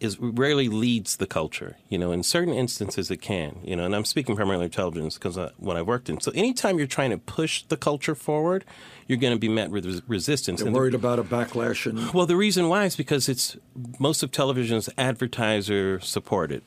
is 0.00 0.18
rarely 0.18 0.68
leads 0.68 1.16
the 1.16 1.26
culture. 1.26 1.76
You 1.88 1.98
know, 1.98 2.12
in 2.12 2.22
certain 2.22 2.52
instances 2.52 3.10
it 3.10 3.18
can. 3.18 3.58
You 3.62 3.76
know, 3.76 3.84
and 3.84 3.94
I'm 3.94 4.04
speaking 4.04 4.34
primarily 4.34 4.66
of 4.66 4.72
television 4.72 5.08
because 5.08 5.38
uh, 5.38 5.50
when 5.58 5.76
I 5.76 5.82
worked 5.82 6.08
in. 6.08 6.20
So 6.20 6.32
anytime 6.32 6.78
you're 6.78 6.86
trying 6.86 7.10
to 7.10 7.18
push 7.18 7.62
the 7.62 7.76
culture 7.76 8.14
forward, 8.14 8.64
you're 9.06 9.18
going 9.18 9.34
to 9.34 9.38
be 9.38 9.48
met 9.48 9.70
with 9.70 10.02
resistance. 10.08 10.60
They're 10.60 10.68
and 10.68 10.76
worried 10.76 10.94
the, 10.94 10.98
about 10.98 11.18
a 11.18 11.24
backlash. 11.24 11.86
And... 11.86 12.12
Well, 12.12 12.26
the 12.26 12.36
reason 12.36 12.68
why 12.68 12.84
is 12.84 12.96
because 12.96 13.28
it's 13.28 13.56
most 13.98 14.22
of 14.22 14.32
television 14.32 14.76
is 14.76 14.90
advertiser 14.98 16.00
supported. 16.00 16.62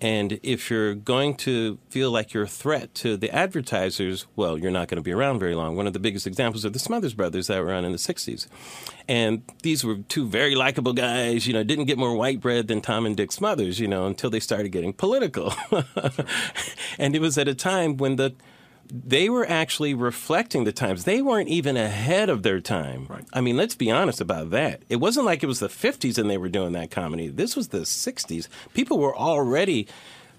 And 0.00 0.40
if 0.42 0.70
you're 0.70 0.94
going 0.94 1.34
to 1.36 1.78
feel 1.90 2.10
like 2.10 2.32
you're 2.32 2.44
a 2.44 2.48
threat 2.48 2.94
to 2.96 3.18
the 3.18 3.30
advertisers, 3.30 4.26
well, 4.34 4.56
you're 4.56 4.70
not 4.70 4.88
going 4.88 4.96
to 4.96 5.02
be 5.02 5.12
around 5.12 5.40
very 5.40 5.54
long. 5.54 5.76
One 5.76 5.86
of 5.86 5.92
the 5.92 5.98
biggest 5.98 6.26
examples 6.26 6.64
are 6.64 6.70
the 6.70 6.78
Smothers 6.78 7.12
Brothers 7.12 7.48
that 7.48 7.62
were 7.62 7.72
on 7.72 7.84
in 7.84 7.92
the 7.92 7.98
60s. 7.98 8.46
And 9.06 9.42
these 9.62 9.84
were 9.84 9.96
two 9.96 10.26
very 10.26 10.54
likable 10.54 10.94
guys, 10.94 11.46
you 11.46 11.52
know, 11.52 11.62
didn't 11.62 11.84
get 11.84 11.98
more 11.98 12.14
white 12.14 12.40
bread 12.40 12.68
than 12.68 12.80
Tom 12.80 13.04
and 13.04 13.16
Dick 13.16 13.30
Smothers, 13.30 13.78
you 13.78 13.88
know, 13.88 14.06
until 14.06 14.30
they 14.30 14.40
started 14.40 14.70
getting 14.70 14.94
political. 14.94 15.52
and 16.98 17.14
it 17.14 17.20
was 17.20 17.36
at 17.36 17.46
a 17.46 17.54
time 17.54 17.98
when 17.98 18.16
the 18.16 18.34
they 18.92 19.28
were 19.28 19.48
actually 19.48 19.94
reflecting 19.94 20.64
the 20.64 20.72
times. 20.72 21.04
They 21.04 21.22
weren't 21.22 21.48
even 21.48 21.76
ahead 21.76 22.28
of 22.28 22.42
their 22.42 22.60
time. 22.60 23.06
Right. 23.08 23.24
I 23.32 23.40
mean, 23.40 23.56
let's 23.56 23.74
be 23.74 23.90
honest 23.90 24.20
about 24.20 24.50
that. 24.50 24.82
It 24.88 24.96
wasn't 24.96 25.26
like 25.26 25.42
it 25.42 25.46
was 25.46 25.60
the 25.60 25.68
50s 25.68 26.18
and 26.18 26.28
they 26.28 26.38
were 26.38 26.48
doing 26.48 26.72
that 26.72 26.90
comedy. 26.90 27.28
This 27.28 27.56
was 27.56 27.68
the 27.68 27.80
60s. 27.80 28.48
People 28.74 28.98
were 28.98 29.16
already 29.16 29.86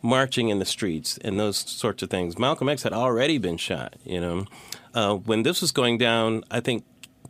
marching 0.02 0.50
in 0.50 0.60
the 0.60 0.66
streets 0.66 1.18
and 1.20 1.40
those 1.40 1.58
sorts 1.58 2.04
of 2.04 2.10
things. 2.10 2.38
Malcolm 2.38 2.70
X 2.70 2.84
had 2.84 2.94
already 2.94 3.38
been 3.38 3.58
shot, 3.58 3.96
you 4.04 4.20
know. 4.20 4.46
Uh, 4.94 5.16
when 5.16 5.44
this 5.44 5.62
was 5.62 5.72
going 5.72 5.98
down, 5.98 6.44
I 6.52 6.60
think 6.60 6.84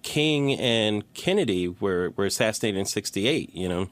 King 0.04 0.54
and 0.54 1.12
Kennedy 1.14 1.68
were, 1.68 2.12
were 2.16 2.26
assassinated 2.26 2.80
in 2.80 2.86
68, 2.86 3.54
you 3.56 3.70
know. 3.70 3.90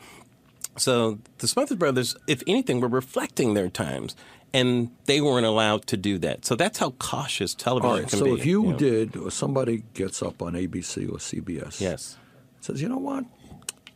So 0.77 1.19
the 1.39 1.47
Smothers 1.47 1.77
Brothers, 1.77 2.15
if 2.25 2.41
anything, 2.47 2.79
were 2.79 2.87
reflecting 2.87 3.53
their 3.53 3.69
times 3.69 4.15
and 4.53 4.91
they 5.05 5.21
weren't 5.21 5.45
allowed 5.45 5.87
to 5.87 5.97
do 5.97 6.17
that. 6.19 6.45
So 6.45 6.55
that's 6.55 6.79
how 6.79 6.91
cautious 6.91 7.53
television 7.53 7.91
right, 7.91 8.09
can 8.09 8.19
so 8.19 8.25
be. 8.25 8.31
So 8.31 8.37
if 8.37 8.45
you, 8.45 8.63
you 8.63 8.71
know? 8.71 8.77
did, 8.77 9.17
or 9.17 9.31
somebody 9.31 9.83
gets 9.93 10.21
up 10.21 10.41
on 10.41 10.53
ABC 10.53 11.07
or 11.09 11.17
CBS, 11.17 11.79
yes, 11.79 12.17
says, 12.61 12.81
you 12.81 12.89
know 12.89 12.97
what, 12.97 13.25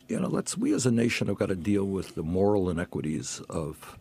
you 0.08 0.20
know, 0.20 0.28
let's 0.28 0.56
we 0.56 0.72
as 0.74 0.86
a 0.86 0.90
nation 0.90 1.28
have 1.28 1.38
got 1.38 1.46
to 1.46 1.56
deal 1.56 1.84
with 1.84 2.14
the 2.14 2.22
moral 2.22 2.68
inequities 2.70 3.40
of 3.48 3.98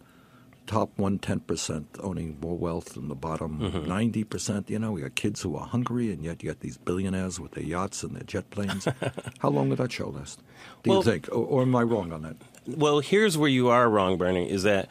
top 0.65 0.97
one 0.97 1.19
ten 1.19 1.39
percent 1.39 1.87
owning 1.99 2.37
more 2.41 2.57
wealth 2.57 2.93
than 2.93 3.09
the 3.09 3.15
bottom 3.15 3.59
mm-hmm. 3.59 3.87
90 3.87 4.23
percent. 4.25 4.69
You 4.69 4.79
know, 4.79 4.91
we 4.91 5.01
got 5.01 5.15
kids 5.15 5.41
who 5.41 5.55
are 5.55 5.65
hungry, 5.65 6.11
and 6.11 6.23
yet 6.23 6.43
you 6.43 6.49
got 6.49 6.59
these 6.59 6.77
billionaires 6.77 7.39
with 7.39 7.51
their 7.51 7.63
yachts 7.63 8.03
and 8.03 8.15
their 8.15 8.23
jet 8.23 8.49
planes. 8.49 8.87
How 9.39 9.49
long 9.49 9.69
will 9.69 9.75
that 9.77 9.91
show 9.91 10.09
last? 10.09 10.41
Do 10.83 10.91
well, 10.91 10.99
you 10.99 11.03
think, 11.03 11.29
or, 11.29 11.45
or 11.45 11.61
am 11.63 11.75
I 11.75 11.83
wrong 11.83 12.11
on 12.11 12.21
that? 12.23 12.35
Well, 12.65 12.99
here's 12.99 13.37
where 13.37 13.49
you 13.49 13.69
are 13.69 13.89
wrong, 13.89 14.17
Bernie. 14.17 14.49
Is 14.49 14.63
that 14.63 14.89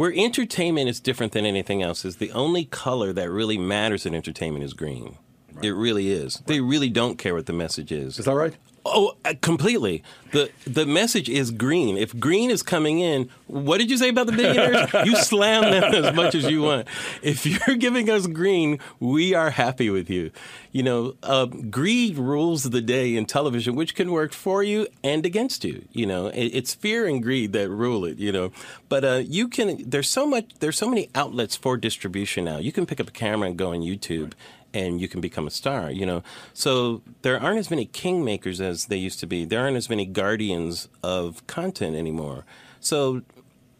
where 0.00 0.14
entertainment 0.16 0.88
is 0.88 0.98
different 0.98 1.32
than 1.32 1.44
anything 1.44 1.82
else 1.82 2.06
is 2.06 2.16
the 2.16 2.32
only 2.32 2.64
color 2.64 3.12
that 3.12 3.30
really 3.30 3.58
matters 3.58 4.06
in 4.06 4.14
entertainment 4.14 4.64
is 4.64 4.72
green. 4.72 5.18
Right. 5.52 5.66
It 5.66 5.74
really 5.74 6.10
is. 6.10 6.36
Right. 6.36 6.46
They 6.46 6.60
really 6.60 6.88
don't 6.88 7.18
care 7.18 7.34
what 7.34 7.44
the 7.44 7.52
message 7.52 7.92
is. 7.92 8.18
Is 8.18 8.24
that 8.24 8.32
right? 8.32 8.56
Oh, 8.86 9.12
uh, 9.26 9.34
completely. 9.42 10.02
The 10.32 10.50
The 10.66 10.86
message 10.86 11.28
is 11.28 11.50
green. 11.50 11.96
If 11.96 12.18
green 12.18 12.50
is 12.50 12.62
coming 12.62 13.00
in, 13.00 13.28
what 13.46 13.78
did 13.78 13.90
you 13.90 13.96
say 13.96 14.08
about 14.08 14.26
the 14.26 14.32
billionaires? 14.32 14.90
you 15.04 15.16
slam 15.16 15.70
them 15.70 16.04
as 16.04 16.14
much 16.14 16.34
as 16.34 16.44
you 16.44 16.62
want. 16.62 16.88
If 17.22 17.46
you're 17.46 17.76
giving 17.76 18.08
us 18.10 18.26
green, 18.26 18.78
we 18.98 19.34
are 19.34 19.50
happy 19.50 19.90
with 19.90 20.08
you. 20.10 20.30
You 20.72 20.82
know, 20.82 21.14
uh, 21.22 21.46
greed 21.46 22.16
rules 22.16 22.64
the 22.64 22.80
day 22.80 23.16
in 23.16 23.26
television, 23.26 23.74
which 23.74 23.94
can 23.94 24.12
work 24.12 24.32
for 24.32 24.62
you 24.62 24.86
and 25.02 25.26
against 25.26 25.64
you. 25.64 25.84
You 25.92 26.06
know, 26.06 26.28
it, 26.28 26.46
it's 26.46 26.74
fear 26.74 27.06
and 27.06 27.22
greed 27.22 27.52
that 27.52 27.68
rule 27.68 28.04
it. 28.04 28.18
You 28.18 28.32
know, 28.32 28.52
but 28.88 29.04
uh, 29.04 29.22
you 29.26 29.48
can. 29.48 29.88
There's 29.88 30.08
so 30.08 30.26
much. 30.26 30.50
There's 30.60 30.78
so 30.78 30.88
many 30.88 31.08
outlets 31.14 31.56
for 31.56 31.76
distribution 31.76 32.44
now. 32.44 32.58
You 32.58 32.72
can 32.72 32.86
pick 32.86 33.00
up 33.00 33.08
a 33.08 33.12
camera 33.12 33.48
and 33.48 33.56
go 33.56 33.72
on 33.72 33.80
YouTube. 33.80 34.20
Right 34.20 34.34
and 34.72 35.00
you 35.00 35.08
can 35.08 35.20
become 35.20 35.46
a 35.46 35.50
star, 35.50 35.90
you 35.90 36.06
know. 36.06 36.22
So 36.54 37.02
there 37.22 37.40
aren't 37.40 37.58
as 37.58 37.70
many 37.70 37.86
kingmakers 37.86 38.60
as 38.60 38.86
they 38.86 38.96
used 38.96 39.20
to 39.20 39.26
be. 39.26 39.44
There 39.44 39.60
aren't 39.60 39.76
as 39.76 39.90
many 39.90 40.06
guardians 40.20 40.88
of 41.02 41.46
content 41.46 41.96
anymore. 41.96 42.44
So 42.80 43.22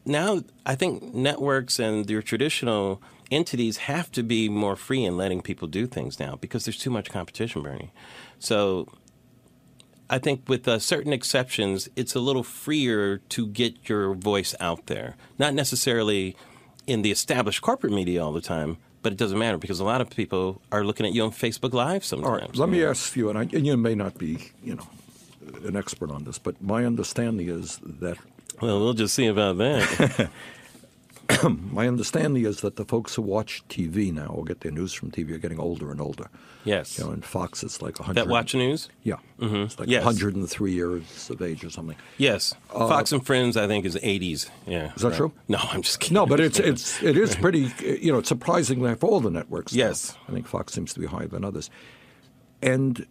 now 0.06 0.42
I 0.64 0.74
think 0.74 1.14
networks 1.14 1.78
and 1.78 2.08
your 2.08 2.22
traditional 2.22 3.02
entities 3.30 3.76
have 3.92 4.10
to 4.12 4.22
be 4.22 4.48
more 4.48 4.76
free 4.76 5.04
in 5.04 5.16
letting 5.16 5.42
people 5.42 5.68
do 5.68 5.86
things 5.86 6.18
now 6.18 6.36
because 6.40 6.64
there's 6.64 6.78
too 6.78 6.90
much 6.90 7.10
competition, 7.10 7.62
Bernie. 7.62 7.92
So 8.38 8.88
I 10.08 10.18
think 10.18 10.48
with 10.48 10.66
uh, 10.66 10.78
certain 10.78 11.12
exceptions, 11.12 11.88
it's 11.94 12.14
a 12.14 12.20
little 12.20 12.42
freer 12.42 13.18
to 13.18 13.46
get 13.46 13.88
your 13.88 14.14
voice 14.14 14.54
out 14.60 14.86
there. 14.86 15.16
Not 15.38 15.52
necessarily 15.54 16.36
in 16.86 17.02
the 17.02 17.10
established 17.10 17.60
corporate 17.62 17.92
media 17.92 18.24
all 18.24 18.32
the 18.32 18.40
time, 18.40 18.78
but 19.02 19.12
it 19.12 19.18
doesn't 19.18 19.38
matter 19.38 19.58
because 19.58 19.78
a 19.78 19.84
lot 19.84 20.00
of 20.00 20.08
people 20.10 20.60
are 20.72 20.84
looking 20.84 21.06
at 21.06 21.12
you 21.12 21.22
on 21.22 21.30
Facebook 21.30 21.72
Live 21.74 22.02
sometimes. 22.04 22.28
All 22.28 22.38
right, 22.38 22.56
let 22.56 22.68
me 22.68 22.82
ask 22.82 23.14
you, 23.14 23.28
and, 23.30 23.38
I, 23.38 23.42
and 23.42 23.66
you 23.66 23.76
may 23.76 23.94
not 23.94 24.18
be, 24.18 24.50
you 24.64 24.74
know, 24.74 24.88
an 25.64 25.76
expert 25.76 26.10
on 26.10 26.24
this, 26.24 26.38
but 26.38 26.60
my 26.62 26.84
understanding 26.84 27.48
is 27.48 27.78
that. 27.82 28.18
Well, 28.60 28.80
we'll 28.80 28.94
just 28.94 29.14
see 29.14 29.26
about 29.26 29.58
that. 29.58 30.30
my 31.48 31.88
understanding 31.88 32.44
is 32.44 32.60
that 32.60 32.76
the 32.76 32.84
folks 32.84 33.14
who 33.14 33.22
watch 33.22 33.62
TV 33.68 34.12
now 34.12 34.26
or 34.26 34.44
get 34.44 34.60
their 34.60 34.72
news 34.72 34.92
from 34.92 35.10
TV 35.10 35.32
are 35.32 35.38
getting 35.38 35.60
older 35.60 35.90
and 35.90 36.00
older. 36.00 36.28
Yes. 36.64 36.98
You 36.98 37.04
know, 37.04 37.12
in 37.12 37.22
Fox, 37.22 37.62
it's 37.62 37.80
like 37.80 37.98
100. 37.98 38.20
That 38.20 38.28
watch 38.28 38.54
news? 38.54 38.88
Yeah. 39.02 39.16
Mm-hmm. 39.38 39.56
It's 39.56 39.78
like 39.78 39.88
yes. 39.88 40.04
103 40.04 40.72
years 40.72 41.30
of 41.30 41.40
age 41.40 41.64
or 41.64 41.70
something. 41.70 41.96
Yes. 42.18 42.54
Uh, 42.72 42.86
Fox 42.88 43.12
and 43.12 43.24
Friends, 43.24 43.56
I 43.56 43.66
think, 43.66 43.86
is 43.86 43.96
80s. 43.96 44.50
Yeah. 44.66 44.92
Is 44.94 45.02
that 45.02 45.08
right. 45.08 45.16
true? 45.16 45.32
No, 45.48 45.58
I'm 45.62 45.82
just 45.82 46.00
kidding. 46.00 46.14
No, 46.14 46.26
but 46.26 46.40
it's 46.40 46.58
it's 46.58 47.02
it 47.02 47.16
is 47.16 47.34
pretty. 47.34 47.72
You 47.80 48.12
know, 48.12 48.18
it's 48.18 48.28
surprising 48.28 48.82
that 48.82 49.00
for 49.00 49.08
all 49.08 49.20
the 49.20 49.30
networks. 49.30 49.72
Yes. 49.72 50.16
I 50.28 50.32
think 50.32 50.46
Fox 50.46 50.72
seems 50.72 50.92
to 50.94 51.00
be 51.00 51.06
higher 51.06 51.28
than 51.28 51.44
others. 51.44 51.70
And 52.62 53.06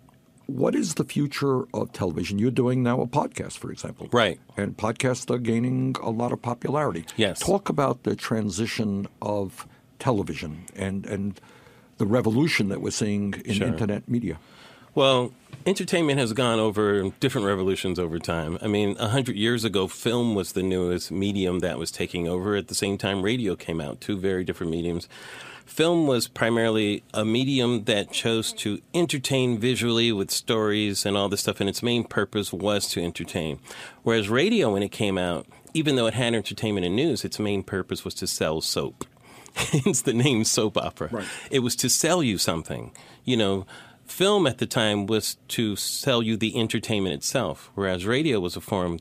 what 0.50 0.76
is 0.76 0.96
the 0.96 1.04
future 1.04 1.64
of 1.74 1.94
television? 1.94 2.40
You're 2.40 2.52
doing 2.52 2.84
now 2.84 3.02
a 3.02 3.08
podcast, 3.08 3.58
for 3.58 3.72
example. 3.72 4.10
Right. 4.12 4.40
And 4.58 4.76
podcasts 4.76 5.34
are 5.34 5.38
gaining 5.38 5.96
a 6.02 6.10
lot 6.10 6.32
of 6.32 6.42
popularity. 6.42 7.06
Yes. 7.18 7.40
Talk 7.40 7.70
about 7.70 8.04
the 8.04 8.16
transition 8.16 9.08
of 9.22 9.68
television 10.00 10.66
and, 10.76 11.06
and 11.06 11.40
the 11.98 12.06
revolution 12.06 12.70
that 12.70 12.82
we're 12.82 12.92
seeing 12.92 13.34
in 13.46 13.56
sure. 13.56 13.68
internet 13.68 14.08
media. 14.08 14.40
Well, 14.96 15.34
entertainment 15.66 16.20
has 16.20 16.34
gone 16.34 16.60
over 16.60 17.10
different 17.20 17.46
revolutions 17.46 18.00
over 18.00 18.18
time. 18.18 18.58
I 18.62 18.68
mean, 18.68 18.98
a 19.00 19.10
hundred 19.10 19.36
years 19.36 19.64
ago, 19.64 19.88
film 19.88 20.34
was 20.34 20.54
the 20.54 20.64
newest 20.64 21.12
medium 21.12 21.60
that 21.60 21.78
was 21.78 21.92
taking 21.92 22.28
over. 22.28 22.56
At 22.56 22.70
the 22.70 22.76
same 22.76 22.98
time, 22.98 23.22
radio 23.22 23.56
came 23.56 23.80
out, 23.80 24.02
two 24.02 24.18
very 24.18 24.44
different 24.44 24.72
mediums 24.72 25.08
film 25.70 26.08
was 26.08 26.28
primarily 26.28 27.04
a 27.14 27.24
medium 27.24 27.84
that 27.86 28.12
chose 28.12 28.52
to 28.54 28.82
entertain 28.94 29.60
visually 29.60 30.12
with 30.12 30.32
stories 30.32 31.06
and 31.06 31.16
all 31.16 31.30
this 31.30 31.42
stuff, 31.42 31.60
and 31.60 31.70
its 31.70 31.84
main 31.84 32.04
purpose 32.04 32.52
was 32.52 32.88
to 32.90 33.04
entertain. 33.04 33.60
Whereas 34.04 34.30
radio, 34.30 34.74
when 34.74 34.84
it 34.84 34.90
came 34.90 35.18
out, 35.18 35.46
even 35.74 35.96
though 35.96 36.08
it 36.08 36.16
had 36.16 36.34
entertainment 36.34 36.86
and 36.86 36.96
news, 36.96 37.24
its 37.24 37.40
main 37.40 37.64
purpose 37.64 38.04
was 38.04 38.16
to 38.16 38.28
sell 38.28 38.62
soap. 38.62 39.06
Hence 39.54 40.02
the 40.02 40.14
name 40.14 40.44
soap 40.44 40.78
opera. 40.78 41.10
Right. 41.12 41.28
It 41.52 41.60
was 41.60 41.76
to 41.78 41.90
sell 41.90 42.24
you 42.24 42.38
something. 42.38 42.92
You 43.24 43.38
know, 43.38 43.66
film 44.06 44.48
at 44.48 44.58
the 44.58 44.66
time 44.66 45.06
was 45.06 45.38
to 45.50 45.76
sell 45.76 46.24
you 46.24 46.36
the 46.36 46.60
entertainment 46.60 47.14
itself, 47.14 47.72
whereas 47.76 48.06
radio 48.06 48.40
was 48.40 48.56
a 48.56 48.62
form 48.62 49.00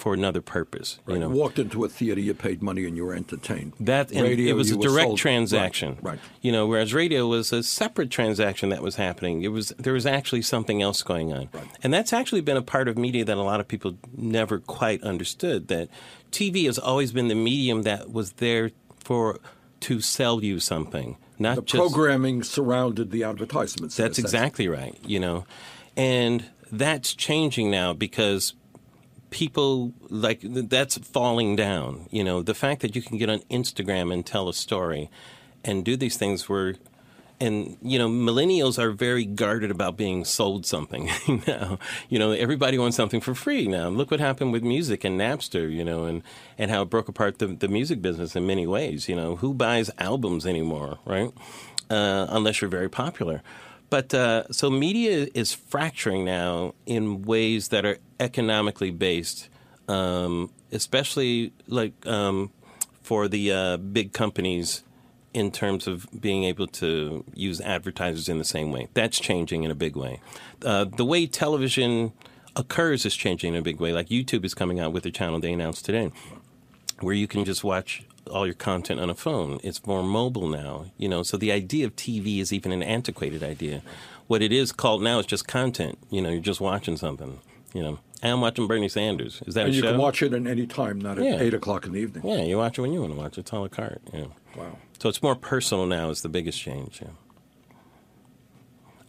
for 0.00 0.14
another 0.14 0.40
purpose. 0.40 0.98
You 1.06 1.18
know, 1.18 1.30
You 1.30 1.36
walked 1.36 1.58
into 1.58 1.84
a 1.84 1.88
theater, 1.88 2.20
you 2.20 2.34
paid 2.34 2.62
money, 2.62 2.84
and 2.86 2.96
you 2.96 3.04
were 3.04 3.14
entertained. 3.14 3.74
that 3.80 4.10
and 4.10 4.22
Radio, 4.22 4.48
it 4.50 4.54
was 4.56 4.70
a 4.70 4.76
direct 4.76 5.06
sold- 5.08 5.18
transaction, 5.18 5.90
Right. 6.00 6.12
right. 6.12 6.18
You 6.40 6.52
know, 6.52 6.66
whereas 6.66 6.92
radio 6.94 7.26
was 7.26 7.52
a 7.52 7.62
separate 7.62 8.10
transaction 8.10 8.70
that 8.70 8.82
was 8.82 8.96
happening. 8.96 9.42
It 9.42 9.48
was 9.48 9.68
there 9.78 9.92
was 9.92 10.06
actually 10.06 10.42
something 10.42 10.80
else 10.82 11.02
going 11.02 11.32
on, 11.32 11.48
and 11.82 11.92
that's 11.92 12.12
actually 12.12 12.40
been 12.40 12.56
a 12.56 12.62
part 12.62 12.88
of 12.88 12.96
media 12.96 13.24
that 13.24 13.36
a 13.36 13.42
lot 13.42 13.60
of 13.60 13.68
people 13.68 13.98
never 14.16 14.58
quite 14.58 15.02
understood. 15.02 15.68
That 15.68 15.88
TV 16.32 16.64
has 16.66 16.78
always 16.78 17.12
been 17.12 17.28
the 17.28 17.34
medium 17.34 17.82
that 17.82 18.10
was 18.12 18.32
there 18.32 18.70
for 18.98 19.38
to 19.80 20.00
sell 20.00 20.42
you 20.44 20.60
something, 20.60 21.16
not 21.38 21.56
The 21.56 21.62
just 21.62 21.80
programming 21.80 22.42
surrounded 22.42 23.10
the 23.10 23.24
advertisements. 23.24 23.96
That's 23.96 24.18
exactly 24.18 24.68
right, 24.68 24.96
you 25.06 25.20
know. 25.20 25.44
And 25.96 26.44
that's 26.70 27.14
changing 27.14 27.70
now 27.70 27.92
because 27.92 28.54
people 29.30 29.92
like 30.08 30.40
that's 30.42 30.98
falling 30.98 31.56
down, 31.56 32.06
you 32.10 32.22
know. 32.22 32.42
The 32.42 32.54
fact 32.54 32.82
that 32.82 32.94
you 32.94 33.02
can 33.02 33.18
get 33.18 33.30
on 33.30 33.40
Instagram 33.50 34.12
and 34.12 34.24
tell 34.24 34.48
a 34.48 34.54
story 34.54 35.10
and 35.64 35.84
do 35.84 35.96
these 35.96 36.16
things 36.16 36.48
where 36.48 36.74
and 37.40 37.78
you 37.80 37.98
know 37.98 38.08
millennials 38.08 38.78
are 38.78 38.90
very 38.90 39.24
guarded 39.24 39.70
about 39.70 39.96
being 39.96 40.24
sold 40.24 40.66
something 40.66 41.08
now 41.46 41.78
you 42.10 42.18
know 42.18 42.32
everybody 42.32 42.78
wants 42.78 42.96
something 42.96 43.20
for 43.20 43.34
free 43.34 43.66
now. 43.66 43.88
Look 43.88 44.10
what 44.10 44.20
happened 44.20 44.52
with 44.52 44.62
music 44.62 45.04
and 45.04 45.18
napster 45.18 45.72
you 45.72 45.84
know 45.84 46.04
and 46.04 46.22
and 46.58 46.70
how 46.70 46.82
it 46.82 46.90
broke 46.90 47.08
apart 47.08 47.38
the, 47.38 47.46
the 47.46 47.68
music 47.68 48.02
business 48.02 48.36
in 48.36 48.46
many 48.46 48.66
ways 48.66 49.08
you 49.08 49.16
know? 49.16 49.36
Who 49.36 49.54
buys 49.54 49.90
albums 49.98 50.46
anymore 50.46 50.98
right? 51.04 51.32
Uh, 51.88 52.26
unless 52.28 52.60
you're 52.60 52.70
very 52.70 52.88
popular 52.88 53.42
but 53.90 54.14
uh, 54.14 54.50
so 54.50 54.70
media 54.70 55.28
is 55.34 55.52
fracturing 55.52 56.24
now 56.24 56.74
in 56.86 57.22
ways 57.22 57.68
that 57.68 57.84
are 57.84 57.98
economically 58.18 58.90
based 58.90 59.48
um, 59.90 60.50
especially 60.72 61.52
like 61.66 62.06
um, 62.06 62.50
for 63.02 63.28
the 63.28 63.52
uh, 63.52 63.76
big 63.76 64.12
companies 64.12 64.84
in 65.34 65.50
terms 65.50 65.86
of 65.86 66.06
being 66.18 66.44
able 66.44 66.66
to 66.66 67.24
use 67.34 67.60
advertisers 67.60 68.28
in 68.28 68.38
the 68.38 68.44
same 68.44 68.72
way. 68.72 68.88
That's 68.94 69.18
changing 69.18 69.64
in 69.64 69.70
a 69.70 69.74
big 69.74 69.96
way. 69.96 70.20
Uh, 70.64 70.84
the 70.84 71.04
way 71.04 71.26
television 71.26 72.12
occurs 72.56 73.04
is 73.06 73.14
changing 73.14 73.54
in 73.54 73.58
a 73.58 73.62
big 73.62 73.80
way. 73.80 73.92
Like 73.92 74.08
YouTube 74.08 74.44
is 74.44 74.54
coming 74.54 74.80
out 74.80 74.92
with 74.92 75.06
a 75.06 75.10
channel 75.10 75.40
they 75.40 75.52
announced 75.52 75.84
today, 75.84 76.10
where 77.00 77.14
you 77.14 77.26
can 77.26 77.44
just 77.44 77.62
watch 77.62 78.04
all 78.28 78.46
your 78.46 78.54
content 78.54 79.00
on 79.00 79.10
a 79.10 79.14
phone. 79.14 79.60
It's 79.62 79.84
more 79.86 80.02
mobile 80.02 80.48
now, 80.48 80.86
you 80.98 81.08
know. 81.08 81.22
So 81.22 81.36
the 81.36 81.52
idea 81.52 81.86
of 81.86 81.96
TV 81.96 82.38
is 82.40 82.52
even 82.52 82.72
an 82.72 82.82
antiquated 82.82 83.42
idea. 83.42 83.82
What 84.26 84.42
it 84.42 84.52
is 84.52 84.72
called 84.72 85.02
now 85.02 85.18
is 85.18 85.26
just 85.26 85.48
content. 85.48 85.98
You 86.10 86.22
know, 86.22 86.30
you're 86.30 86.40
just 86.40 86.60
watching 86.60 86.96
something. 86.96 87.40
You 87.72 87.82
know, 87.82 87.98
and 88.22 88.32
I'm 88.32 88.40
watching 88.40 88.66
Bernie 88.66 88.88
Sanders. 88.88 89.42
Is 89.46 89.54
that 89.54 89.66
And 89.66 89.74
you 89.74 89.82
show? 89.82 89.92
can 89.92 90.00
watch 90.00 90.22
it 90.22 90.32
at 90.32 90.44
any 90.46 90.66
time, 90.66 91.00
not 91.00 91.18
at 91.18 91.24
Yeah. 91.24 91.40
8 91.40 91.54
o'clock 91.54 91.86
in 91.86 91.92
the 91.92 92.00
evening. 92.00 92.26
Yeah, 92.26 92.42
you 92.42 92.58
watch 92.58 92.78
it 92.78 92.82
when 92.82 92.92
you 92.92 93.00
want 93.00 93.12
to 93.14 93.18
watch 93.18 93.38
it. 93.38 93.42
It's 93.42 93.52
a 93.52 93.58
la 93.60 93.68
carte. 93.68 94.00
Yeah. 94.12 94.24
Wow. 94.56 94.76
So 94.98 95.08
it's 95.08 95.22
more 95.22 95.36
personal 95.36 95.86
now. 95.86 96.10
Is 96.10 96.22
the 96.22 96.28
biggest 96.28 96.58
change. 96.60 97.00
Yeah. 97.00 97.08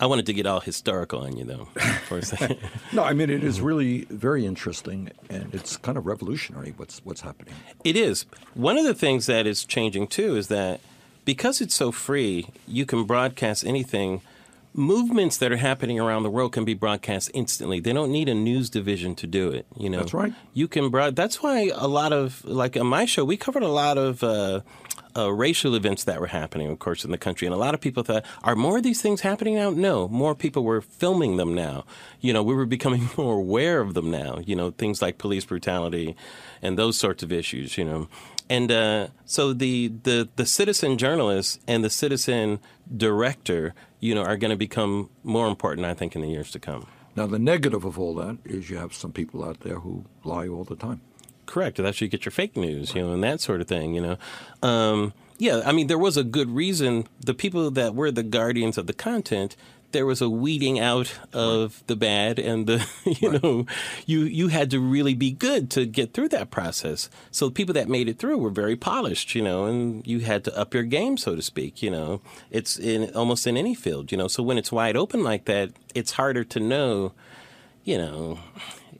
I 0.02 0.08
wanted 0.08 0.26
to 0.26 0.34
get 0.34 0.48
all 0.48 0.60
historical 0.60 1.20
on 1.20 1.38
you 1.38 1.46
though 1.46 1.66
for 2.08 2.18
a 2.18 2.26
second. 2.26 2.58
No, 2.94 3.04
I 3.04 3.14
mean, 3.14 3.30
it 3.30 3.44
is 3.44 3.62
really 3.62 4.06
very 4.10 4.46
interesting, 4.46 5.12
and 5.30 5.54
it's 5.54 5.78
kind 5.78 5.98
of 5.98 6.06
revolutionary 6.06 6.74
what's, 6.76 7.00
what's 7.06 7.22
happening. 7.22 7.54
It 7.86 7.96
is. 7.96 8.26
One 8.56 8.78
of 8.78 8.84
the 8.84 8.96
things 8.96 9.28
that 9.28 9.46
is 9.48 9.64
changing 9.64 10.08
too 10.08 10.36
is 10.36 10.48
that 10.48 10.82
because 11.24 11.62
it's 11.62 11.76
so 11.76 11.92
free, 11.92 12.48
you 12.68 12.86
can 12.86 13.04
broadcast 13.06 13.64
anything. 13.66 14.22
Movements 14.74 15.38
that 15.38 15.52
are 15.52 15.58
happening 15.58 16.00
around 16.00 16.24
the 16.24 16.30
world 16.30 16.54
can 16.54 16.66
be 16.66 16.74
broadcast 16.74 17.30
instantly. 17.34 17.80
They 17.80 17.94
don't 17.94 18.12
need 18.12 18.28
a 18.28 18.34
news 18.34 18.70
division 18.70 19.16
to 19.16 19.28
do 19.28 19.50
it. 19.50 19.66
You 19.78 19.90
know, 19.90 20.00
That's 20.00 20.14
right. 20.14 20.34
You 20.54 20.68
can 20.68 20.90
broad. 20.90 21.16
That's 21.16 21.44
why 21.44 21.72
a 21.74 21.88
lot 21.88 22.12
of 22.12 22.44
like 22.46 22.76
on 22.76 22.88
my 22.88 23.06
show, 23.06 23.24
we 23.24 23.38
covered 23.38 23.64
a 23.64 23.68
lot 23.70 23.98
of. 23.98 24.24
Uh, 24.24 24.62
uh, 25.16 25.32
racial 25.32 25.76
events 25.76 26.04
that 26.06 26.20
were 26.20 26.28
happening, 26.28 26.70
of 26.70 26.80
course, 26.80 27.04
in 27.06 27.12
the 27.12 27.18
country, 27.18 27.46
and 27.46 27.54
a 27.54 27.58
lot 27.58 27.74
of 27.74 27.82
people 27.82 28.04
thought, 28.04 28.26
"Are 28.44 28.56
more 28.56 28.78
of 28.78 28.84
these 28.84 29.02
things 29.02 29.22
happening 29.22 29.56
now?" 29.56 29.70
No, 29.70 30.08
more 30.08 30.36
people 30.36 30.64
were 30.64 30.82
filming 30.82 31.38
them 31.38 31.54
now. 31.54 31.86
You 32.20 32.34
know, 32.34 32.44
we 32.44 32.56
were 32.56 32.66
becoming 32.78 33.10
more 33.18 33.36
aware 33.36 33.82
of 33.82 33.94
them 33.94 34.12
now. 34.12 34.40
You 34.46 34.56
know, 34.56 34.72
things 34.72 35.02
like 35.02 35.18
police 35.18 35.46
brutality 35.46 36.16
and 36.62 36.78
those 36.78 36.98
sorts 36.98 37.24
of 37.24 37.32
issues. 37.32 37.78
You 37.78 37.86
know, 37.86 38.08
and 38.50 38.72
uh, 38.72 39.08
so 39.26 39.54
the, 39.54 39.90
the 40.04 40.30
the 40.36 40.46
citizen 40.46 40.98
journalist 40.98 41.62
and 41.68 41.84
the 41.84 41.90
citizen 41.90 42.60
director, 42.96 43.74
you 44.00 44.14
know, 44.14 44.24
are 44.24 44.38
going 44.38 44.52
to 44.52 44.58
become 44.58 45.10
more 45.24 45.48
important, 45.48 45.86
I 45.86 45.94
think, 45.94 46.16
in 46.16 46.22
the 46.22 46.30
years 46.30 46.52
to 46.52 46.60
come. 46.60 46.88
Now, 47.16 47.28
the 47.28 47.40
negative 47.40 47.84
of 47.84 48.00
all 48.00 48.16
that 48.16 48.38
is 48.46 48.70
you 48.70 48.78
have 48.78 48.94
some 48.94 49.12
people 49.12 49.44
out 49.44 49.62
there 49.62 49.80
who 49.80 50.06
lie 50.24 50.48
all 50.48 50.64
the 50.64 50.76
time. 50.76 51.02
Correct. 51.52 51.76
That's 51.76 52.00
where 52.00 52.06
you 52.06 52.10
get 52.10 52.24
your 52.24 52.32
fake 52.32 52.56
news, 52.56 52.96
you 52.96 53.02
know, 53.02 53.12
and 53.12 53.22
that 53.26 53.42
sort 53.42 53.60
of 53.60 53.68
thing, 53.68 53.94
you 53.94 54.00
know. 54.00 54.18
Um, 54.64 55.12
yeah, 55.38 55.62
I 55.66 55.74
mean, 55.74 55.88
there 55.88 55.98
was 55.98 56.16
a 56.16 56.24
good 56.24 56.50
reason. 56.50 57.08
The 57.20 57.34
people 57.34 57.70
that 57.72 57.94
were 57.94 58.10
the 58.10 58.24
guardians 58.24 58.78
of 58.78 58.88
the 58.88 58.94
content, 58.94 59.58
there 59.92 60.06
was 60.06 60.22
a 60.22 60.30
weeding 60.30 60.80
out 60.80 61.14
of 61.34 61.84
the 61.88 61.98
bad, 61.98 62.40
and 62.40 62.68
the 62.68 62.88
you 63.20 63.38
know, 63.38 63.66
you 64.06 64.22
you 64.22 64.48
had 64.48 64.72
to 64.72 64.80
really 64.80 65.14
be 65.14 65.30
good 65.30 65.70
to 65.72 65.86
get 65.86 66.14
through 66.14 66.30
that 66.30 66.52
process. 66.52 67.10
So 67.32 67.48
the 67.48 67.52
people 67.52 67.74
that 67.74 67.90
made 67.90 68.08
it 68.08 68.18
through 68.18 68.38
were 68.38 68.50
very 68.50 68.78
polished, 68.78 69.36
you 69.36 69.42
know, 69.42 69.66
and 69.66 70.08
you 70.08 70.20
had 70.20 70.46
to 70.46 70.58
up 70.58 70.74
your 70.74 70.84
game, 70.84 71.18
so 71.18 71.36
to 71.36 71.42
speak. 71.42 71.84
You 71.84 71.92
know, 71.92 72.22
it's 72.50 72.80
in 72.80 73.14
almost 73.14 73.46
in 73.46 73.58
any 73.58 73.76
field, 73.76 74.14
you 74.14 74.18
know. 74.18 74.30
So 74.30 74.42
when 74.42 74.58
it's 74.58 74.72
wide 74.72 74.96
open 74.96 75.22
like 75.22 75.44
that, 75.46 75.72
it's 75.94 76.14
harder 76.14 76.46
to 76.46 76.62
know, 76.62 77.12
you 77.84 77.98
know. 77.98 78.40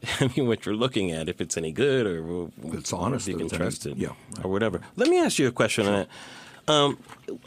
I 0.20 0.32
mean, 0.36 0.48
what 0.48 0.66
you're 0.66 0.76
looking 0.76 1.12
at, 1.12 1.30
if 1.30 1.42
it's 1.42 1.58
any 1.58 1.72
good 1.72 2.06
or 2.08 2.50
It's 2.76 2.92
honest, 2.94 3.28
if 3.28 3.34
you 3.34 3.38
can 3.38 3.48
any- 3.48 3.58
trust 3.58 3.86
it, 3.86 3.98
yeah. 3.98 4.10
or 4.44 4.50
whatever. 4.52 4.82
Let 4.96 5.10
me 5.10 5.20
ask 5.20 5.38
you 5.40 5.48
a 5.48 5.52
question 5.52 5.86
on 5.88 5.94
that. 5.94 6.08
Um, 6.68 6.98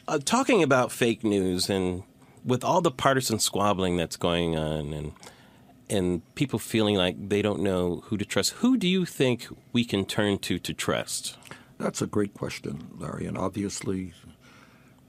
uh, 0.09 0.19
talking 0.25 0.63
about 0.63 0.93
fake 0.93 1.25
news 1.25 1.71
and 1.71 2.03
with 2.45 2.63
all 2.65 2.81
the 2.81 2.91
partisan 2.91 3.39
squabbling 3.39 3.97
that's 3.97 4.17
going 4.17 4.57
on, 4.59 4.93
and 4.93 5.13
and 5.89 6.35
people 6.35 6.59
feeling 6.59 6.97
like 6.97 7.29
they 7.29 7.41
don't 7.43 7.61
know 7.61 8.03
who 8.07 8.17
to 8.17 8.25
trust, 8.25 8.53
who 8.53 8.77
do 8.77 8.89
you 8.89 9.05
think 9.05 9.47
we 9.73 9.85
can 9.85 10.05
turn 10.05 10.39
to 10.39 10.59
to 10.59 10.75
trust? 10.75 11.37
That's 11.79 12.03
a 12.03 12.07
great 12.07 12.35
question, 12.35 12.89
Larry. 12.99 13.27
And 13.27 13.37
obviously, 13.39 14.13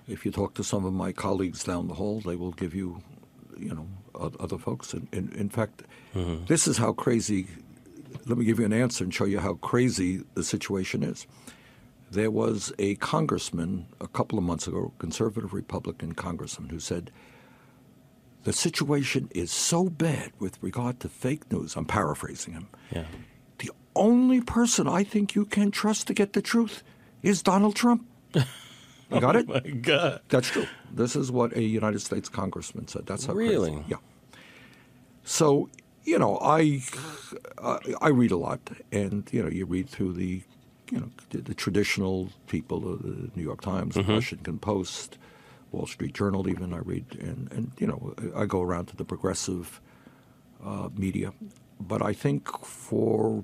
if 0.07 0.25
you 0.25 0.31
talk 0.31 0.53
to 0.55 0.63
some 0.63 0.85
of 0.85 0.93
my 0.93 1.11
colleagues 1.11 1.63
down 1.63 1.87
the 1.87 1.93
hall, 1.95 2.21
they 2.21 2.35
will 2.35 2.51
give 2.51 2.73
you, 2.73 3.01
you 3.57 3.73
know, 3.73 3.87
other 4.39 4.57
folks. 4.57 4.93
And 4.93 5.07
in, 5.11 5.31
in 5.33 5.49
fact, 5.49 5.83
Mm-hmm. 6.15 6.45
this 6.45 6.67
is 6.67 6.77
how 6.77 6.93
crazy. 6.93 7.47
Let 8.25 8.37
me 8.37 8.45
give 8.45 8.57
you 8.59 8.65
an 8.65 8.73
answer 8.73 9.03
and 9.03 9.13
show 9.13 9.25
you 9.25 9.39
how 9.39 9.55
crazy 9.55 10.23
the 10.33 10.43
situation 10.43 11.03
is. 11.03 11.27
There 12.09 12.31
was 12.31 12.71
a 12.79 12.95
congressman 12.95 13.87
a 13.99 14.07
couple 14.07 14.37
of 14.37 14.43
months 14.45 14.65
ago, 14.67 14.93
conservative 14.97 15.53
Republican 15.53 16.13
congressman, 16.13 16.69
who 16.69 16.79
said, 16.79 17.11
the 18.43 18.53
situation 18.53 19.27
is 19.33 19.51
so 19.51 19.89
bad 19.89 20.31
with 20.39 20.57
regard 20.61 20.99
to 21.01 21.09
fake 21.09 21.51
news. 21.51 21.75
I'm 21.75 21.85
paraphrasing 21.85 22.53
him. 22.53 22.67
Yeah. 22.91 23.05
The 23.57 23.71
only 23.95 24.39
person 24.41 24.87
I 24.87 25.03
think 25.03 25.35
you 25.35 25.45
can 25.45 25.71
trust 25.71 26.07
to 26.07 26.13
get 26.13 26.33
the 26.33 26.41
truth 26.41 26.83
is 27.23 27.43
Donald 27.43 27.75
Trump. 27.75 28.05
You 29.11 29.19
got 29.21 29.35
it? 29.35 29.45
Oh, 29.47 29.53
my 29.53 29.59
God. 29.59 30.21
That's 30.29 30.49
true. 30.49 30.65
This 30.91 31.15
is 31.15 31.31
what 31.31 31.55
a 31.55 31.61
United 31.61 31.99
States 32.01 32.27
congressman 32.27 32.87
said. 32.87 33.05
That's 33.05 33.27
how 33.27 33.33
Really? 33.33 33.69
crazy. 33.73 33.85
Yeah. 33.87 33.97
So 35.23 35.69
you 36.05 36.17
know, 36.19 36.37
I 36.41 36.81
uh, 37.57 37.79
I 38.01 38.09
read 38.09 38.31
a 38.31 38.37
lot, 38.37 38.59
and 38.91 39.27
you 39.31 39.41
know, 39.43 39.49
you 39.49 39.65
read 39.65 39.89
through 39.89 40.13
the 40.13 40.43
you 40.91 40.99
know 40.99 41.09
the, 41.31 41.39
the 41.41 41.53
traditional 41.53 42.29
people, 42.47 42.79
the 42.79 43.31
New 43.35 43.43
York 43.43 43.61
Times, 43.61 43.95
the 43.95 44.03
Washington 44.03 44.59
Post, 44.59 45.17
Wall 45.71 45.87
Street 45.87 46.13
Journal, 46.13 46.47
even 46.47 46.73
I 46.73 46.79
read, 46.79 47.05
and 47.19 47.51
and 47.51 47.71
you 47.79 47.87
know, 47.87 48.13
I 48.35 48.45
go 48.45 48.61
around 48.61 48.85
to 48.87 48.95
the 48.95 49.05
progressive 49.05 49.81
uh, 50.63 50.89
media, 50.95 51.33
but 51.79 52.01
I 52.01 52.13
think 52.13 52.47
for 52.63 53.43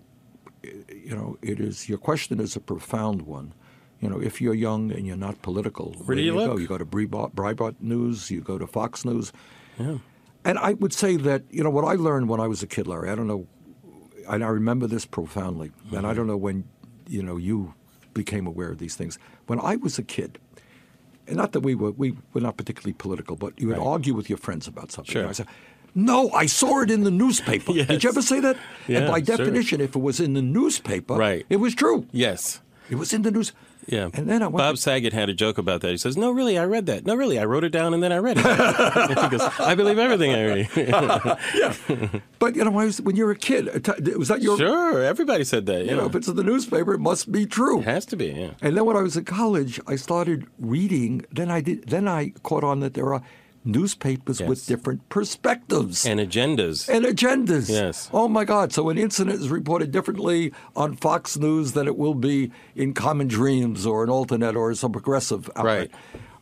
you 0.63 1.15
know, 1.15 1.37
it 1.41 1.59
is 1.59 1.89
your 1.89 1.97
question 1.97 2.39
is 2.39 2.55
a 2.55 2.59
profound 2.59 3.23
one. 3.23 3.53
You 3.99 4.09
know, 4.09 4.19
if 4.19 4.41
you're 4.41 4.55
young 4.55 4.91
and 4.91 5.05
you're 5.05 5.15
not 5.27 5.41
political, 5.43 5.93
Where 6.05 6.15
do 6.15 6.23
you 6.23 6.33
go? 6.33 6.45
look? 6.45 6.59
You 6.59 6.67
go 6.67 6.77
to 6.77 6.85
Breitbart, 6.85 7.75
News, 7.81 8.31
you 8.31 8.41
go 8.41 8.57
to 8.57 8.65
Fox 8.65 9.05
News. 9.05 9.31
And 10.43 10.57
I 10.57 10.73
would 10.73 10.93
say 10.93 11.17
that, 11.17 11.43
you 11.51 11.63
know, 11.63 11.69
what 11.69 11.85
I 11.85 11.93
learned 11.95 12.27
when 12.29 12.39
I 12.39 12.47
was 12.47 12.63
a 12.63 12.67
kid, 12.67 12.87
Larry, 12.87 13.09
I 13.09 13.15
don't 13.15 13.27
know, 13.27 13.45
and 14.27 14.43
I 14.43 14.47
remember 14.47 14.87
this 14.87 15.05
profoundly, 15.05 15.71
and 15.91 15.91
Mm-hmm. 15.91 16.05
I 16.05 16.13
don't 16.13 16.27
know 16.27 16.37
when, 16.37 16.63
you 17.07 17.21
know, 17.21 17.37
you 17.37 17.73
became 18.13 18.47
aware 18.47 18.69
of 18.71 18.77
these 18.79 18.95
things. 18.95 19.19
When 19.47 19.59
I 19.59 19.75
was 19.75 19.97
a 19.99 20.03
kid, 20.03 20.39
and 21.27 21.37
not 21.37 21.51
that 21.51 21.59
we 21.61 21.75
were, 21.75 21.91
we 21.91 22.17
were 22.33 22.41
not 22.41 22.57
particularly 22.57 22.93
political, 22.93 23.35
but 23.35 23.59
you 23.59 23.67
would 23.67 23.77
Right. 23.77 23.85
argue 23.85 24.13
with 24.15 24.29
your 24.29 24.37
friends 24.37 24.67
about 24.67 24.91
something. 24.91 25.13
Sure. 25.13 25.21
And 25.21 25.29
I 25.29 25.33
said, 25.33 25.47
no, 25.93 26.31
I 26.31 26.45
saw 26.47 26.81
it 26.81 26.89
in 26.89 27.03
the 27.03 27.11
newspaper. 27.11 27.73
Did 27.91 28.03
you 28.03 28.09
ever 28.09 28.21
say 28.21 28.39
that? 28.39 28.57
Yeah, 28.87 28.99
and 28.99 29.07
by 29.07 29.21
sure. 29.21 29.37
definition, 29.37 29.79
if 29.81 29.95
it 29.95 29.99
was 30.01 30.19
in 30.19 30.33
the 30.33 30.41
newspaper, 30.41 31.15
Right. 31.15 31.45
it 31.49 31.57
was 31.57 31.75
true. 31.75 32.07
Yes. 32.11 32.61
It 32.89 32.95
was 32.95 33.13
in 33.13 33.21
the 33.21 33.31
news. 33.31 33.53
Yeah. 33.87 34.09
And 34.13 34.29
then 34.29 34.43
I 34.43 34.47
went 34.47 34.57
Bob 34.57 34.77
Saget 34.77 35.11
had 35.13 35.29
a 35.29 35.33
joke 35.33 35.57
about 35.57 35.81
that. 35.81 35.89
He 35.91 35.97
says, 35.97 36.15
"No, 36.15 36.29
really, 36.31 36.57
I 36.57 36.65
read 36.65 36.85
that. 36.85 37.05
No, 37.05 37.15
really, 37.15 37.39
I 37.39 37.45
wrote 37.45 37.63
it 37.63 37.69
down 37.69 37.93
and 37.93 38.01
then 38.03 38.11
I 38.11 38.17
read 38.17 38.37
it." 38.39 38.45
he 39.19 39.29
goes, 39.29 39.41
"I 39.59 39.73
believe 39.75 39.97
everything 39.97 40.33
I 40.33 40.45
read." 40.45 40.69
yeah. 41.55 42.19
But 42.39 42.55
you 42.55 42.63
know, 42.63 42.71
when 42.71 42.83
I 42.83 42.85
was- 42.85 43.01
when 43.01 43.15
you're 43.15 43.31
a 43.31 43.35
kid, 43.35 43.67
uh, 43.89 43.93
was 44.17 44.27
that 44.27 44.41
your? 44.41 44.57
sure, 44.57 45.01
everybody 45.03 45.43
said 45.43 45.65
that. 45.65 45.85
You 45.85 45.95
know, 45.95 46.05
if 46.05 46.15
it's 46.15 46.27
in 46.27 46.35
the 46.35 46.43
newspaper, 46.43 46.93
it 46.93 46.99
must 46.99 47.31
be 47.31 47.45
true. 47.45 47.79
It 47.79 47.85
has 47.85 48.05
to 48.07 48.15
be. 48.15 48.27
Yeah. 48.27 48.51
And 48.61 48.77
then 48.77 48.85
when 48.85 48.95
I 48.95 49.01
was 49.01 49.17
in 49.17 49.25
college, 49.25 49.79
I 49.87 49.95
started 49.95 50.45
reading. 50.59 51.25
Then 51.31 51.49
I 51.49 51.61
did. 51.61 51.87
Then 51.87 52.07
I 52.07 52.33
caught 52.43 52.63
on 52.63 52.79
that 52.81 52.93
there 52.93 53.13
are 53.13 53.21
newspapers 53.63 54.39
Yes. 54.39 54.49
with 54.49 54.65
different 54.67 55.07
perspectives 55.09 56.05
And 56.05 56.19
agendas. 56.19 56.89
and 56.89 57.05
agendas. 57.05 57.69
Yes. 57.69 58.09
Oh 58.13 58.27
my 58.27 58.43
God! 58.45 58.73
So 58.73 58.89
an 58.89 58.97
incident 58.97 59.39
is 59.41 59.49
reported 59.49 59.91
differently 59.91 60.51
on 60.75 60.95
Fox 60.95 61.37
News 61.37 61.71
than 61.73 61.87
it 61.87 61.97
will 61.97 62.15
be 62.15 62.51
in 62.75 62.93
Common 62.93 63.27
Dreams 63.27 63.85
or 63.85 64.03
an 64.03 64.09
AlterNet 64.09 64.55
or 64.55 64.73
some 64.75 64.91
progressive 64.91 65.49
outlet. 65.55 65.89
Right. 65.91 65.91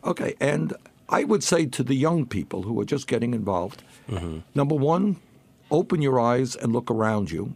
Okay, 0.05 0.35
and 0.39 0.73
I 1.09 1.23
would 1.23 1.43
say 1.43 1.65
to 1.65 1.83
the 1.83 1.95
young 1.95 2.25
people 2.25 2.63
who 2.63 2.79
are 2.79 2.85
just 2.85 3.07
getting 3.07 3.33
involved, 3.33 3.83
Mm-hmm. 4.09 4.39
number 4.55 4.75
one, 4.75 5.17
open 5.69 6.01
your 6.01 6.19
eyes 6.19 6.55
and 6.55 6.73
look 6.73 6.89
around 6.89 7.29
you. 7.31 7.53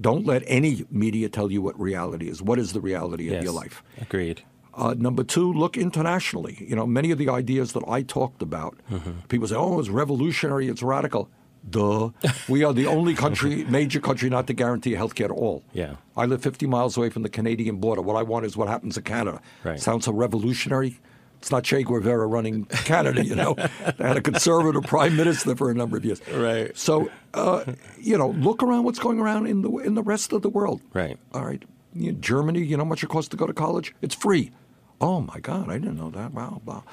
Don't 0.00 0.26
let 0.26 0.42
any 0.46 0.84
media 0.90 1.28
tell 1.28 1.50
you 1.50 1.60
what 1.62 1.78
reality 1.80 2.28
is. 2.28 2.40
What 2.42 2.58
is 2.58 2.72
the 2.72 2.80
reality 2.80 3.34
of 3.34 3.42
your 3.42 3.52
life? 3.52 3.82
Agreed. 4.00 4.42
Uh, 4.78 4.94
number 4.96 5.24
two, 5.24 5.52
look 5.52 5.76
internationally. 5.76 6.56
You 6.68 6.76
know, 6.76 6.86
many 6.86 7.10
of 7.10 7.18
the 7.18 7.28
ideas 7.28 7.72
that 7.72 7.82
I 7.88 8.02
talked 8.02 8.42
about, 8.42 8.76
Mm-hmm. 8.90 9.10
people 9.28 9.48
say, 9.48 9.56
"Oh, 9.56 9.78
it's 9.80 9.88
revolutionary, 9.88 10.68
it's 10.68 10.82
radical." 10.82 11.28
Duh. 11.68 12.10
we 12.48 12.64
are 12.64 12.72
the 12.72 12.86
only 12.86 13.14
country, 13.14 13.64
major 13.78 14.00
country, 14.00 14.30
not 14.30 14.46
to 14.46 14.54
guarantee 14.54 14.92
health 14.94 15.14
care 15.14 15.26
at 15.26 15.32
all. 15.32 15.62
Yeah. 15.72 15.96
I 16.16 16.24
live 16.24 16.40
50 16.40 16.66
miles 16.66 16.96
away 16.96 17.10
from 17.10 17.22
the 17.24 17.28
Canadian 17.28 17.76
border. 17.76 18.00
What 18.00 18.16
I 18.16 18.22
want 18.22 18.46
is 18.46 18.56
what 18.56 18.68
happens 18.68 18.96
in 18.96 19.02
Canada. 19.02 19.40
Right. 19.64 19.78
Sounds 19.80 20.04
so 20.06 20.12
revolutionary. 20.12 20.98
It's 21.40 21.50
not 21.50 21.64
Che 21.64 21.82
Guevara 21.82 22.26
running 22.26 22.64
Canada, 22.92 23.24
you 23.24 23.34
know. 23.34 23.54
they 23.98 24.04
had 24.12 24.16
a 24.16 24.20
conservative 24.22 24.84
prime 24.84 25.14
minister 25.16 25.54
for 25.56 25.70
a 25.70 25.74
number 25.74 25.96
of 25.98 26.04
years. 26.04 26.20
Right. 26.32 26.76
So, 26.78 27.10
uh, 27.34 27.64
you 28.00 28.16
know, 28.16 28.30
look 28.30 28.62
around 28.62 28.84
what's 28.84 28.98
going 29.00 29.18
around 29.18 29.46
in 29.46 29.62
the 29.62 29.70
in 29.78 29.94
the 29.94 30.02
rest 30.02 30.32
of 30.32 30.40
the 30.42 30.48
world. 30.48 30.80
Right. 30.94 31.18
All 31.34 31.44
right. 31.44 31.62
You 31.92 32.12
know, 32.12 32.18
Germany, 32.20 32.60
you 32.64 32.76
know 32.76 32.84
how 32.84 32.88
much 32.88 33.02
it 33.02 33.08
costs 33.08 33.28
to 33.30 33.36
go 33.36 33.46
to 33.46 33.52
college? 33.52 33.94
It's 34.00 34.14
free. 34.14 34.52
Oh 35.00 35.20
my 35.20 35.38
God, 35.40 35.68
I 35.70 35.74
didn't 35.78 35.96
know 35.96 36.10
that. 36.10 36.32
Wow, 36.32 36.60
wow. 36.64 36.84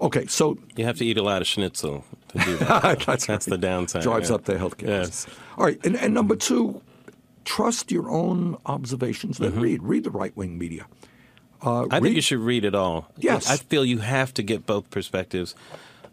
Okay, 0.00 0.26
so 0.26 0.58
You 0.76 0.84
have 0.84 0.98
to 0.98 1.04
eat 1.06 1.16
a 1.18 1.22
lot 1.22 1.40
of 1.40 1.46
schnitzel 1.46 2.04
to 2.28 2.38
do 2.38 2.56
that. 2.58 3.00
that's, 3.06 3.26
That's 3.26 3.46
the 3.46 3.56
downside. 3.58 4.02
Drives 4.02 4.28
yeah. 4.28 4.34
up 4.36 4.44
the 4.44 4.54
healthcare. 4.54 4.88
Yes. 4.88 5.24
costs. 5.24 5.40
All 5.56 5.64
right, 5.64 5.78
and, 5.84 5.96
and 5.96 6.12
number 6.12 6.34
two, 6.36 6.82
trust 7.44 7.92
your 7.92 8.10
own 8.10 8.56
observations. 8.66 9.38
Then 9.38 9.60
read 9.60 9.82
read 9.82 10.04
the 10.04 10.10
right 10.10 10.36
wing 10.36 10.58
media. 10.58 10.86
Uh, 11.62 11.66
Mm-hmm. 11.84 11.92
I 11.94 11.96
read- 11.96 12.02
think 12.02 12.16
you 12.16 12.20
should 12.22 12.40
read 12.40 12.64
it 12.64 12.74
all. 12.74 13.10
Yes. 13.18 13.48
I 13.48 13.56
feel 13.56 13.84
you 13.84 13.98
have 13.98 14.34
to 14.34 14.42
get 14.42 14.66
both 14.66 14.90
perspectives. 14.90 15.54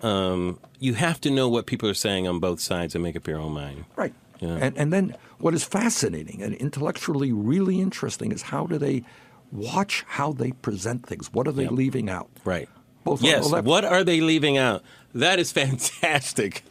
Um, 0.02 0.60
you 0.80 0.94
have 0.94 1.20
to 1.22 1.30
know 1.30 1.50
what 1.50 1.66
people 1.66 1.90
are 1.90 1.94
saying 1.94 2.28
on 2.28 2.40
both 2.40 2.60
sides 2.60 2.96
and 2.96 3.04
make 3.04 3.16
up 3.16 3.28
your 3.28 3.38
own 3.40 3.52
mind. 3.52 3.86
Right. 3.96 4.14
Yeah. 4.40 4.58
And, 4.62 4.78
and 4.78 4.92
then 4.94 5.16
what 5.40 5.54
is 5.54 5.64
fascinating 5.64 6.42
and 6.42 6.56
intellectually 6.56 7.32
really 7.32 7.80
interesting 7.82 8.32
is 8.32 8.42
how 8.44 8.66
do 8.66 8.78
they 8.78 9.04
watch 9.52 10.04
how 10.08 10.32
they 10.34 10.52
present 10.52 11.06
things? 11.06 11.32
What 11.34 11.48
are 11.48 11.52
they 11.52 11.64
Yep. 11.64 11.72
leaving 11.74 12.10
out? 12.10 12.30
Right. 12.46 12.70
Both 13.04 13.22
yes. 13.24 13.50
What 13.52 13.84
are 13.86 14.04
they 14.04 14.22
leaving 14.22 14.58
out? 14.58 14.84
That 15.14 15.40
is 15.40 15.52
fantastic. 15.62 16.64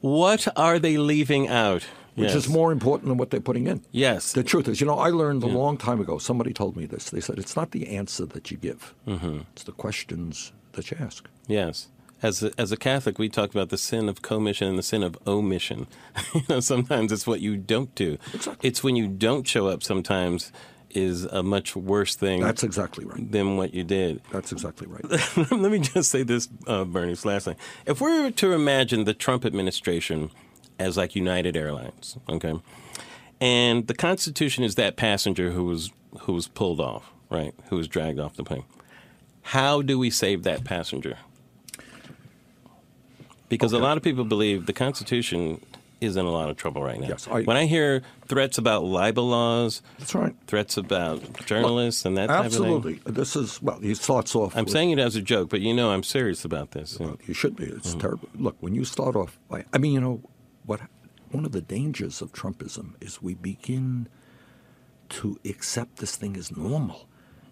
What 0.00 0.46
are 0.56 0.78
they 0.78 0.96
leaving 0.96 1.48
out? 1.48 1.84
Which 2.14 2.28
Yes. 2.28 2.34
is 2.46 2.48
more 2.48 2.72
important 2.72 3.08
than 3.08 3.18
what 3.18 3.30
they're 3.30 3.40
putting 3.40 3.66
in. 3.66 3.82
Yes. 3.92 4.32
The 4.32 4.42
truth 4.42 4.68
is, 4.68 4.80
you 4.80 4.86
know, 4.86 4.98
I 4.98 5.10
learned 5.10 5.42
a 5.42 5.46
long 5.46 5.76
time 5.76 6.00
ago, 6.00 6.16
somebody 6.18 6.52
told 6.54 6.74
me 6.76 6.86
this. 6.86 7.10
They 7.10 7.20
said, 7.20 7.38
it's 7.38 7.54
not 7.56 7.72
the 7.72 7.88
answer 7.88 8.24
that 8.26 8.50
you 8.50 8.56
give, 8.56 8.94
Mm-hmm. 9.06 9.40
it's 9.52 9.64
the 9.64 9.72
questions 9.72 10.52
that 10.72 10.90
you 10.90 10.96
ask. 10.98 11.28
Yes. 11.46 11.88
As 12.22 12.42
a, 12.42 12.50
as 12.56 12.72
a 12.72 12.78
Catholic, 12.78 13.18
we 13.18 13.28
talk 13.28 13.50
about 13.50 13.68
the 13.68 13.76
sin 13.76 14.08
of 14.08 14.22
commission 14.22 14.66
and 14.68 14.78
the 14.78 14.82
sin 14.82 15.02
of 15.02 15.18
omission. 15.26 15.86
you 16.34 16.40
know, 16.48 16.60
sometimes 16.60 17.12
it's 17.12 17.26
what 17.26 17.40
you 17.40 17.58
don't 17.58 17.94
do. 17.94 18.16
Exactly. 18.32 18.66
It's 18.66 18.82
when 18.82 18.96
you 18.96 19.06
don't 19.08 19.46
show 19.46 19.66
up. 19.68 19.82
Sometimes 19.82 20.50
is 20.90 21.24
a 21.24 21.42
much 21.42 21.76
worse 21.76 22.14
thing 22.14 22.40
That's 22.40 22.62
exactly 22.62 23.04
right. 23.04 23.30
than 23.30 23.56
what 23.56 23.74
you 23.74 23.84
did. 23.84 24.22
That's 24.30 24.52
exactly 24.52 24.86
right. 24.86 25.04
Let 25.50 25.70
me 25.70 25.78
just 25.78 26.10
say 26.10 26.22
this, 26.22 26.48
uh, 26.66 26.84
Bernie. 26.84 27.16
Last 27.24 27.44
thing. 27.44 27.56
If 27.86 28.00
we 28.00 28.20
were 28.20 28.30
to 28.30 28.52
imagine 28.52 29.04
the 29.04 29.14
Trump 29.14 29.44
administration 29.44 30.30
as 30.78 30.96
like 30.96 31.16
United 31.16 31.56
Airlines, 31.56 32.16
okay, 32.28 32.60
and 33.40 33.86
the 33.86 33.94
Constitution 33.94 34.64
is 34.64 34.76
that 34.76 34.96
passenger 34.96 35.50
who 35.50 35.64
was 35.64 35.90
who 36.20 36.32
was 36.32 36.48
pulled 36.48 36.80
off, 36.80 37.12
right, 37.30 37.54
who 37.68 37.76
was 37.76 37.88
dragged 37.88 38.18
off 38.18 38.36
the 38.36 38.44
plane. 38.44 38.64
How 39.42 39.82
do 39.82 39.98
we 39.98 40.10
save 40.10 40.42
that 40.42 40.64
passenger? 40.64 41.18
Because 43.48 43.72
a 43.72 43.78
lot 43.78 43.96
of 43.96 44.02
people 44.02 44.24
believe 44.24 44.66
the 44.66 44.72
Constitution 44.72 45.60
is 46.00 46.16
in 46.16 46.24
a 46.24 46.30
lot 46.30 46.50
of 46.50 46.56
trouble 46.56 46.82
right 46.82 47.00
now. 47.00 47.08
Yes, 47.08 47.26
I- 47.28 47.42
when 47.42 47.56
I 47.56 47.66
hear 47.66 48.02
threats 48.26 48.58
about 48.58 48.84
libel 48.84 49.28
laws, 49.28 49.82
That's 49.98 50.14
right. 50.14 50.34
threats 50.46 50.76
about 50.76 51.46
journalists 51.46 52.04
and 52.04 52.16
that 52.16 52.26
type 52.26 52.46
of 52.46 52.52
thing, 52.52 52.62
Absolutely. 52.62 53.00
This 53.06 53.36
is, 53.36 53.62
well, 53.62 53.78
he 53.80 53.94
starts 53.94 54.34
off. 54.34 54.56
I'm 54.56 54.64
with- 54.64 54.72
saying 54.72 54.90
it 54.90 54.98
as 54.98 55.16
a 55.16 55.22
joke, 55.22 55.48
but 55.48 55.60
you 55.60 55.72
know 55.72 55.90
I'm 55.90 56.02
serious 56.02 56.44
about 56.44 56.72
this. 56.72 56.98
Well, 56.98 57.16
you 57.26 57.34
should 57.34 57.56
be. 57.56 57.64
It's 57.64 57.90
mm-hmm. 57.90 58.00
terrible. 58.00 58.28
Look, 58.34 58.56
when 58.60 58.74
you 58.74 58.84
start 58.84 59.16
off 59.16 59.38
by, 59.48 59.64
I 59.72 59.78
mean, 59.78 59.92
you 59.92 60.00
know, 60.00 60.20
what? 60.64 60.80
One 61.30 61.44
of 61.44 61.52
the 61.52 61.60
dangers 61.62 62.22
of 62.22 62.32
Trumpism 62.32 62.94
is 63.00 63.20
we 63.20 63.34
begin 63.34 64.08
to 65.08 65.38
accept 65.44 65.96
this 65.96 66.16
thing 66.16 66.36
as 66.36 66.54
normal. 66.56 67.05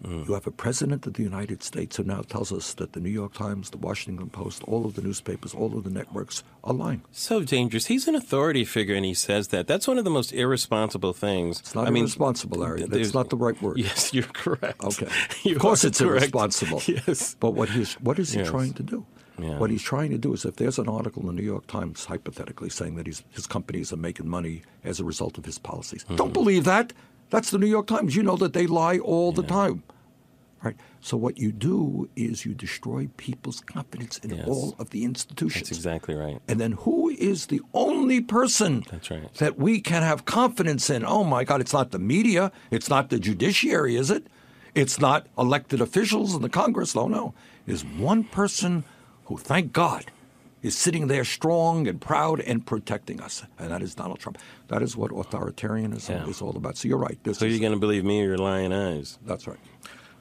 You 0.07 0.33
have 0.33 0.45
a 0.45 0.51
president 0.51 1.07
of 1.07 1.13
the 1.13 1.23
United 1.23 1.63
States 1.63 1.95
who 1.97 2.03
now 2.03 2.21
tells 2.21 2.51
us 2.51 2.75
that 2.75 2.93
the 2.93 2.99
New 2.99 3.09
York 3.09 3.33
Times, 3.33 3.71
the 3.71 3.77
Washington 3.77 4.29
Post, 4.29 4.63
all 4.65 4.85
of 4.85 4.93
the 4.95 5.01
newspapers, 5.01 5.53
all 5.55 5.75
of 5.77 5.83
the 5.83 5.89
networks 5.89 6.43
are 6.63 6.73
lying. 6.73 7.01
So 7.11 7.41
dangerous. 7.43 7.87
He's 7.87 8.07
an 8.07 8.13
authority 8.15 8.65
figure, 8.65 8.93
and 8.95 9.03
he 9.05 9.15
says 9.15 9.47
that. 9.47 9.65
That's 9.67 9.87
one 9.87 9.97
of 9.97 10.03
the 10.03 10.11
most 10.11 10.31
irresponsible 10.31 11.13
things. 11.13 11.59
It's 11.59 11.73
not 11.73 11.87
I 11.87 11.89
mean, 11.89 12.03
irresponsible, 12.03 12.59
Larry. 12.59 12.79
th- 12.79 12.89
That's 12.91 13.13
not 13.15 13.29
the 13.29 13.37
right 13.37 13.59
word. 13.61 13.77
Yes, 13.79 14.13
you're 14.13 14.23
correct. 14.25 14.83
Okay. 14.83 15.07
You 15.43 15.55
of 15.55 15.61
course, 15.61 15.83
it's 15.83 15.99
correct. 15.99 16.21
irresponsible. 16.23 16.81
Yes. 16.87 17.35
But 17.39 17.51
what 17.51 17.69
he's 17.69 17.93
what 17.95 18.19
is 18.19 18.31
he 18.31 18.39
Yes. 18.39 18.49
trying 18.49 18.73
to 18.73 18.83
do? 18.83 19.05
Yeah. 19.39 19.57
What 19.57 19.69
he's 19.69 19.81
trying 19.83 20.11
to 20.11 20.17
do 20.17 20.33
is, 20.33 20.45
if 20.45 20.55
there's 20.57 20.79
an 20.79 20.87
article 20.87 21.21
in 21.23 21.27
the 21.27 21.33
New 21.33 21.43
York 21.43 21.67
Times 21.67 22.05
hypothetically 22.05 22.69
saying 22.69 22.95
that 22.95 23.05
his 23.07 23.47
companies 23.47 23.91
are 23.91 23.97
making 23.97 24.29
money 24.29 24.61
as 24.83 24.99
a 24.99 25.03
result 25.03 25.37
of 25.37 25.45
his 25.45 25.57
policies, 25.57 26.03
Mm-hmm. 26.03 26.15
don't 26.15 26.33
believe 26.33 26.63
that. 26.65 26.93
That's 27.31 27.49
the 27.51 27.57
New 27.57 27.65
York 27.67 27.87
Times. 27.87 28.15
You 28.15 28.23
know 28.23 28.37
that 28.37 28.53
they 28.53 28.67
lie 28.67 28.99
all 28.99 29.31
the 29.31 29.41
time. 29.43 29.81
Right. 30.65 30.75
So 30.99 31.15
what 31.15 31.37
you 31.37 31.51
do 31.51 32.09
is 32.15 32.43
you 32.45 32.55
destroy 32.55 33.07
people's 33.17 33.59
confidence 33.61 34.17
in 34.17 34.31
Yes. 34.31 34.47
all 34.47 34.75
of 34.79 34.89
the 34.89 35.03
institutions. 35.05 35.69
That's 35.69 35.77
exactly 35.77 36.15
right. 36.15 36.39
And 36.47 36.59
then 36.59 36.71
who 36.71 37.09
is 37.11 37.45
the 37.45 37.61
only 37.73 38.19
person 38.19 38.83
That's 38.89 39.11
right. 39.11 39.31
that 39.35 39.57
we 39.59 39.79
can 39.79 40.01
have 40.01 40.25
confidence 40.25 40.89
in? 40.89 41.05
Oh 41.05 41.23
my 41.23 41.43
God, 41.43 41.61
it's 41.61 41.71
not 41.73 41.91
the 41.91 41.99
media. 41.99 42.51
It's 42.71 42.89
not 42.89 43.09
the 43.11 43.19
judiciary, 43.19 43.95
is 43.95 44.09
it? 44.09 44.25
It's 44.73 44.99
not 44.99 45.27
elected 45.37 45.81
officials 45.81 46.33
in 46.35 46.41
the 46.41 46.49
Congress. 46.49 46.95
No, 46.95 47.07
no. 47.07 47.33
Is 47.67 47.85
one 47.85 48.23
person 48.23 48.83
who, 49.25 49.37
thank 49.37 49.71
God, 49.71 50.05
is 50.63 50.75
sitting 50.75 51.05
there 51.07 51.23
strong 51.23 51.87
and 51.87 52.01
proud 52.01 52.39
and 52.41 52.65
protecting 52.65 53.21
us. 53.21 53.43
And 53.59 53.69
that 53.69 53.83
is 53.83 53.93
Donald 53.93 54.17
Trump. 54.19 54.39
That 54.69 54.81
is 54.81 54.97
what 54.97 55.11
authoritarianism 55.11 56.09
Yeah. 56.09 56.27
is 56.27 56.41
all 56.41 56.57
about. 56.57 56.75
So 56.77 56.87
you're 56.87 56.97
right. 56.97 57.19
This 57.23 57.37
So 57.37 57.45
you're 57.45 57.59
going 57.59 57.73
to 57.73 57.79
believe 57.79 58.03
me 58.03 58.21
or 58.23 58.25
your 58.29 58.37
lying 58.39 58.73
eyes? 58.73 59.19
That's 59.23 59.45
right. 59.47 59.59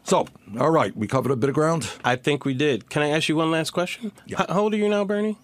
So, 0.05 0.27
all 0.61 0.71
right, 0.71 0.95
we 0.97 1.07
covered 1.07 1.33
a 1.33 1.37
bit 1.37 1.49
of 1.49 1.55
ground. 1.55 1.91
I 2.05 2.17
think 2.17 2.45
we 2.45 2.53
did. 2.55 2.91
Can 2.91 3.03
I 3.03 3.09
ask 3.09 3.29
you 3.29 3.37
one 3.37 3.51
last 3.51 3.71
question? 3.71 4.13
Yeah. 4.27 4.45
How 4.49 4.61
old 4.61 4.75
are 4.75 4.77
you 4.77 4.89
now, 4.89 5.05
Bernie? 5.05 5.39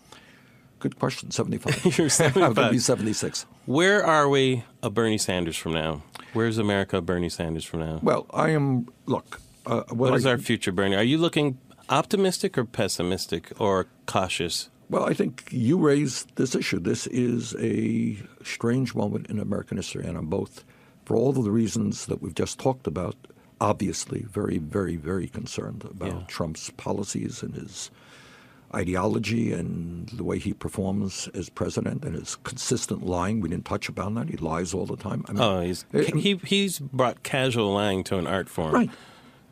Good 0.78 0.98
question. 0.98 1.30
75. 1.30 1.98
You're 1.98 2.08
I'm 2.44 2.52
going 2.54 2.66
to 2.66 2.70
be 2.70 2.78
76. 2.78 3.46
Where 3.66 4.04
are 4.04 4.28
we 4.28 4.64
a 4.82 4.90
Bernie 4.90 5.18
Sanders 5.18 5.56
from 5.56 5.72
now? 5.72 6.02
Where's 6.34 6.58
America 6.58 6.98
a 6.98 7.00
Bernie 7.00 7.28
Sanders 7.30 7.64
from 7.64 7.80
now? 7.80 8.00
Well, 8.02 8.26
I 8.32 8.50
am, 8.50 8.86
look. 9.06 9.40
Uh, 9.66 9.82
What 9.88 10.14
is 10.14 10.26
I, 10.26 10.30
our 10.32 10.38
future, 10.38 10.72
Bernie? 10.72 10.96
Are 10.96 11.02
you 11.02 11.18
looking 11.18 11.58
optimistic 11.88 12.56
or 12.58 12.64
pessimistic 12.64 13.52
or 13.58 13.86
cautious? 14.06 14.68
Well, 14.90 15.04
I 15.08 15.14
think 15.14 15.48
you 15.50 15.78
raised 15.78 16.36
this 16.36 16.54
issue. 16.54 16.80
This 16.80 17.06
is 17.06 17.54
a 17.58 18.18
strange 18.42 18.94
moment 18.94 19.28
in 19.28 19.38
American 19.38 19.76
history, 19.76 20.06
and 20.06 20.16
I'm 20.18 20.26
both, 20.26 20.64
for 21.04 21.16
all 21.16 21.30
of 21.30 21.44
the 21.44 21.50
reasons 21.50 22.06
that 22.06 22.20
we've 22.20 22.34
just 22.34 22.58
talked 22.58 22.86
about, 22.86 23.14
obviously 23.60 24.22
very, 24.22 24.58
very, 24.58 24.96
very 24.96 25.26
concerned 25.28 25.84
about 25.84 26.08
Yeah. 26.08 26.22
Trump's 26.28 26.70
policies 26.70 27.42
and 27.42 27.54
his 27.54 27.90
ideology 28.74 29.52
and 29.52 30.08
the 30.10 30.22
way 30.22 30.38
he 30.38 30.52
performs 30.52 31.28
as 31.34 31.48
president 31.48 32.04
and 32.04 32.14
his 32.14 32.36
consistent 32.44 33.04
lying. 33.04 33.40
We 33.40 33.48
didn't 33.48 33.64
touch 33.64 33.88
upon 33.88 34.14
that. 34.14 34.28
He 34.28 34.36
lies 34.36 34.72
all 34.72 34.86
the 34.86 34.96
time. 34.96 35.24
I 35.28 35.32
mean, 35.32 35.42
Oh, 35.42 35.60
he's 35.60 35.84
eh, 35.92 36.04
he 36.16 36.40
he's 36.44 36.78
brought 36.78 37.22
casual 37.24 37.74
lying 37.74 38.04
to 38.04 38.16
an 38.18 38.26
art 38.28 38.48
form. 38.48 38.72
right, 38.72 38.90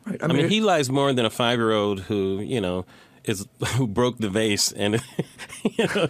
right. 0.05 0.23
I 0.23 0.27
mean, 0.27 0.47
he 0.49 0.61
lies 0.61 0.89
more 0.89 1.11
than 1.13 1.25
a 1.25 1.29
five-year-old 1.29 2.01
who 2.01 2.39
you 2.39 2.61
know 2.61 2.85
is 3.25 3.45
who 3.75 3.87
broke 3.87 4.17
the 4.19 4.29
vase 4.29 4.71
and 4.71 5.01
you 5.63 5.85
know, 5.95 6.07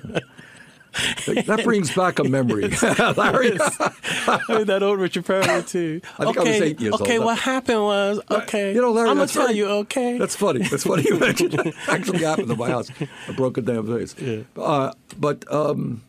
that 0.93 1.61
brings 1.63 1.93
back 1.93 2.19
a 2.19 2.23
memory, 2.23 2.63
Larry. 3.17 3.57
I 3.59 4.63
that 4.65 4.79
old 4.81 4.99
Richard 4.99 5.25
Pryor 5.25 5.61
too. 5.61 6.01
I 6.19 6.25
think 6.25 6.37
I 6.37 6.41
okay, 6.41 6.51
was 6.51 6.61
eight 6.61 6.81
years 6.81 6.93
okay. 6.95 7.17
old. 7.17 7.25
What 7.25 7.39
happened 7.39 7.81
was 7.81 8.19
okay. 8.31 8.73
You 8.73 8.81
know, 8.81 8.91
Larry, 8.91 9.09
I'm 9.09 9.17
gonna 9.17 9.27
tell 9.27 9.51
you. 9.51 9.67
Okay, 9.67 10.17
That's 10.17 10.35
funny. 10.35 10.67
That's 10.67 10.83
funny 10.83 11.03
you 11.03 11.19
mentioned. 11.19 11.73
Actually 11.87 12.19
happened 12.19 12.51
in 12.51 12.57
my 12.57 12.69
house. 12.69 12.89
I 13.27 13.31
broke 13.33 13.57
a 13.57 13.61
damn 13.61 13.85
vase. 13.85 14.15
Uh, 14.57 14.93
but, 15.17 15.51
um, 15.51 16.03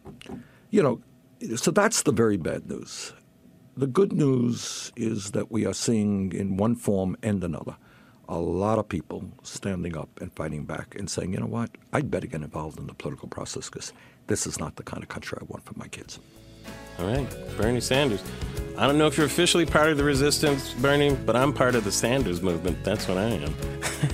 you 0.70 0.83
know, 0.83 1.01
so 1.57 1.70
that's 1.70 2.03
the 2.03 2.12
very 2.12 2.37
bad 2.37 2.68
news. 2.68 3.12
The 3.76 3.87
good 3.87 4.12
news 4.12 4.93
is 4.97 5.31
that 5.33 5.51
we 5.51 5.64
are 5.66 5.74
seeing 5.74 6.33
in 6.33 6.57
one 6.57 6.74
form 6.74 7.16
and 7.22 7.43
another 7.43 7.76
a 8.31 8.39
lot 8.39 8.78
of 8.78 8.89
people 8.89 9.24
standing 9.43 9.97
up 9.97 10.09
and 10.20 10.33
fighting 10.33 10.64
back 10.64 10.95
and 10.95 11.11
saying, 11.11 11.33
you 11.33 11.41
know 11.41 11.47
what, 11.47 11.70
I'd 11.93 12.12
better 12.12 12.28
get 12.28 12.43
involved 12.43 12.78
in 12.78 12.87
the 12.87 12.95
political 12.95 13.26
process 13.26 13.68
because 13.68 13.93
this 14.31 14.47
is 14.47 14.61
not 14.61 14.76
the 14.76 14.85
kind 14.85 15.03
of 15.03 15.09
country 15.09 15.37
I 15.41 15.45
want 15.49 15.64
for 15.64 15.76
my 15.76 15.89
kids. 15.89 16.20
All 17.01 17.07
right, 17.07 17.26
Bernie 17.57 17.81
Sanders. 17.81 18.22
I 18.78 18.87
don't 18.87 18.97
know 18.97 19.09
if 19.09 19.16
you're 19.16 19.26
officially 19.26 19.66
part 19.66 19.91
of 19.91 19.97
the 19.99 20.05
resistance, 20.05 20.72
Bernie, 20.74 21.16
but 21.26 21.35
I'm 21.35 21.53
part 21.53 21.74
of 21.74 21.83
the 21.83 21.91
Sanders 21.91 22.41
movement. 22.41 22.83
That's 22.85 23.09
what 23.09 23.18
I 23.18 23.24
am. 23.24 23.53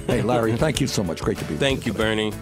Hey, 0.07 0.23
Larry, 0.23 0.57
thank 0.57 0.81
you 0.81 0.87
so 0.87 1.05
much. 1.05 1.21
Great 1.21 1.37
to 1.39 1.45
be 1.45 1.53
with 1.53 1.62
you. 1.62 1.69
Thank 1.69 1.85
you. 1.85 1.93
Bernie. 1.93 2.33